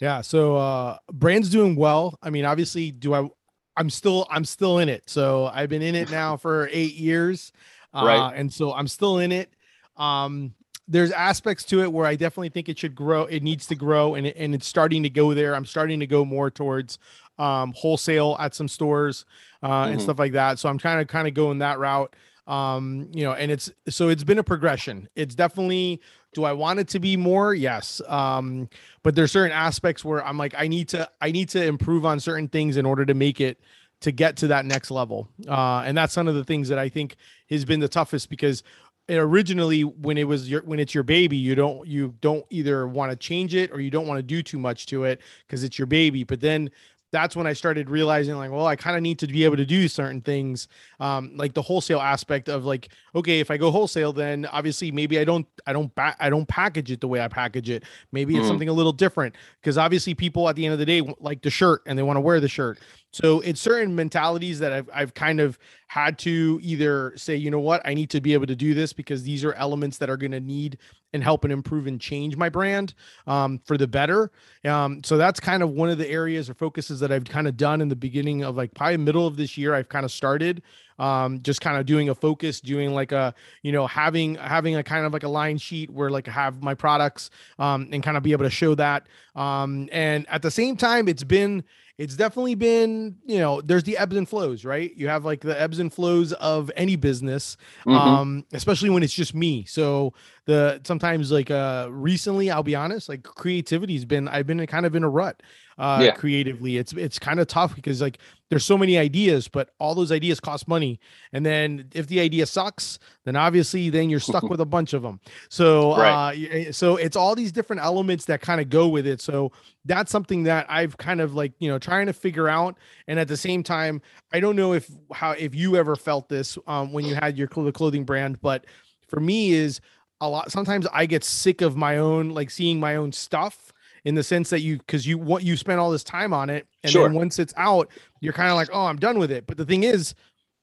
Yeah, 0.00 0.20
so 0.20 0.56
uh, 0.56 0.98
brand's 1.12 1.50
doing 1.50 1.76
well. 1.76 2.18
I 2.22 2.30
mean, 2.30 2.44
obviously, 2.44 2.90
do 2.90 3.14
I? 3.14 3.28
I'm 3.76 3.90
still 3.90 4.26
I'm 4.30 4.44
still 4.44 4.78
in 4.78 4.88
it. 4.88 5.08
So 5.08 5.46
I've 5.52 5.68
been 5.68 5.82
in 5.82 5.94
it 5.94 6.10
now 6.12 6.36
for 6.36 6.68
eight 6.72 6.94
years. 6.94 7.52
Uh, 7.94 8.04
right. 8.04 8.32
And 8.34 8.52
so 8.52 8.72
I'm 8.72 8.88
still 8.88 9.18
in 9.18 9.32
it. 9.32 9.50
Um, 9.96 10.54
there's 10.88 11.12
aspects 11.12 11.64
to 11.64 11.82
it 11.82 11.92
where 11.92 12.06
I 12.06 12.16
definitely 12.16 12.48
think 12.48 12.68
it 12.68 12.78
should 12.78 12.94
grow. 12.94 13.26
It 13.26 13.42
needs 13.42 13.66
to 13.66 13.74
grow, 13.74 14.14
and 14.14 14.26
it, 14.26 14.36
and 14.36 14.54
it's 14.54 14.66
starting 14.66 15.02
to 15.02 15.10
go 15.10 15.34
there. 15.34 15.54
I'm 15.54 15.66
starting 15.66 16.00
to 16.00 16.06
go 16.06 16.24
more 16.24 16.50
towards 16.50 16.98
um, 17.38 17.74
wholesale 17.76 18.36
at 18.40 18.54
some 18.54 18.68
stores 18.68 19.26
uh, 19.62 19.68
mm-hmm. 19.68 19.92
and 19.92 20.02
stuff 20.02 20.18
like 20.18 20.32
that. 20.32 20.58
So 20.58 20.68
I'm 20.68 20.78
kind 20.78 21.00
of 21.00 21.06
kind 21.06 21.28
of 21.28 21.34
going 21.34 21.58
that 21.58 21.78
route. 21.78 22.16
Um, 22.46 23.10
you 23.12 23.24
know, 23.24 23.32
and 23.32 23.52
it's 23.52 23.70
so 23.88 24.08
it's 24.08 24.24
been 24.24 24.38
a 24.38 24.44
progression. 24.44 25.08
It's 25.14 25.34
definitely. 25.34 26.00
Do 26.34 26.44
I 26.44 26.52
want 26.52 26.78
it 26.78 26.88
to 26.88 27.00
be 27.00 27.16
more? 27.16 27.54
Yes. 27.54 28.02
Um, 28.06 28.68
but 29.02 29.14
there's 29.14 29.32
certain 29.32 29.50
aspects 29.50 30.04
where 30.04 30.24
I'm 30.24 30.36
like, 30.36 30.54
I 30.56 30.68
need 30.68 30.88
to 30.90 31.08
I 31.20 31.30
need 31.30 31.48
to 31.50 31.64
improve 31.64 32.04
on 32.04 32.20
certain 32.20 32.48
things 32.48 32.76
in 32.76 32.86
order 32.86 33.04
to 33.06 33.14
make 33.14 33.40
it 33.40 33.58
to 34.00 34.12
get 34.12 34.36
to 34.36 34.48
that 34.48 34.64
next 34.64 34.90
level. 34.90 35.28
Uh, 35.46 35.82
and 35.84 35.96
that's 35.96 36.16
one 36.16 36.28
of 36.28 36.34
the 36.34 36.44
things 36.44 36.68
that 36.68 36.78
I 36.78 36.88
think 36.88 37.16
has 37.50 37.64
been 37.64 37.80
the 37.80 37.88
toughest 37.88 38.30
because 38.30 38.62
originally 39.10 39.82
when 39.82 40.18
it 40.18 40.24
was 40.24 40.50
your 40.50 40.62
when 40.62 40.78
it's 40.78 40.94
your 40.94 41.04
baby 41.04 41.36
you 41.36 41.54
don't 41.54 41.86
you 41.86 42.14
don't 42.20 42.44
either 42.50 42.86
want 42.86 43.10
to 43.10 43.16
change 43.16 43.54
it 43.54 43.70
or 43.72 43.80
you 43.80 43.90
don't 43.90 44.06
want 44.06 44.18
to 44.18 44.22
do 44.22 44.42
too 44.42 44.58
much 44.58 44.86
to 44.86 45.04
it 45.04 45.20
because 45.46 45.64
it's 45.64 45.78
your 45.78 45.86
baby 45.86 46.24
but 46.24 46.40
then 46.40 46.70
that's 47.10 47.34
when 47.34 47.46
I 47.46 47.52
started 47.52 47.88
realizing 47.88 48.36
like, 48.36 48.50
well, 48.50 48.66
I 48.66 48.76
kind 48.76 48.96
of 48.96 49.02
need 49.02 49.18
to 49.20 49.26
be 49.26 49.44
able 49.44 49.56
to 49.56 49.64
do 49.64 49.88
certain 49.88 50.20
things, 50.20 50.68
um, 51.00 51.32
like 51.36 51.54
the 51.54 51.62
wholesale 51.62 52.00
aspect 52.00 52.48
of 52.48 52.64
like, 52.64 52.88
okay, 53.14 53.40
if 53.40 53.50
I 53.50 53.56
go 53.56 53.70
wholesale, 53.70 54.12
then 54.12 54.46
obviously 54.46 54.90
maybe 54.90 55.18
I 55.18 55.24
don't, 55.24 55.46
I 55.66 55.72
don't, 55.72 55.94
ba- 55.94 56.16
I 56.20 56.28
don't 56.28 56.46
package 56.46 56.90
it 56.90 57.00
the 57.00 57.08
way 57.08 57.20
I 57.20 57.28
package 57.28 57.70
it. 57.70 57.84
Maybe 58.12 58.36
it's 58.36 58.44
mm. 58.44 58.48
something 58.48 58.68
a 58.68 58.72
little 58.72 58.92
different 58.92 59.36
because 59.60 59.78
obviously 59.78 60.14
people 60.14 60.48
at 60.48 60.56
the 60.56 60.66
end 60.66 60.74
of 60.74 60.78
the 60.78 60.86
day 60.86 61.02
like 61.18 61.42
the 61.42 61.50
shirt 61.50 61.82
and 61.86 61.98
they 61.98 62.02
want 62.02 62.18
to 62.18 62.20
wear 62.20 62.40
the 62.40 62.48
shirt. 62.48 62.78
So 63.10 63.40
it's 63.40 63.60
certain 63.60 63.94
mentalities 63.94 64.58
that 64.58 64.72
I've, 64.72 64.90
I've 64.92 65.14
kind 65.14 65.40
of 65.40 65.58
had 65.86 66.18
to 66.18 66.60
either 66.62 67.14
say, 67.16 67.34
you 67.34 67.50
know 67.50 67.58
what, 67.58 67.80
I 67.84 67.94
need 67.94 68.10
to 68.10 68.20
be 68.20 68.34
able 68.34 68.46
to 68.46 68.56
do 68.56 68.74
this 68.74 68.92
because 68.92 69.22
these 69.22 69.44
are 69.44 69.54
elements 69.54 69.96
that 69.98 70.10
are 70.10 70.18
going 70.18 70.32
to 70.32 70.40
need 70.40 70.78
and 71.14 71.22
help 71.22 71.44
and 71.44 71.52
improve 71.52 71.86
and 71.86 71.98
change 71.98 72.36
my 72.36 72.50
brand 72.50 72.92
um, 73.26 73.60
for 73.64 73.78
the 73.78 73.86
better. 73.86 74.30
Um, 74.66 75.02
so 75.02 75.16
that's 75.16 75.40
kind 75.40 75.62
of 75.62 75.70
one 75.70 75.88
of 75.88 75.96
the 75.96 76.08
areas 76.08 76.50
or 76.50 76.54
focuses 76.54 77.00
that 77.00 77.10
I've 77.10 77.24
kind 77.24 77.48
of 77.48 77.56
done 77.56 77.80
in 77.80 77.88
the 77.88 77.96
beginning 77.96 78.44
of 78.44 78.56
like 78.56 78.74
probably 78.74 78.98
middle 78.98 79.26
of 79.26 79.36
this 79.36 79.56
year. 79.56 79.74
I've 79.74 79.88
kind 79.88 80.04
of 80.04 80.12
started 80.12 80.62
um, 80.98 81.40
just 81.42 81.62
kind 81.62 81.78
of 81.78 81.86
doing 81.86 82.10
a 82.10 82.14
focus, 82.14 82.60
doing 82.60 82.92
like 82.92 83.12
a, 83.12 83.34
you 83.62 83.72
know, 83.72 83.86
having 83.86 84.34
having 84.34 84.76
a 84.76 84.82
kind 84.82 85.06
of 85.06 85.12
like 85.14 85.22
a 85.22 85.28
line 85.28 85.56
sheet 85.56 85.88
where 85.90 86.10
like 86.10 86.28
I 86.28 86.32
have 86.32 86.62
my 86.62 86.74
products 86.74 87.30
um, 87.58 87.88
and 87.90 88.02
kind 88.02 88.18
of 88.18 88.22
be 88.22 88.32
able 88.32 88.44
to 88.44 88.50
show 88.50 88.74
that. 88.74 89.06
Um, 89.34 89.88
and 89.92 90.26
at 90.28 90.42
the 90.42 90.50
same 90.50 90.76
time, 90.76 91.08
it's 91.08 91.24
been 91.24 91.64
it's 91.98 92.16
definitely 92.16 92.54
been 92.54 93.16
you 93.26 93.38
know 93.38 93.60
there's 93.60 93.82
the 93.82 93.98
ebbs 93.98 94.16
and 94.16 94.28
flows 94.28 94.64
right? 94.64 94.94
You 94.96 95.08
have 95.08 95.24
like 95.24 95.40
the 95.40 95.60
ebbs 95.60 95.78
and 95.78 95.92
flows 95.92 96.32
of 96.34 96.70
any 96.76 96.96
business 96.96 97.56
mm-hmm. 97.80 97.96
um 97.96 98.44
especially 98.52 98.90
when 98.90 99.02
it's 99.02 99.14
just 99.14 99.34
me. 99.34 99.64
So 99.64 100.14
the 100.48 100.80
sometimes 100.84 101.30
like 101.30 101.50
uh 101.50 101.88
recently 101.90 102.50
i'll 102.50 102.62
be 102.62 102.74
honest 102.74 103.06
like 103.08 103.22
creativity's 103.22 104.06
been 104.06 104.26
i've 104.28 104.46
been 104.46 104.66
kind 104.66 104.86
of 104.86 104.96
in 104.96 105.04
a 105.04 105.08
rut 105.08 105.42
uh 105.78 106.00
yeah. 106.02 106.10
creatively. 106.12 106.76
It's 106.76 106.92
it's 106.92 107.18
kind 107.18 107.40
of 107.40 107.46
tough 107.46 107.74
because 107.74 108.00
like 108.02 108.18
there's 108.50 108.64
so 108.64 108.78
many 108.78 108.96
ideas 108.96 109.46
but 109.46 109.70
all 109.78 109.94
those 109.94 110.10
ideas 110.10 110.40
cost 110.40 110.66
money. 110.68 110.98
And 111.32 111.44
then 111.44 111.88
if 111.94 112.06
the 112.08 112.20
idea 112.20 112.46
sucks 112.46 112.98
then 113.24 113.36
obviously 113.36 113.90
then 113.90 114.10
you're 114.10 114.20
stuck 114.20 114.42
with 114.50 114.60
a 114.60 114.66
bunch 114.66 114.92
of 114.92 115.02
them 115.02 115.20
so 115.48 115.96
right. 115.96 116.68
uh 116.68 116.72
so 116.72 116.96
it's 116.96 117.16
all 117.16 117.34
these 117.34 117.52
different 117.52 117.82
elements 117.82 118.24
that 118.26 118.40
kind 118.40 118.60
of 118.60 118.68
go 118.68 118.88
with 118.88 119.06
it. 119.06 119.20
So 119.20 119.52
that's 119.84 120.10
something 120.10 120.42
that 120.42 120.66
i've 120.68 120.96
kind 120.98 121.20
of 121.20 121.34
like 121.34 121.52
you 121.58 121.68
know 121.68 121.78
trying 121.78 122.06
to 122.06 122.12
figure 122.12 122.48
out. 122.48 122.76
And 123.06 123.18
at 123.18 123.28
the 123.28 123.36
same 123.36 123.62
time 123.62 124.02
i 124.32 124.40
don't 124.40 124.56
know 124.56 124.72
if 124.72 124.90
how 125.12 125.32
if 125.32 125.54
you 125.54 125.76
ever 125.76 125.96
felt 125.96 126.28
this 126.28 126.58
um 126.66 126.92
when 126.92 127.04
you 127.04 127.14
had 127.14 127.38
your 127.38 127.48
clothing 127.48 128.04
brand 128.04 128.40
but 128.40 128.66
for 129.08 129.20
me 129.20 129.52
is 129.52 129.80
a 130.20 130.28
lot 130.28 130.50
sometimes 130.50 130.86
i 130.92 131.06
get 131.06 131.24
sick 131.24 131.60
of 131.60 131.76
my 131.76 131.98
own 131.98 132.30
like 132.30 132.50
seeing 132.50 132.80
my 132.80 132.96
own 132.96 133.12
stuff 133.12 133.72
in 134.04 134.14
the 134.14 134.22
sense 134.22 134.50
that 134.50 134.60
you 134.60 134.78
because 134.78 135.06
you 135.06 135.18
what 135.18 135.42
you 135.42 135.56
spent 135.56 135.80
all 135.80 135.90
this 135.90 136.04
time 136.04 136.32
on 136.32 136.50
it 136.50 136.66
and 136.82 136.92
sure. 136.92 137.08
then 137.08 137.14
once 137.16 137.38
it's 137.38 137.54
out 137.56 137.88
you're 138.20 138.32
kind 138.32 138.50
of 138.50 138.56
like 138.56 138.68
oh 138.72 138.86
i'm 138.86 138.98
done 138.98 139.18
with 139.18 139.30
it. 139.30 139.46
But 139.46 139.56
the 139.56 139.64
thing 139.64 139.84
is 139.84 140.14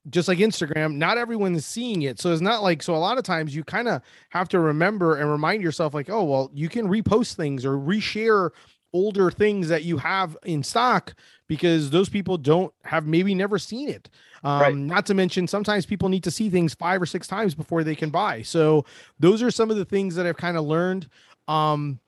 just 0.10 0.28
like 0.28 0.38
instagram 0.38 0.96
not 0.96 1.18
everyone 1.18 1.56
is 1.56 1.66
seeing 1.66 2.04
it. 2.04 2.20
So 2.20 2.32
it's 2.32 2.42
not 2.42 2.64
like 2.64 2.84
so 2.84 2.96
a 2.96 2.98
lot 2.98 3.18
of 3.18 3.24
times 3.24 3.56
you 3.56 3.64
kind 3.64 3.88
of 3.88 4.02
have 4.30 4.50
to 4.50 4.60
remember 4.60 5.16
and 5.16 5.30
remind 5.30 5.64
yourself 5.64 5.94
like 5.94 6.10
oh 6.10 6.24
well 6.24 6.52
you 6.54 6.70
can 6.70 6.88
repost 6.88 7.36
things 7.36 7.66
or 7.66 7.78
reshare 7.78 8.52
older 8.96 9.30
things 9.30 9.68
that 9.68 9.84
you 9.84 9.98
have 9.98 10.38
in 10.46 10.64
stock 10.64 11.14
because 11.48 11.90
those 11.90 12.08
people 12.08 12.38
don't 12.38 12.74
have 12.86 13.06
maybe 13.06 13.36
never 13.36 13.60
seen 13.60 13.90
it. 13.90 14.10
Um, 14.44 14.62
right. 14.62 14.76
not 14.76 15.06
to 15.08 15.14
mention 15.14 15.48
sometimes 15.48 15.86
people 15.86 16.08
need 16.08 16.24
to 16.24 16.32
see 16.32 16.50
things 16.50 16.74
five 16.74 17.02
or 17.02 17.06
six 17.06 17.28
times 17.28 17.54
before 17.56 17.84
they 17.84 17.96
can 17.96 18.10
buy. 18.10 18.42
So 18.42 18.86
those 19.20 19.44
are 19.44 19.52
some 19.52 19.70
of 19.70 19.78
the 19.78 19.86
things 19.86 20.16
that 20.16 20.26
i've 20.26 20.38
kind 20.38 20.56
of 20.56 20.64
learned. 20.64 21.10
Um, 21.48 22.00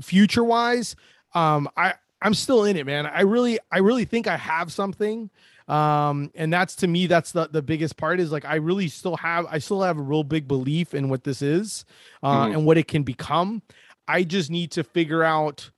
future 0.00 0.44
wise, 0.44 0.96
um, 1.34 1.68
I 1.76 1.94
I'm 2.22 2.34
still 2.34 2.64
in 2.64 2.76
it, 2.76 2.86
man. 2.86 3.06
I 3.06 3.20
really 3.20 3.58
I 3.70 3.78
really 3.78 4.04
think 4.04 4.26
I 4.26 4.36
have 4.36 4.72
something. 4.72 5.30
Um, 5.68 6.30
and 6.34 6.52
that's 6.52 6.76
to 6.76 6.86
me, 6.86 7.06
that's 7.06 7.32
the 7.32 7.48
the 7.48 7.62
biggest 7.62 7.96
part 7.96 8.20
is 8.20 8.32
like 8.32 8.44
I 8.44 8.56
really 8.56 8.88
still 8.88 9.16
have 9.16 9.46
I 9.50 9.58
still 9.58 9.82
have 9.82 9.98
a 9.98 10.02
real 10.02 10.24
big 10.24 10.48
belief 10.48 10.94
in 10.94 11.08
what 11.08 11.24
this 11.24 11.42
is 11.42 11.84
uh, 12.22 12.46
mm. 12.46 12.54
and 12.54 12.66
what 12.66 12.78
it 12.78 12.88
can 12.88 13.02
become. 13.02 13.62
I 14.06 14.24
just 14.24 14.50
need 14.50 14.70
to 14.72 14.84
figure 14.84 15.22
out 15.22 15.70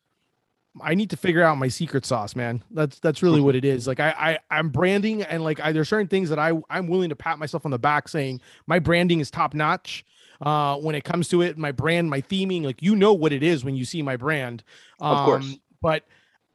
I 0.80 0.94
need 0.94 1.10
to 1.10 1.16
figure 1.16 1.42
out 1.42 1.56
my 1.56 1.68
secret 1.68 2.04
sauce, 2.04 2.36
man. 2.36 2.62
That's 2.70 2.98
that's 2.98 3.22
really 3.22 3.40
what 3.40 3.54
it 3.54 3.64
is. 3.64 3.86
Like 3.86 4.00
I, 4.00 4.10
I 4.10 4.56
I'm 4.56 4.68
branding 4.68 5.22
and 5.22 5.42
like 5.42 5.60
I, 5.60 5.72
there's 5.72 5.88
certain 5.88 6.08
things 6.08 6.28
that 6.30 6.38
I 6.38 6.52
I'm 6.68 6.88
willing 6.88 7.08
to 7.10 7.16
pat 7.16 7.38
myself 7.38 7.64
on 7.64 7.70
the 7.70 7.78
back 7.78 8.08
saying 8.08 8.40
my 8.66 8.78
branding 8.78 9.20
is 9.20 9.30
top 9.30 9.54
notch 9.54 10.04
uh, 10.40 10.76
when 10.76 10.94
it 10.94 11.04
comes 11.04 11.28
to 11.28 11.42
it. 11.42 11.58
My 11.58 11.72
brand, 11.72 12.10
my 12.10 12.20
theming, 12.20 12.64
like 12.64 12.82
you 12.82 12.96
know 12.96 13.12
what 13.12 13.32
it 13.32 13.42
is 13.42 13.64
when 13.64 13.76
you 13.76 13.84
see 13.84 14.02
my 14.02 14.16
brand. 14.16 14.62
Um, 15.00 15.16
of 15.16 15.24
course. 15.24 15.44
Um, 15.44 15.60
but 15.82 16.04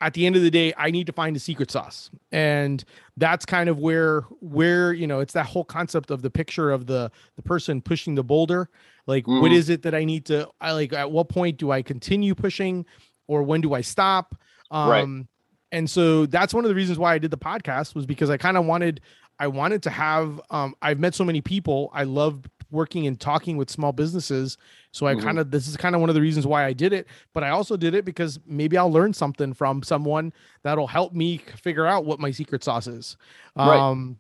at 0.02 0.14
the 0.14 0.26
end 0.26 0.36
of 0.36 0.42
the 0.42 0.52
day, 0.52 0.74
I 0.78 0.90
need 0.92 1.06
to 1.08 1.14
find 1.14 1.36
a 1.36 1.40
secret 1.40 1.72
sauce, 1.72 2.10
and 2.32 2.84
that's 3.18 3.46
kind 3.46 3.70
of 3.70 3.80
where 3.80 4.22
where 4.40 4.94
you 4.94 5.08
know 5.08 5.20
it's 5.20 5.34
that 5.34 5.46
whole 5.46 5.64
concept 5.64 6.12
of 6.12 6.22
the 6.22 6.30
picture 6.30 6.72
of 6.72 6.88
the 6.88 7.12
the 7.36 7.42
person 7.42 7.82
pushing 7.82 8.16
the 8.16 8.24
boulder. 8.24 8.70
Like, 9.08 9.26
mm-hmm. 9.26 9.42
what 9.42 9.52
is 9.52 9.70
it 9.70 9.84
that 9.84 9.96
I 9.96 10.04
need 10.04 10.26
to? 10.26 10.50
I 10.60 10.72
like. 10.74 10.94
At 10.94 11.12
what 11.12 11.30
point 11.30 11.58
do 11.58 11.72
I 11.72 11.82
continue 11.82 12.36
pushing, 12.36 12.86
or 13.28 13.44
when 13.44 13.62
do 13.62 13.74
I 13.74 13.82
stop? 13.82 14.36
Um, 14.72 14.90
right. 14.90 15.26
And 15.74 15.90
so 15.90 16.26
that's 16.26 16.54
one 16.54 16.66
of 16.66 16.70
the 16.70 16.76
reasons 16.76 17.00
why 17.00 17.14
I 17.14 17.18
did 17.18 17.32
the 17.32 17.38
podcast 17.38 17.96
was 17.96 18.06
because 18.06 18.30
I 18.30 18.38
kind 18.38 18.58
of 18.58 18.66
wanted 18.66 19.02
I 19.40 19.48
wanted 19.48 19.84
to 19.84 19.90
have 19.90 20.42
um, 20.50 20.76
I've 20.82 21.00
met 21.00 21.16
so 21.16 21.24
many 21.24 21.42
people. 21.42 21.90
I 21.94 22.04
love 22.04 22.44
working 22.72 23.08
and 23.08 23.20
talking 23.20 23.58
with 23.58 23.70
small 23.70 23.92
businesses. 23.92 24.58
So 24.92 25.06
I 25.06 25.14
mm-hmm. 25.14 25.24
kind 25.24 25.40
of 25.40 25.52
this 25.52 25.68
is 25.68 25.78
kind 25.78 25.96
of 25.96 26.02
one 26.02 26.10
of 26.10 26.16
the 26.16 26.22
reasons 26.22 26.48
why 26.48 26.66
I 26.66 26.74
did 26.74 26.94
it. 26.94 27.08
But 27.34 27.44
I 27.44 27.50
also 27.50 27.78
did 27.78 27.94
it 27.94 28.06
because 28.06 28.40
maybe 28.46 28.78
I'll 28.78 28.92
learn 28.92 29.14
something 29.14 29.54
from 29.54 29.84
someone 29.84 30.34
that'll 30.64 30.88
help 30.88 31.14
me 31.14 31.38
figure 31.38 31.86
out 31.86 32.06
what 32.06 32.20
my 32.20 32.32
secret 32.32 32.64
sauce 32.64 32.88
is. 32.88 33.18
Right. 33.56 33.78
Um, 33.78 34.18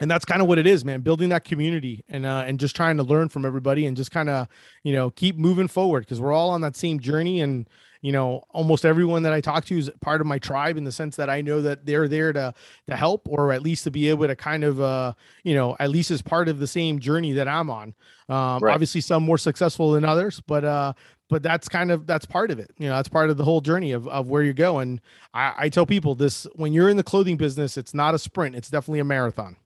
and 0.00 0.10
that's 0.10 0.24
kind 0.24 0.40
of 0.40 0.48
what 0.48 0.58
it 0.58 0.66
is, 0.66 0.84
man. 0.84 1.00
Building 1.00 1.30
that 1.30 1.44
community 1.44 2.04
and 2.08 2.24
uh, 2.24 2.44
and 2.46 2.60
just 2.60 2.76
trying 2.76 2.96
to 2.98 3.02
learn 3.02 3.28
from 3.28 3.44
everybody 3.44 3.86
and 3.86 3.96
just 3.96 4.10
kind 4.10 4.28
of 4.28 4.48
you 4.84 4.92
know 4.92 5.10
keep 5.10 5.36
moving 5.36 5.68
forward 5.68 6.00
because 6.00 6.20
we're 6.20 6.32
all 6.32 6.50
on 6.50 6.60
that 6.60 6.76
same 6.76 7.00
journey 7.00 7.40
and 7.40 7.68
you 8.00 8.12
know 8.12 8.42
almost 8.50 8.84
everyone 8.84 9.22
that 9.22 9.32
i 9.32 9.40
talk 9.40 9.64
to 9.64 9.78
is 9.78 9.90
part 10.00 10.20
of 10.20 10.26
my 10.26 10.38
tribe 10.38 10.76
in 10.76 10.84
the 10.84 10.92
sense 10.92 11.16
that 11.16 11.28
i 11.28 11.40
know 11.40 11.60
that 11.60 11.84
they're 11.84 12.08
there 12.08 12.32
to 12.32 12.52
to 12.88 12.96
help 12.96 13.26
or 13.28 13.52
at 13.52 13.62
least 13.62 13.84
to 13.84 13.90
be 13.90 14.08
able 14.08 14.26
to 14.26 14.36
kind 14.36 14.64
of 14.64 14.80
uh 14.80 15.12
you 15.44 15.54
know 15.54 15.76
at 15.80 15.90
least 15.90 16.10
as 16.10 16.22
part 16.22 16.48
of 16.48 16.58
the 16.58 16.66
same 16.66 16.98
journey 16.98 17.32
that 17.32 17.48
i'm 17.48 17.70
on 17.70 17.94
um 18.28 18.60
right. 18.62 18.72
obviously 18.72 19.00
some 19.00 19.22
more 19.22 19.38
successful 19.38 19.92
than 19.92 20.04
others 20.04 20.40
but 20.46 20.64
uh 20.64 20.92
but 21.28 21.42
that's 21.42 21.68
kind 21.68 21.90
of 21.90 22.06
that's 22.06 22.26
part 22.26 22.50
of 22.50 22.58
it 22.58 22.70
you 22.78 22.88
know 22.88 22.96
that's 22.96 23.08
part 23.08 23.30
of 23.30 23.36
the 23.36 23.44
whole 23.44 23.60
journey 23.60 23.92
of, 23.92 24.06
of 24.08 24.28
where 24.28 24.42
you're 24.42 24.52
going 24.52 25.00
I, 25.34 25.54
I 25.56 25.68
tell 25.68 25.86
people 25.86 26.14
this 26.14 26.46
when 26.54 26.72
you're 26.72 26.88
in 26.88 26.96
the 26.96 27.02
clothing 27.02 27.36
business 27.36 27.76
it's 27.76 27.94
not 27.94 28.14
a 28.14 28.18
sprint 28.18 28.56
it's 28.56 28.70
definitely 28.70 29.00
a 29.00 29.04
marathon 29.04 29.56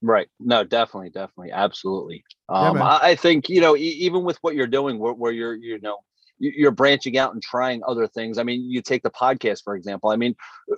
Right. 0.00 0.28
No, 0.38 0.62
definitely, 0.62 1.10
definitely, 1.10 1.50
absolutely. 1.52 2.24
Um, 2.48 2.76
yeah, 2.76 2.84
I, 2.84 3.08
I, 3.10 3.14
think 3.16 3.48
you 3.48 3.60
know, 3.60 3.76
e- 3.76 3.80
even 3.80 4.22
with 4.22 4.38
what 4.42 4.54
you're 4.54 4.68
doing, 4.68 4.98
where, 4.98 5.12
where 5.12 5.32
you're, 5.32 5.54
you 5.54 5.80
know, 5.80 5.98
you're 6.38 6.70
branching 6.70 7.18
out 7.18 7.32
and 7.32 7.42
trying 7.42 7.82
other 7.86 8.06
things. 8.06 8.38
I 8.38 8.42
mean, 8.42 8.70
you 8.70 8.80
take 8.82 9.02
the 9.02 9.10
podcast, 9.10 9.64
for 9.64 9.74
example. 9.74 10.10
I 10.10 10.16
mean, 10.16 10.34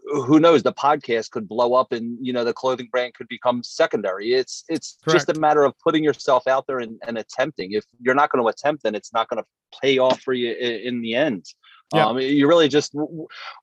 who 0.07 0.41
knows? 0.41 0.63
The 0.63 0.73
podcast 0.73 1.31
could 1.31 1.49
blow 1.49 1.75
up 1.75 1.93
and, 1.93 2.19
you 2.21 2.33
know, 2.33 2.45
the 2.45 2.53
clothing 2.53 2.89
brand 2.91 3.15
could 3.15 3.29
become 3.29 3.63
secondary. 3.63 4.33
It's, 4.33 4.65
it's 4.69 4.97
Correct. 5.05 5.27
just 5.27 5.37
a 5.37 5.41
matter 5.41 5.65
of 5.65 5.79
putting 5.79 6.05
yourself 6.05 6.47
out 6.47 6.67
there 6.67 6.79
and, 6.79 6.99
and 7.07 7.19
attempting. 7.19 7.73
If 7.73 7.85
you're 8.01 8.15
not 8.15 8.31
going 8.31 8.43
to 8.43 8.49
attempt, 8.49 8.83
then 8.83 8.95
it's 8.95 9.13
not 9.13 9.29
going 9.29 9.43
to 9.43 9.79
pay 9.81 9.99
off 9.99 10.21
for 10.21 10.33
you 10.33 10.53
in, 10.53 10.81
in 10.81 11.03
the 11.03 11.15
end. 11.15 11.47
Yeah. 11.93 12.07
Um, 12.07 12.21
you 12.21 12.47
really 12.47 12.69
just 12.69 12.93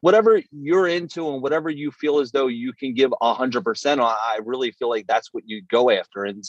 whatever 0.01 0.41
you're 0.51 0.87
into 0.87 1.29
and 1.29 1.41
whatever 1.41 1.69
you 1.69 1.91
feel 1.91 2.19
as 2.19 2.31
though 2.31 2.47
you 2.47 2.73
can 2.73 2.93
give 2.93 3.13
a 3.21 3.33
hundred 3.33 3.63
percent. 3.63 4.01
I 4.01 4.39
really 4.43 4.71
feel 4.71 4.89
like 4.89 5.07
that's 5.07 5.33
what 5.33 5.47
you 5.47 5.61
go 5.61 5.89
after. 5.89 6.25
And 6.25 6.43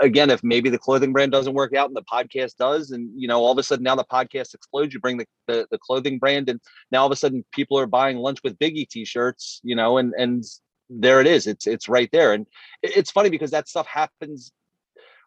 again, 0.00 0.30
if 0.30 0.42
maybe 0.42 0.70
the 0.70 0.78
clothing 0.78 1.12
brand 1.12 1.30
doesn't 1.30 1.54
work 1.54 1.74
out 1.74 1.88
and 1.88 1.96
the 1.96 2.02
podcast 2.02 2.56
does, 2.56 2.90
and 2.90 3.10
you 3.14 3.28
know, 3.28 3.44
all 3.44 3.52
of 3.52 3.58
a 3.58 3.62
sudden 3.62 3.84
now 3.84 3.94
the 3.94 4.04
podcast 4.04 4.54
explodes, 4.54 4.92
you 4.92 4.98
bring 4.98 5.18
the, 5.18 5.26
the, 5.46 5.68
the 5.70 5.78
clothing 5.78 6.18
brand, 6.18 6.48
and 6.48 6.60
now 6.90 7.00
all 7.02 7.06
of 7.06 7.12
a 7.12 7.16
sudden 7.16 7.44
people 7.52 7.78
are 7.78 7.86
buying 7.86 8.16
lunch 8.16 8.38
with 8.42 8.58
Biggie 8.58 8.88
t-shirts, 8.88 9.60
you 9.62 9.76
know, 9.76 9.98
and 9.98 10.12
and 10.18 10.44
there 10.88 11.20
it 11.20 11.28
is. 11.28 11.46
It's 11.46 11.68
it's 11.68 11.88
right 11.88 12.08
there. 12.10 12.32
And 12.32 12.46
it's 12.82 13.12
funny 13.12 13.30
because 13.30 13.52
that 13.52 13.68
stuff 13.68 13.86
happens 13.86 14.52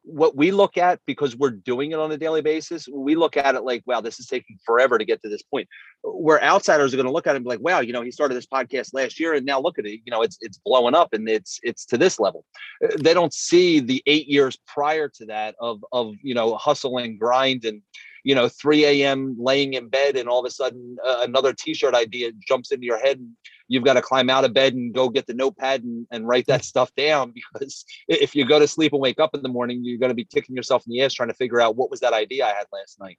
what 0.03 0.35
we 0.35 0.51
look 0.51 0.77
at 0.77 0.99
because 1.07 1.35
we're 1.35 1.49
doing 1.49 1.91
it 1.91 1.99
on 1.99 2.11
a 2.11 2.17
daily 2.17 2.41
basis 2.41 2.87
we 2.93 3.15
look 3.15 3.37
at 3.37 3.55
it 3.55 3.63
like 3.63 3.81
wow 3.85 4.01
this 4.01 4.19
is 4.19 4.27
taking 4.27 4.57
forever 4.65 4.97
to 4.97 5.05
get 5.05 5.21
to 5.21 5.29
this 5.29 5.41
point. 5.41 5.67
Where 6.03 6.43
outsiders 6.43 6.93
are 6.93 6.97
going 6.97 7.07
to 7.07 7.13
look 7.13 7.25
at 7.25 7.31
it 7.31 7.37
and 7.37 7.45
be 7.45 7.49
like 7.49 7.61
wow 7.61 7.79
you 7.79 7.93
know 7.93 8.01
he 8.01 8.11
started 8.11 8.35
this 8.35 8.45
podcast 8.45 8.89
last 8.93 9.19
year 9.19 9.33
and 9.33 9.45
now 9.45 9.61
look 9.61 9.79
at 9.79 9.85
it 9.85 10.01
you 10.03 10.11
know 10.11 10.21
it's 10.21 10.37
it's 10.41 10.57
blowing 10.57 10.95
up 10.95 11.13
and 11.13 11.27
it's 11.29 11.59
it's 11.63 11.85
to 11.85 11.97
this 11.97 12.19
level. 12.19 12.45
Uh, 12.83 12.89
they 12.99 13.13
don't 13.13 13.33
see 13.33 13.79
the 13.79 14.03
eight 14.05 14.27
years 14.27 14.57
prior 14.67 15.07
to 15.07 15.25
that 15.25 15.55
of 15.59 15.83
of 15.91 16.13
you 16.21 16.33
know 16.33 16.55
hustle 16.55 16.97
and 16.97 17.19
grind 17.19 17.63
and 17.65 17.81
you 18.23 18.33
know 18.36 18.47
3 18.47 18.86
a.m 18.86 19.36
laying 19.39 19.73
in 19.73 19.89
bed 19.89 20.15
and 20.15 20.27
all 20.27 20.39
of 20.39 20.45
a 20.45 20.51
sudden 20.51 20.97
uh, 21.05 21.19
another 21.23 21.53
t-shirt 21.53 21.93
idea 21.93 22.31
jumps 22.47 22.71
into 22.71 22.86
your 22.86 22.97
head 22.97 23.17
and 23.19 23.31
you've 23.67 23.83
got 23.83 23.93
to 23.93 24.01
climb 24.01 24.29
out 24.29 24.45
of 24.45 24.53
bed 24.53 24.73
and 24.73 24.93
go 24.93 25.09
get 25.09 25.27
the 25.27 25.33
notepad 25.33 25.83
and, 25.83 26.07
and 26.12 26.27
write 26.27 26.45
that 26.47 26.63
stuff 26.63 26.93
down 26.95 27.33
because 27.53 27.86
if 28.07 28.36
you 28.36 28.45
go 28.45 28.59
to 28.59 28.67
sleep 28.67 28.93
and 28.93 29.01
wake 29.01 29.19
up 29.19 29.34
in 29.34 29.41
the 29.41 29.49
morning 29.49 29.82
you're 29.84 29.99
going 29.99 30.09
to 30.09 30.15
be 30.15 30.26
kicking 30.26 30.55
yourself 30.55 30.84
in 30.86 30.91
the 30.91 31.01
ass 31.01 31.13
trying 31.13 31.30
to 31.30 31.36
figure 31.36 31.61
out 31.61 31.76
what 31.76 31.91
was 31.91 31.99
that 31.99 32.13
idea 32.13 32.45
i 32.45 32.49
had 32.49 32.67
last 32.71 32.99
night 32.99 33.17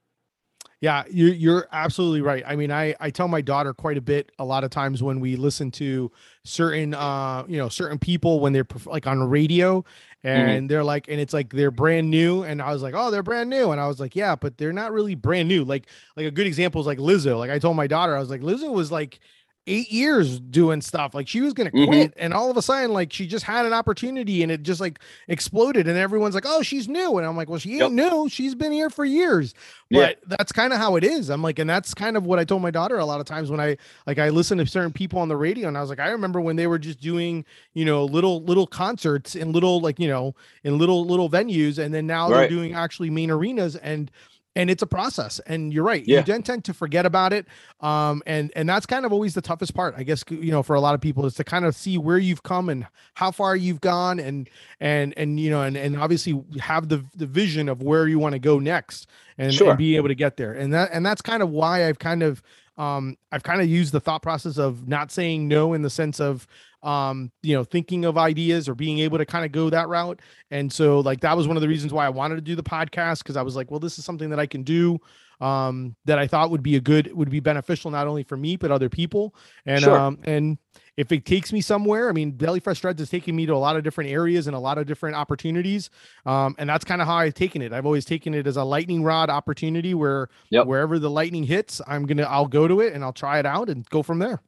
yeah, 0.81 1.03
you, 1.09 1.27
you're 1.27 1.67
absolutely 1.71 2.21
right. 2.21 2.43
I 2.45 2.55
mean, 2.55 2.71
I 2.71 2.95
I 2.99 3.09
tell 3.09 3.27
my 3.27 3.41
daughter 3.41 3.73
quite 3.73 3.97
a 3.97 4.01
bit. 4.01 4.31
A 4.39 4.45
lot 4.45 4.63
of 4.63 4.69
times 4.69 5.01
when 5.01 5.19
we 5.19 5.35
listen 5.35 5.71
to 5.71 6.11
certain, 6.43 6.93
uh, 6.93 7.45
you 7.47 7.57
know, 7.57 7.69
certain 7.69 7.97
people 7.97 8.39
when 8.39 8.53
they're 8.53 8.67
like 8.85 9.07
on 9.07 9.23
radio, 9.23 9.79
mm-hmm. 9.79 10.27
and 10.27 10.49
mm-hmm. 10.49 10.67
they're 10.67 10.83
like, 10.83 11.07
and 11.07 11.19
it's 11.19 11.33
like 11.33 11.53
they're 11.53 11.71
brand 11.71 12.09
new, 12.09 12.43
and 12.43 12.61
I 12.61 12.73
was 12.73 12.81
like, 12.81 12.93
oh, 12.95 13.09
they're 13.09 13.23
brand 13.23 13.49
new, 13.49 13.71
and 13.71 13.79
I 13.79 13.87
was 13.87 13.99
like, 13.99 14.15
yeah, 14.15 14.35
but 14.35 14.57
they're 14.57 14.73
not 14.73 14.91
really 14.91 15.15
brand 15.15 15.47
new. 15.47 15.63
Like, 15.63 15.87
like 16.17 16.25
a 16.25 16.31
good 16.31 16.47
example 16.47 16.81
is 16.81 16.87
like 16.87 16.99
Lizzo. 16.99 17.39
Like 17.39 17.51
I 17.51 17.59
told 17.59 17.77
my 17.77 17.87
daughter, 17.87 18.15
I 18.15 18.19
was 18.19 18.29
like, 18.29 18.41
Lizzo 18.41 18.71
was 18.71 18.91
like 18.91 19.19
eight 19.67 19.91
years 19.91 20.39
doing 20.39 20.81
stuff. 20.81 21.13
Like 21.13 21.27
she 21.27 21.41
was 21.41 21.53
gonna 21.53 21.71
Mhm. 21.71 21.85
quit, 21.87 22.13
and 22.17 22.33
all 22.33 22.51
of 22.51 22.57
a 22.57 22.61
sudden, 22.61 22.93
like 22.93 23.11
she 23.11 23.25
just 23.27 23.45
had 23.45 23.65
an 23.65 23.73
opportunity, 23.73 24.43
and 24.43 24.51
it 24.51 24.63
just 24.63 24.79
like 24.81 24.99
exploded, 25.27 25.87
and 25.87 25.97
everyone's 25.97 26.35
like, 26.35 26.45
"Oh, 26.47 26.61
she's 26.61 26.87
new," 26.87 27.17
and 27.17 27.25
I'm 27.25 27.35
like, 27.35 27.49
"Well, 27.49 27.59
she 27.59 27.71
ain't 27.81 27.93
Yep. 27.97 28.11
new. 28.11 28.29
She's 28.29 28.55
been 28.55 28.71
here 28.71 28.89
for 28.89 29.05
years." 29.05 29.53
Yeah. 29.89 30.11
But 30.23 30.37
that's 30.39 30.51
kind 30.51 30.73
of 30.73 30.79
how 30.79 30.95
it 30.95 31.03
is. 31.03 31.29
I'm 31.29 31.41
like, 31.41 31.59
and 31.59 31.69
that's 31.69 31.93
kind 31.93 32.17
of 32.17 32.25
what 32.25 32.39
I 32.39 32.43
told 32.45 32.61
my 32.61 32.71
daughter 32.71 32.97
a 32.99 33.05
lot 33.05 33.19
of 33.19 33.25
times 33.25 33.49
when 33.51 33.59
I 33.59 33.77
like 34.07 34.19
I 34.19 34.29
listen 34.29 34.57
to 34.59 34.65
certain 34.67 34.91
people 34.93 35.19
on 35.19 35.29
the 35.29 35.37
radio, 35.37 35.67
and 35.67 35.77
I 35.77 35.81
was 35.81 35.89
like, 35.89 35.99
I 35.99 36.09
remember 36.09 36.39
when 36.41 36.55
they 36.55 36.67
were 36.67 36.79
just 36.79 36.99
doing 37.01 37.43
you 37.73 37.85
know 37.85 38.05
little 38.05 38.43
little 38.43 38.67
concerts 38.67 39.35
in 39.35 39.51
little 39.51 39.79
like 39.81 39.99
you 39.99 40.07
know 40.07 40.35
in 40.63 40.77
little 40.77 41.05
little 41.05 41.29
venues, 41.29 41.77
and 41.79 41.93
then 41.93 42.05
now 42.07 42.29
they're 42.29 42.49
doing 42.49 42.73
actually 42.73 43.09
main 43.09 43.31
arenas 43.31 43.75
and. 43.77 44.11
And 44.57 44.69
it's 44.69 44.81
a 44.81 44.87
process, 44.87 45.39
and 45.47 45.73
you're 45.73 45.83
right. 45.83 46.07
Yeah. 46.07 46.19
You 46.19 46.23
then 46.23 46.41
tend 46.41 46.63
to 46.65 46.73
forget 46.73 47.05
about 47.05 47.33
it, 47.33 47.45
um, 47.81 48.23
and 48.25 48.53
and 48.55 48.69
that's 48.69 48.85
kind 48.85 49.05
of 49.05 49.11
always 49.11 49.33
the 49.33 49.41
toughest 49.41 49.75
part, 49.75 49.95
I 49.97 50.03
guess. 50.03 50.23
You 50.29 50.51
know, 50.51 50.63
for 50.63 50.75
a 50.75 50.79
lot 50.79 50.95
of 50.95 51.01
people, 51.01 51.25
is 51.25 51.33
to 51.35 51.43
kind 51.43 51.65
of 51.65 51.75
see 51.75 51.97
where 51.97 52.17
you've 52.17 52.43
come 52.43 52.69
and 52.69 52.87
how 53.15 53.31
far 53.31 53.57
you've 53.57 53.81
gone, 53.81 54.17
and 54.17 54.49
and 54.79 55.13
and 55.17 55.39
you 55.41 55.49
know, 55.49 55.61
and 55.61 55.75
and 55.75 55.97
obviously 55.97 56.41
have 56.61 56.87
the 56.87 57.03
the 57.15 57.25
vision 57.25 57.67
of 57.67 57.83
where 57.83 58.07
you 58.07 58.17
want 58.17 58.31
to 58.31 58.39
go 58.39 58.57
next, 58.59 59.07
and, 59.37 59.53
Sure. 59.53 59.71
and 59.71 59.77
be 59.77 59.97
able 59.97 60.07
to 60.07 60.15
get 60.15 60.37
there. 60.37 60.53
And 60.53 60.73
that 60.73 60.89
and 60.93 61.05
that's 61.05 61.21
kind 61.21 61.43
of 61.43 61.49
why 61.49 61.87
I've 61.89 61.99
kind 61.99 62.23
of 62.23 62.41
um 62.77 63.17
I've 63.33 63.43
kind 63.43 63.59
of 63.61 63.67
used 63.67 63.91
the 63.91 63.99
thought 63.99 64.21
process 64.21 64.57
of 64.57 64.87
not 64.87 65.11
saying 65.11 65.49
no 65.49 65.73
in 65.73 65.81
the 65.81 65.89
sense 65.89 66.21
of 66.21 66.47
um 66.85 67.31
you 67.43 67.55
know 67.55 67.63
thinking 67.63 68.05
of 68.05 68.17
ideas 68.17 68.69
or 68.69 68.75
being 68.75 68.99
able 68.99 69.17
to 69.17 69.25
kind 69.25 69.43
of 69.45 69.51
go 69.51 69.69
that 69.69 69.87
route. 69.89 70.21
And 70.51 70.71
so 70.71 70.99
like 70.99 71.21
that 71.21 71.35
was 71.35 71.47
one 71.47 71.57
of 71.57 71.61
the 71.61 71.67
reasons 71.67 71.91
why 71.91 72.05
i 72.05 72.09
wanted 72.09 72.35
to 72.35 72.41
do 72.41 72.55
the 72.55 72.63
podcast 72.63 73.19
because 73.19 73.35
i 73.35 73.41
was 73.41 73.55
like 73.55 73.71
well 73.71 73.79
this 73.79 73.97
is 73.97 74.05
something 74.05 74.29
that 74.29 74.39
i 74.39 74.45
can 74.45 74.61
do 74.63 74.99
um 75.41 75.95
that 76.05 76.17
i 76.19 76.27
thought 76.27 76.49
would 76.51 76.63
be 76.63 76.75
a 76.75 76.79
good 76.81 77.11
would 77.13 77.29
be 77.29 77.39
beneficial 77.41 77.89
not 77.91 78.07
only 78.07 78.23
for 78.23 78.37
me 78.37 78.55
but 78.55 78.71
other 78.71 78.87
people. 78.89 79.35
And 79.65 79.81
Sure. 79.83 79.97
um 79.97 80.19
and 80.23 80.57
if 80.95 81.11
it 81.11 81.25
takes 81.25 81.51
me 81.51 81.59
somewhere 81.59 82.07
i 82.07 82.13
mean 82.13 82.37
Deli 82.37 82.59
Fresh 82.61 82.79
Threads 82.81 83.01
has 83.01 83.09
taken 83.09 83.35
me 83.35 83.45
to 83.47 83.53
a 83.53 83.57
lot 83.57 83.75
of 83.75 83.83
different 83.83 84.11
areas 84.11 84.45
and 84.47 84.55
a 84.55 84.59
lot 84.59 84.77
of 84.77 84.85
different 84.85 85.15
opportunities 85.15 85.89
um 86.25 86.55
and 86.59 86.69
that's 86.69 86.85
kind 86.85 87.01
of 87.01 87.07
how 87.07 87.15
i've 87.15 87.33
taken 87.33 87.61
it. 87.63 87.73
I've 87.73 87.85
always 87.87 88.05
taken 88.05 88.33
it 88.35 88.45
as 88.47 88.55
a 88.57 88.63
lightning 88.63 89.03
rod 89.03 89.29
opportunity 89.29 89.93
where 89.95 90.29
Yep. 90.51 90.67
wherever 90.67 90.99
the 90.99 91.09
lightning 91.09 91.43
hits 91.43 91.81
i'm 91.87 92.05
gonna 92.05 92.23
i'll 92.23 92.47
go 92.47 92.67
to 92.67 92.79
it 92.81 92.93
and 92.93 93.03
i'll 93.03 93.11
try 93.13 93.39
it 93.39 93.45
out 93.45 93.69
and 93.69 93.89
go 93.89 94.03
from 94.03 94.19
there. 94.19 94.41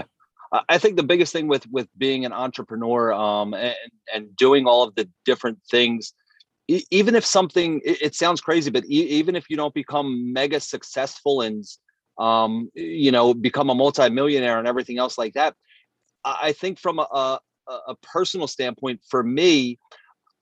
I- 0.00 0.04
I 0.68 0.78
think 0.78 0.96
the 0.96 1.02
biggest 1.04 1.32
thing 1.32 1.46
with 1.46 1.66
with 1.70 1.88
being 1.96 2.24
an 2.24 2.32
entrepreneur 2.32 3.12
um, 3.12 3.54
and 3.54 3.74
and 4.14 4.36
doing 4.36 4.66
all 4.66 4.82
of 4.82 4.94
the 4.96 5.08
different 5.24 5.58
things, 5.70 6.12
even 6.90 7.14
if 7.14 7.24
something 7.24 7.80
it, 7.84 8.02
it 8.02 8.14
sounds 8.14 8.40
crazy, 8.40 8.70
but 8.70 8.84
e- 8.84 9.08
even 9.18 9.36
if 9.36 9.48
you 9.48 9.56
don't 9.56 9.74
become 9.74 10.32
mega 10.32 10.58
successful 10.58 11.40
and 11.40 11.64
um, 12.18 12.68
you 12.74 13.12
know 13.12 13.32
become 13.32 13.70
a 13.70 13.74
multimillionaire 13.74 14.58
and 14.58 14.66
everything 14.66 14.98
else 14.98 15.16
like 15.16 15.34
that, 15.34 15.54
I 16.24 16.38
I 16.42 16.52
think 16.52 16.80
from 16.80 16.98
a, 16.98 17.02
a 17.12 17.40
a 17.88 17.94
personal 18.02 18.48
standpoint, 18.48 19.00
for 19.08 19.22
me, 19.22 19.78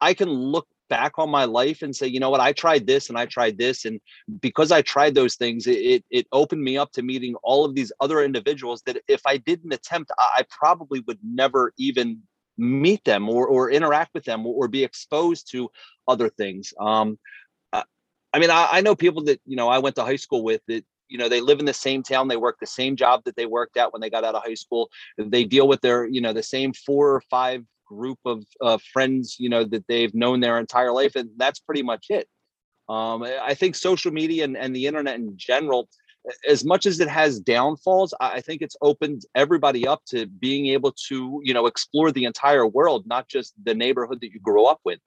I 0.00 0.14
can 0.14 0.30
look 0.30 0.66
back 0.88 1.18
on 1.18 1.30
my 1.30 1.44
life 1.44 1.82
and 1.82 1.94
say, 1.94 2.06
you 2.06 2.20
know 2.20 2.30
what, 2.30 2.40
I 2.40 2.52
tried 2.52 2.86
this 2.86 3.08
and 3.08 3.18
I 3.18 3.26
tried 3.26 3.58
this, 3.58 3.84
and 3.84 4.00
because 4.40 4.72
I 4.72 4.82
tried 4.82 5.14
those 5.14 5.36
things, 5.36 5.66
it 5.66 6.04
it, 6.10 6.26
opened 6.32 6.62
me 6.62 6.76
up 6.76 6.92
to 6.92 7.02
meeting 7.02 7.34
all 7.42 7.64
of 7.64 7.74
these 7.74 7.92
other 8.00 8.22
individuals 8.22 8.82
that 8.86 8.98
if 9.08 9.22
I 9.26 9.38
didn't 9.38 9.72
attempt, 9.72 10.10
I, 10.18 10.44
probably 10.50 11.00
would 11.06 11.18
never 11.22 11.72
even 11.78 12.22
meet 12.56 13.04
them 13.04 13.28
or 13.28 13.46
or 13.46 13.70
interact 13.70 14.12
with 14.14 14.24
them 14.24 14.46
or, 14.46 14.68
be 14.68 14.84
exposed 14.84 15.50
to 15.52 15.70
other 16.06 16.28
things. 16.28 16.74
Um, 16.80 17.18
I, 17.72 17.84
I 18.34 18.38
mean, 18.38 18.50
I, 18.50 18.68
I 18.72 18.80
know 18.80 18.94
people 18.94 19.24
that 19.24 19.40
you 19.46 19.56
know 19.56 19.68
I 19.68 19.78
went 19.78 19.96
to 19.96 20.04
high 20.04 20.16
school 20.16 20.42
with 20.42 20.62
that. 20.68 20.84
You 21.10 21.16
know, 21.16 21.30
they 21.30 21.40
live 21.40 21.58
in 21.58 21.64
the 21.64 21.72
same 21.72 22.02
town. 22.02 22.28
They 22.28 22.36
work 22.36 22.58
the 22.60 22.66
same 22.66 22.94
job 22.94 23.24
that 23.24 23.34
they 23.34 23.46
worked 23.46 23.78
at 23.78 23.94
when 23.94 24.02
they 24.02 24.10
got 24.10 24.24
out 24.24 24.34
of 24.34 24.42
high 24.44 24.52
school. 24.52 24.90
They 25.16 25.44
deal 25.44 25.66
with 25.66 25.80
their, 25.80 26.04
you 26.06 26.20
know, 26.20 26.34
the 26.34 26.42
same 26.42 26.74
four 26.74 27.14
or 27.14 27.22
five 27.30 27.64
group 27.88 28.18
of 28.24 28.44
uh, 28.60 28.78
friends, 28.92 29.36
you 29.38 29.48
know, 29.48 29.64
that 29.64 29.86
they've 29.88 30.14
known 30.14 30.40
their 30.40 30.58
entire 30.58 30.92
life, 30.92 31.16
and 31.16 31.30
that's 31.36 31.60
pretty 31.60 31.82
much 31.82 32.06
it. 32.10 32.28
Um, 32.88 33.22
I 33.22 33.54
think 33.54 33.74
social 33.74 34.12
media 34.12 34.44
and, 34.44 34.56
and 34.56 34.74
the 34.74 34.86
internet 34.86 35.16
in 35.16 35.34
general, 35.36 35.88
as 36.48 36.64
much 36.64 36.86
as 36.86 37.00
it 37.00 37.08
has 37.08 37.38
downfalls, 37.40 38.14
I 38.20 38.40
think 38.40 38.62
it's 38.62 38.76
opened 38.80 39.22
everybody 39.34 39.86
up 39.86 40.02
to 40.08 40.26
being 40.26 40.66
able 40.66 40.92
to, 41.08 41.40
you 41.42 41.54
know, 41.54 41.66
explore 41.66 42.12
the 42.12 42.24
entire 42.24 42.66
world, 42.66 43.04
not 43.06 43.28
just 43.28 43.54
the 43.62 43.74
neighborhood 43.74 44.20
that 44.22 44.30
you 44.32 44.40
grew 44.40 44.66
up 44.66 44.80
with. 44.84 45.00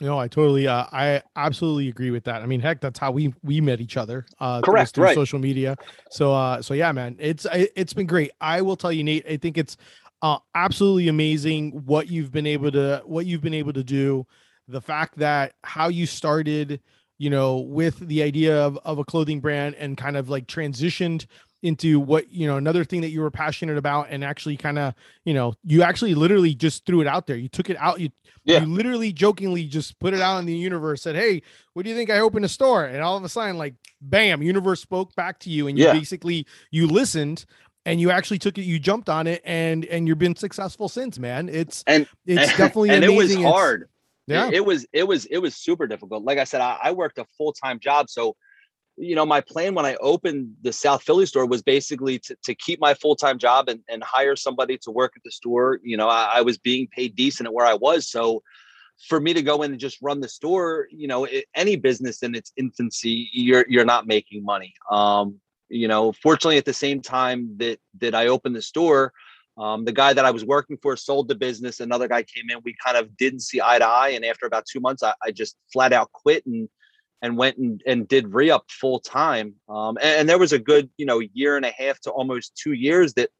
No, 0.00 0.18
I 0.18 0.26
totally, 0.26 0.66
uh, 0.66 0.86
I 0.90 1.22
absolutely 1.36 1.88
agree 1.88 2.10
with 2.10 2.24
that. 2.24 2.42
I 2.42 2.46
mean, 2.46 2.60
heck, 2.60 2.80
that's 2.80 2.98
how 2.98 3.12
we 3.12 3.32
we 3.44 3.60
met 3.60 3.80
each 3.80 3.96
other. 3.96 4.26
Uh, 4.40 4.60
Correct, 4.60 4.94
through 4.94 5.04
right. 5.04 5.14
social 5.14 5.38
media. 5.38 5.76
So, 6.10 6.34
uh, 6.34 6.60
so 6.62 6.74
yeah, 6.74 6.90
man, 6.90 7.14
it's 7.20 7.46
it, 7.52 7.70
it's 7.76 7.92
been 7.92 8.08
great. 8.08 8.32
I 8.40 8.60
will 8.60 8.76
tell 8.76 8.90
you, 8.90 9.04
Nate. 9.04 9.24
I 9.28 9.36
think 9.36 9.56
it's 9.56 9.76
uh, 10.22 10.38
absolutely 10.54 11.08
amazing 11.08 11.70
what 11.84 12.08
you've 12.08 12.32
been 12.32 12.46
able 12.46 12.70
to 12.72 13.02
what 13.04 13.26
you've 13.26 13.42
been 13.42 13.54
able 13.54 13.72
to 13.74 13.84
do. 13.84 14.26
The 14.68 14.80
fact 14.80 15.18
that 15.18 15.52
how 15.62 15.88
you 15.88 16.06
started, 16.06 16.80
you 17.18 17.28
know, 17.30 17.58
with 17.58 17.98
the 17.98 18.22
idea 18.22 18.56
of 18.64 18.78
of 18.84 18.98
a 18.98 19.04
clothing 19.04 19.40
brand 19.40 19.74
and 19.76 19.96
kind 19.96 20.16
of 20.16 20.28
like 20.30 20.46
transitioned 20.46 21.26
into 21.62 21.98
what 21.98 22.30
you 22.30 22.46
know 22.46 22.58
another 22.58 22.84
thing 22.84 23.00
that 23.00 23.08
you 23.08 23.22
were 23.22 23.30
passionate 23.30 23.78
about 23.78 24.06
and 24.10 24.22
actually 24.22 24.54
kind 24.54 24.78
of 24.78 24.92
you 25.24 25.32
know 25.32 25.54
you 25.64 25.82
actually 25.82 26.14
literally 26.14 26.54
just 26.54 26.84
threw 26.84 27.00
it 27.00 27.06
out 27.06 27.26
there 27.26 27.36
you 27.36 27.48
took 27.48 27.70
it 27.70 27.76
out 27.78 27.98
you 27.98 28.10
Yeah. 28.44 28.60
you 28.60 28.66
literally 28.66 29.14
jokingly 29.14 29.64
just 29.64 29.98
put 29.98 30.12
it 30.12 30.20
out 30.20 30.36
in 30.40 30.44
the 30.44 30.54
universe 30.54 31.00
said 31.00 31.16
hey 31.16 31.40
what 31.72 31.84
do 31.84 31.88
you 31.88 31.96
think 31.96 32.10
i 32.10 32.18
open 32.18 32.44
a 32.44 32.48
store 32.50 32.84
and 32.84 33.02
all 33.02 33.16
of 33.16 33.24
a 33.24 33.30
sudden 33.30 33.56
like 33.56 33.76
bam 34.02 34.42
universe 34.42 34.82
spoke 34.82 35.14
back 35.14 35.38
to 35.38 35.48
you 35.48 35.66
and 35.66 35.78
you 35.78 35.86
Yeah. 35.86 35.94
basically 35.94 36.46
you 36.70 36.86
listened 36.86 37.46
and 37.86 38.00
you 38.00 38.10
actually 38.10 38.38
took 38.38 38.58
it 38.58 38.62
you 38.62 38.78
jumped 38.78 39.08
on 39.08 39.26
it 39.26 39.42
and 39.44 39.84
and 39.86 40.08
you've 40.08 40.18
been 40.18 40.36
successful 40.36 40.88
since 40.88 41.18
man 41.18 41.48
it's 41.48 41.82
And 41.86 42.06
it's 42.26 42.48
definitely 42.56 42.90
and 42.90 43.04
amazing 43.04 43.40
it 43.40 43.44
was 43.44 43.52
hard. 43.52 43.82
It- 43.82 43.88
yeah 44.26 44.50
It, 44.52 44.64
was 44.64 44.86
it 44.92 45.04
was 45.06 45.26
it 45.26 45.38
was 45.38 45.54
super 45.54 45.86
difficult. 45.86 46.24
Like 46.24 46.38
I 46.38 46.44
said, 46.44 46.60
I, 46.62 46.78
I 46.82 46.92
worked 46.92 47.18
a 47.18 47.26
full 47.36 47.52
time 47.52 47.78
job, 47.78 48.08
so 48.08 48.36
you 48.96 49.14
know 49.14 49.26
my 49.26 49.42
plan 49.42 49.74
when 49.74 49.84
I 49.84 49.96
opened 49.96 50.54
the 50.62 50.72
South 50.72 51.02
Philly 51.02 51.26
store 51.26 51.46
was 51.46 51.62
basically 51.62 52.20
to, 52.20 52.36
to 52.44 52.54
keep 52.54 52.80
my 52.80 52.94
full 52.94 53.16
time 53.16 53.38
job 53.38 53.68
and, 53.68 53.80
and 53.88 54.02
hire 54.02 54.34
somebody 54.34 54.78
to 54.78 54.90
work 54.90 55.12
at 55.16 55.22
the 55.24 55.30
store. 55.30 55.78
You 55.82 55.98
know, 55.98 56.08
I, 56.08 56.36
I 56.36 56.40
was 56.40 56.56
being 56.56 56.86
paid 56.88 57.14
decent 57.16 57.46
at 57.46 57.52
where 57.52 57.66
I 57.66 57.74
was, 57.74 58.08
so 58.10 58.42
for 59.08 59.20
me 59.20 59.34
to 59.34 59.42
go 59.42 59.62
in 59.62 59.72
and 59.72 59.80
just 59.80 59.98
run 60.00 60.20
the 60.20 60.28
store, 60.28 60.86
you 60.90 61.08
know, 61.08 61.26
any 61.54 61.76
business 61.76 62.22
in 62.22 62.34
its 62.34 62.52
infancy, 62.56 63.28
you're 63.32 63.66
you're 63.68 63.84
not 63.84 64.06
making 64.06 64.44
money. 64.44 64.72
Um, 64.90 65.40
you 65.68 65.88
know, 65.88 66.12
fortunately, 66.12 66.58
at 66.58 66.64
the 66.64 66.72
same 66.72 67.00
time 67.00 67.56
that 67.58 67.78
that 68.00 68.14
I 68.14 68.28
opened 68.28 68.56
the 68.56 68.62
store, 68.62 69.12
um, 69.56 69.84
the 69.84 69.92
guy 69.92 70.12
that 70.12 70.24
I 70.24 70.30
was 70.30 70.44
working 70.44 70.78
for 70.82 70.96
sold 70.96 71.28
the 71.28 71.34
business. 71.34 71.80
Another 71.80 72.08
guy 72.08 72.22
came 72.22 72.50
in. 72.50 72.58
We 72.64 72.74
kind 72.84 72.96
of 72.96 73.16
didn't 73.16 73.40
see 73.40 73.60
eye 73.60 73.78
to 73.78 73.86
eye, 73.86 74.10
and 74.10 74.24
after 74.24 74.46
about 74.46 74.66
two 74.66 74.80
months, 74.80 75.02
I, 75.02 75.14
I 75.22 75.30
just 75.30 75.56
flat 75.72 75.92
out 75.92 76.12
quit 76.12 76.44
and 76.46 76.68
and 77.22 77.38
went 77.38 77.56
and, 77.56 77.82
and 77.86 78.06
did 78.06 78.34
re 78.34 78.50
up 78.50 78.64
full 78.68 79.00
time. 79.00 79.54
Um, 79.68 79.96
and, 79.96 80.20
and 80.20 80.28
there 80.28 80.38
was 80.38 80.52
a 80.52 80.58
good, 80.58 80.90
you 80.98 81.06
know, 81.06 81.20
year 81.32 81.56
and 81.56 81.64
a 81.64 81.70
half 81.70 81.98
to 82.00 82.10
almost 82.10 82.54
two 82.54 82.72
years 82.72 83.14
that 83.14 83.30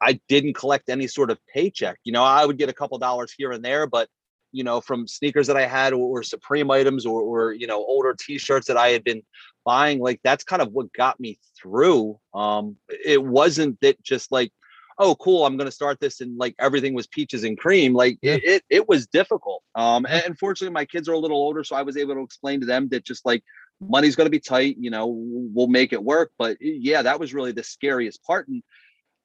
I 0.00 0.20
didn't 0.28 0.54
collect 0.54 0.88
any 0.90 1.06
sort 1.06 1.30
of 1.30 1.38
paycheck. 1.52 1.98
You 2.04 2.12
know, 2.12 2.22
I 2.22 2.44
would 2.44 2.58
get 2.58 2.68
a 2.68 2.74
couple 2.74 2.98
dollars 2.98 3.32
here 3.36 3.52
and 3.52 3.64
there, 3.64 3.86
but 3.86 4.08
you 4.54 4.64
know, 4.64 4.80
from 4.80 5.08
sneakers 5.08 5.48
that 5.48 5.56
I 5.56 5.66
had 5.66 5.92
or, 5.92 6.18
or 6.18 6.22
Supreme 6.22 6.70
items 6.70 7.04
or, 7.04 7.20
or 7.20 7.52
you 7.52 7.66
know, 7.66 7.78
older 7.78 8.14
T-shirts 8.18 8.68
that 8.68 8.76
I 8.76 8.88
had 8.88 9.02
been 9.02 9.22
buying, 9.64 9.98
like 9.98 10.20
that's 10.22 10.44
kind 10.44 10.62
of 10.62 10.72
what 10.72 10.92
got 10.92 11.18
me 11.18 11.38
through. 11.60 12.18
Um, 12.32 12.76
it 12.88 13.22
wasn't 13.22 13.80
that 13.80 14.02
just 14.02 14.30
like, 14.30 14.52
oh, 14.98 15.16
cool, 15.16 15.44
I'm 15.44 15.56
going 15.56 15.66
to 15.66 15.72
start 15.72 15.98
this 15.98 16.20
and 16.20 16.38
like 16.38 16.54
everything 16.60 16.94
was 16.94 17.08
peaches 17.08 17.42
and 17.42 17.58
cream. 17.58 17.94
Like 17.94 18.16
Yeah. 18.22 18.34
it, 18.34 18.44
it, 18.44 18.62
it 18.70 18.88
was 18.88 19.08
difficult. 19.08 19.62
Um, 19.74 20.06
and 20.06 20.22
unfortunately, 20.24 20.72
my 20.72 20.84
kids 20.84 21.08
are 21.08 21.14
a 21.14 21.18
little 21.18 21.36
older, 21.36 21.64
so 21.64 21.74
I 21.74 21.82
was 21.82 21.96
able 21.96 22.14
to 22.14 22.22
explain 22.22 22.60
to 22.60 22.66
them 22.66 22.88
that 22.90 23.04
just 23.04 23.26
like 23.26 23.42
money's 23.80 24.14
going 24.14 24.26
to 24.26 24.30
be 24.30 24.40
tight. 24.40 24.76
You 24.78 24.90
know, 24.90 25.06
we'll 25.08 25.66
make 25.66 25.92
it 25.92 26.02
work. 26.02 26.30
But 26.38 26.58
yeah, 26.60 27.02
that 27.02 27.18
was 27.18 27.34
really 27.34 27.52
the 27.52 27.64
scariest 27.64 28.22
part. 28.22 28.46
And 28.46 28.62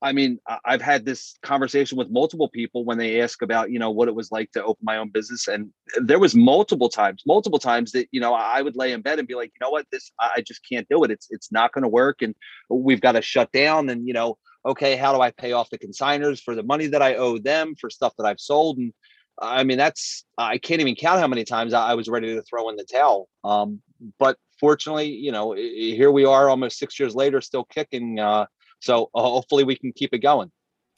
I 0.01 0.13
mean, 0.13 0.39
I've 0.63 0.81
had 0.81 1.03
this 1.05 1.35
conversation 1.43 1.97
with 1.97 2.09
multiple 2.09 2.47
people 2.47 2.85
when 2.85 2.97
they 2.97 3.19
ask 3.21 3.41
about, 3.41 3.69
you 3.69 3.79
know, 3.79 3.91
what 3.91 4.07
it 4.07 4.15
was 4.15 4.31
like 4.31 4.49
to 4.53 4.63
open 4.63 4.83
my 4.83 4.97
own 4.97 5.09
business. 5.09 5.49
And 5.49 5.71
there 5.97 6.19
was 6.19 6.35
multiple 6.35 6.87
times, 6.87 7.23
multiple 7.27 7.59
times 7.59 7.91
that, 7.91 8.07
you 8.11 8.21
know, 8.21 8.33
I 8.33 8.61
would 8.61 8.77
lay 8.77 8.93
in 8.93 9.01
bed 9.01 9.19
and 9.19 9.27
be 9.27 9.35
like, 9.35 9.51
you 9.53 9.65
know 9.65 9.71
what, 9.71 9.85
this, 9.91 10.11
I 10.17 10.41
just 10.45 10.61
can't 10.67 10.87
do 10.89 11.03
it. 11.03 11.11
It's, 11.11 11.27
it's 11.31 11.51
not 11.51 11.73
going 11.73 11.81
to 11.81 11.89
work. 11.89 12.21
And 12.21 12.33
we've 12.69 13.01
got 13.01 13.13
to 13.13 13.21
shut 13.21 13.51
down. 13.51 13.89
And, 13.89 14.07
you 14.07 14.13
know, 14.13 14.37
okay, 14.65 14.95
how 14.95 15.13
do 15.13 15.19
I 15.19 15.31
pay 15.31 15.51
off 15.51 15.69
the 15.69 15.77
consigners 15.77 16.41
for 16.41 16.55
the 16.55 16.63
money 16.63 16.87
that 16.87 17.01
I 17.01 17.15
owe 17.15 17.37
them 17.37 17.75
for 17.75 17.89
stuff 17.89 18.13
that 18.17 18.25
I've 18.25 18.39
sold? 18.39 18.77
And 18.77 18.93
I 19.41 19.65
mean, 19.65 19.77
that's, 19.77 20.23
I 20.37 20.59
can't 20.59 20.79
even 20.79 20.95
count 20.95 21.19
how 21.19 21.27
many 21.27 21.43
times 21.43 21.73
I 21.73 21.93
was 21.95 22.07
ready 22.07 22.35
to 22.35 22.41
throw 22.43 22.69
in 22.69 22.77
the 22.77 22.85
towel. 22.85 23.27
Um, 23.43 23.81
but 24.17 24.37
fortunately, 24.61 25.09
you 25.09 25.33
know, 25.33 25.53
here 25.53 26.11
we 26.11 26.23
are 26.23 26.49
almost 26.49 26.77
six 26.77 26.97
years 26.97 27.15
later, 27.15 27.41
still 27.41 27.65
kicking. 27.65 28.17
Uh, 28.17 28.45
so 28.79 29.09
uh, 29.15 29.21
hopefully 29.21 29.63
we 29.63 29.75
can 29.75 29.91
keep 29.93 30.13
it 30.13 30.19
going. 30.19 30.51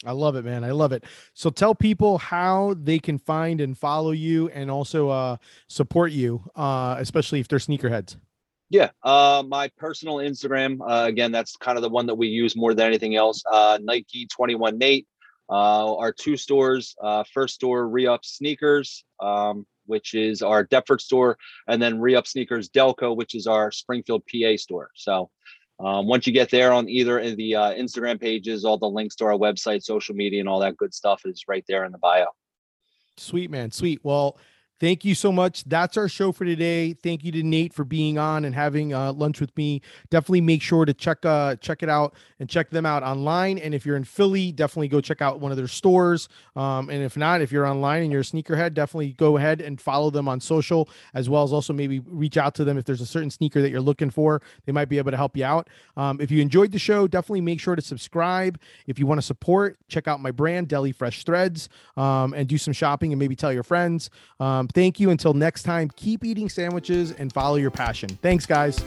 I 0.05 0.13
love 0.13 0.35
it, 0.35 0.43
man. 0.43 0.63
I 0.63 0.71
love 0.71 0.91
it. 0.93 1.03
So 1.33 1.49
tell 1.49 1.75
people 1.75 2.17
how 2.17 2.75
they 2.81 2.97
can 2.97 3.19
find 3.19 3.61
and 3.61 3.77
follow 3.77 4.11
you 4.11 4.49
and 4.49 4.71
also 4.71 5.09
uh 5.09 5.37
support 5.67 6.11
you, 6.11 6.43
uh, 6.55 6.95
especially 6.99 7.39
if 7.39 7.47
they're 7.47 7.59
sneakerheads. 7.59 8.17
Yeah, 8.71 8.91
uh, 9.03 9.43
my 9.45 9.69
personal 9.77 10.15
Instagram. 10.15 10.79
Uh, 10.79 11.05
again, 11.05 11.33
that's 11.33 11.57
kind 11.57 11.77
of 11.77 11.81
the 11.81 11.89
one 11.89 12.05
that 12.05 12.15
we 12.15 12.27
use 12.27 12.55
more 12.55 12.73
than 12.73 12.87
anything 12.87 13.17
else. 13.17 13.43
Uh, 13.51 13.77
Nike 13.81 14.27
Twenty 14.27 14.55
One 14.55 14.77
Nate. 14.77 15.07
Uh, 15.49 15.97
our 15.97 16.13
two 16.13 16.37
stores. 16.37 16.95
Uh, 17.03 17.25
first 17.33 17.55
store, 17.55 17.85
Reup 17.89 18.23
Sneakers, 18.23 19.03
um, 19.19 19.67
which 19.87 20.13
is 20.13 20.41
our 20.41 20.65
Deptford 20.65 21.01
store, 21.01 21.37
and 21.67 21.81
then 21.81 21.99
Reup 21.99 22.25
Sneakers 22.25 22.69
Delco, 22.69 23.13
which 23.15 23.35
is 23.35 23.45
our 23.45 23.71
Springfield, 23.71 24.23
PA 24.31 24.55
store. 24.55 24.89
So. 24.95 25.29
Um, 25.83 26.05
once 26.05 26.27
you 26.27 26.33
get 26.33 26.51
there 26.51 26.71
on 26.71 26.87
either 26.87 27.19
of 27.19 27.37
the 27.37 27.55
uh, 27.55 27.73
Instagram 27.73 28.19
pages, 28.19 28.65
all 28.65 28.77
the 28.77 28.89
links 28.89 29.15
to 29.15 29.25
our 29.25 29.33
website, 29.33 29.83
social 29.83 30.13
media, 30.13 30.39
and 30.39 30.47
all 30.47 30.59
that 30.59 30.77
good 30.77 30.93
stuff 30.93 31.21
is 31.25 31.45
right 31.47 31.65
there 31.67 31.85
in 31.85 31.91
the 31.91 31.97
bio. 31.97 32.27
Sweet 33.17 33.49
man, 33.49 33.71
sweet. 33.71 33.99
Well, 34.03 34.37
Thank 34.81 35.05
you 35.05 35.13
so 35.13 35.31
much. 35.31 35.63
That's 35.65 35.95
our 35.95 36.09
show 36.09 36.31
for 36.31 36.43
today. 36.43 36.93
Thank 36.93 37.23
you 37.23 37.31
to 37.33 37.43
Nate 37.43 37.71
for 37.71 37.83
being 37.83 38.17
on 38.17 38.45
and 38.45 38.55
having 38.55 38.95
uh, 38.95 39.13
lunch 39.13 39.39
with 39.39 39.55
me. 39.55 39.83
Definitely 40.09 40.41
make 40.41 40.63
sure 40.63 40.85
to 40.85 40.93
check 40.95 41.23
uh, 41.23 41.55
check 41.57 41.83
it 41.83 41.89
out 41.89 42.15
and 42.39 42.49
check 42.49 42.71
them 42.71 42.83
out 42.83 43.03
online. 43.03 43.59
And 43.59 43.75
if 43.75 43.85
you're 43.85 43.95
in 43.95 44.05
Philly, 44.05 44.51
definitely 44.51 44.87
go 44.87 44.99
check 44.99 45.21
out 45.21 45.39
one 45.39 45.51
of 45.51 45.57
their 45.57 45.67
stores. 45.67 46.29
Um, 46.55 46.89
and 46.89 47.03
if 47.03 47.15
not, 47.15 47.41
if 47.41 47.51
you're 47.51 47.67
online 47.67 48.01
and 48.01 48.11
you're 48.11 48.21
a 48.21 48.23
sneakerhead, 48.23 48.73
definitely 48.73 49.11
go 49.13 49.37
ahead 49.37 49.61
and 49.61 49.79
follow 49.79 50.09
them 50.09 50.27
on 50.27 50.41
social 50.41 50.89
as 51.13 51.29
well 51.29 51.43
as 51.43 51.53
also 51.53 51.73
maybe 51.73 51.99
reach 51.99 52.35
out 52.35 52.55
to 52.55 52.63
them 52.63 52.79
if 52.79 52.85
there's 52.85 53.01
a 53.01 53.05
certain 53.05 53.29
sneaker 53.29 53.61
that 53.61 53.69
you're 53.69 53.81
looking 53.81 54.09
for. 54.09 54.41
They 54.65 54.71
might 54.71 54.89
be 54.89 54.97
able 54.97 55.11
to 55.11 55.17
help 55.17 55.37
you 55.37 55.45
out. 55.45 55.69
Um, 55.95 56.19
if 56.19 56.31
you 56.31 56.41
enjoyed 56.41 56.71
the 56.71 56.79
show, 56.79 57.07
definitely 57.07 57.41
make 57.41 57.59
sure 57.59 57.75
to 57.75 57.83
subscribe. 57.83 58.59
If 58.87 58.97
you 58.97 59.05
want 59.05 59.19
to 59.19 59.27
support, 59.27 59.77
check 59.89 60.07
out 60.07 60.19
my 60.21 60.31
brand, 60.31 60.69
Deli 60.69 60.91
Fresh 60.91 61.23
Threads, 61.23 61.69
um, 61.97 62.33
and 62.33 62.47
do 62.47 62.57
some 62.57 62.73
shopping 62.73 63.11
and 63.11 63.19
maybe 63.19 63.35
tell 63.35 63.53
your 63.53 63.61
friends. 63.61 64.09
Thank 64.73 64.99
you. 64.99 65.09
Until 65.09 65.33
next 65.33 65.63
time, 65.63 65.89
keep 65.95 66.23
eating 66.23 66.49
sandwiches 66.49 67.11
and 67.11 67.31
follow 67.31 67.55
your 67.55 67.71
passion. 67.71 68.09
Thanks, 68.21 68.45
guys. 68.45 68.83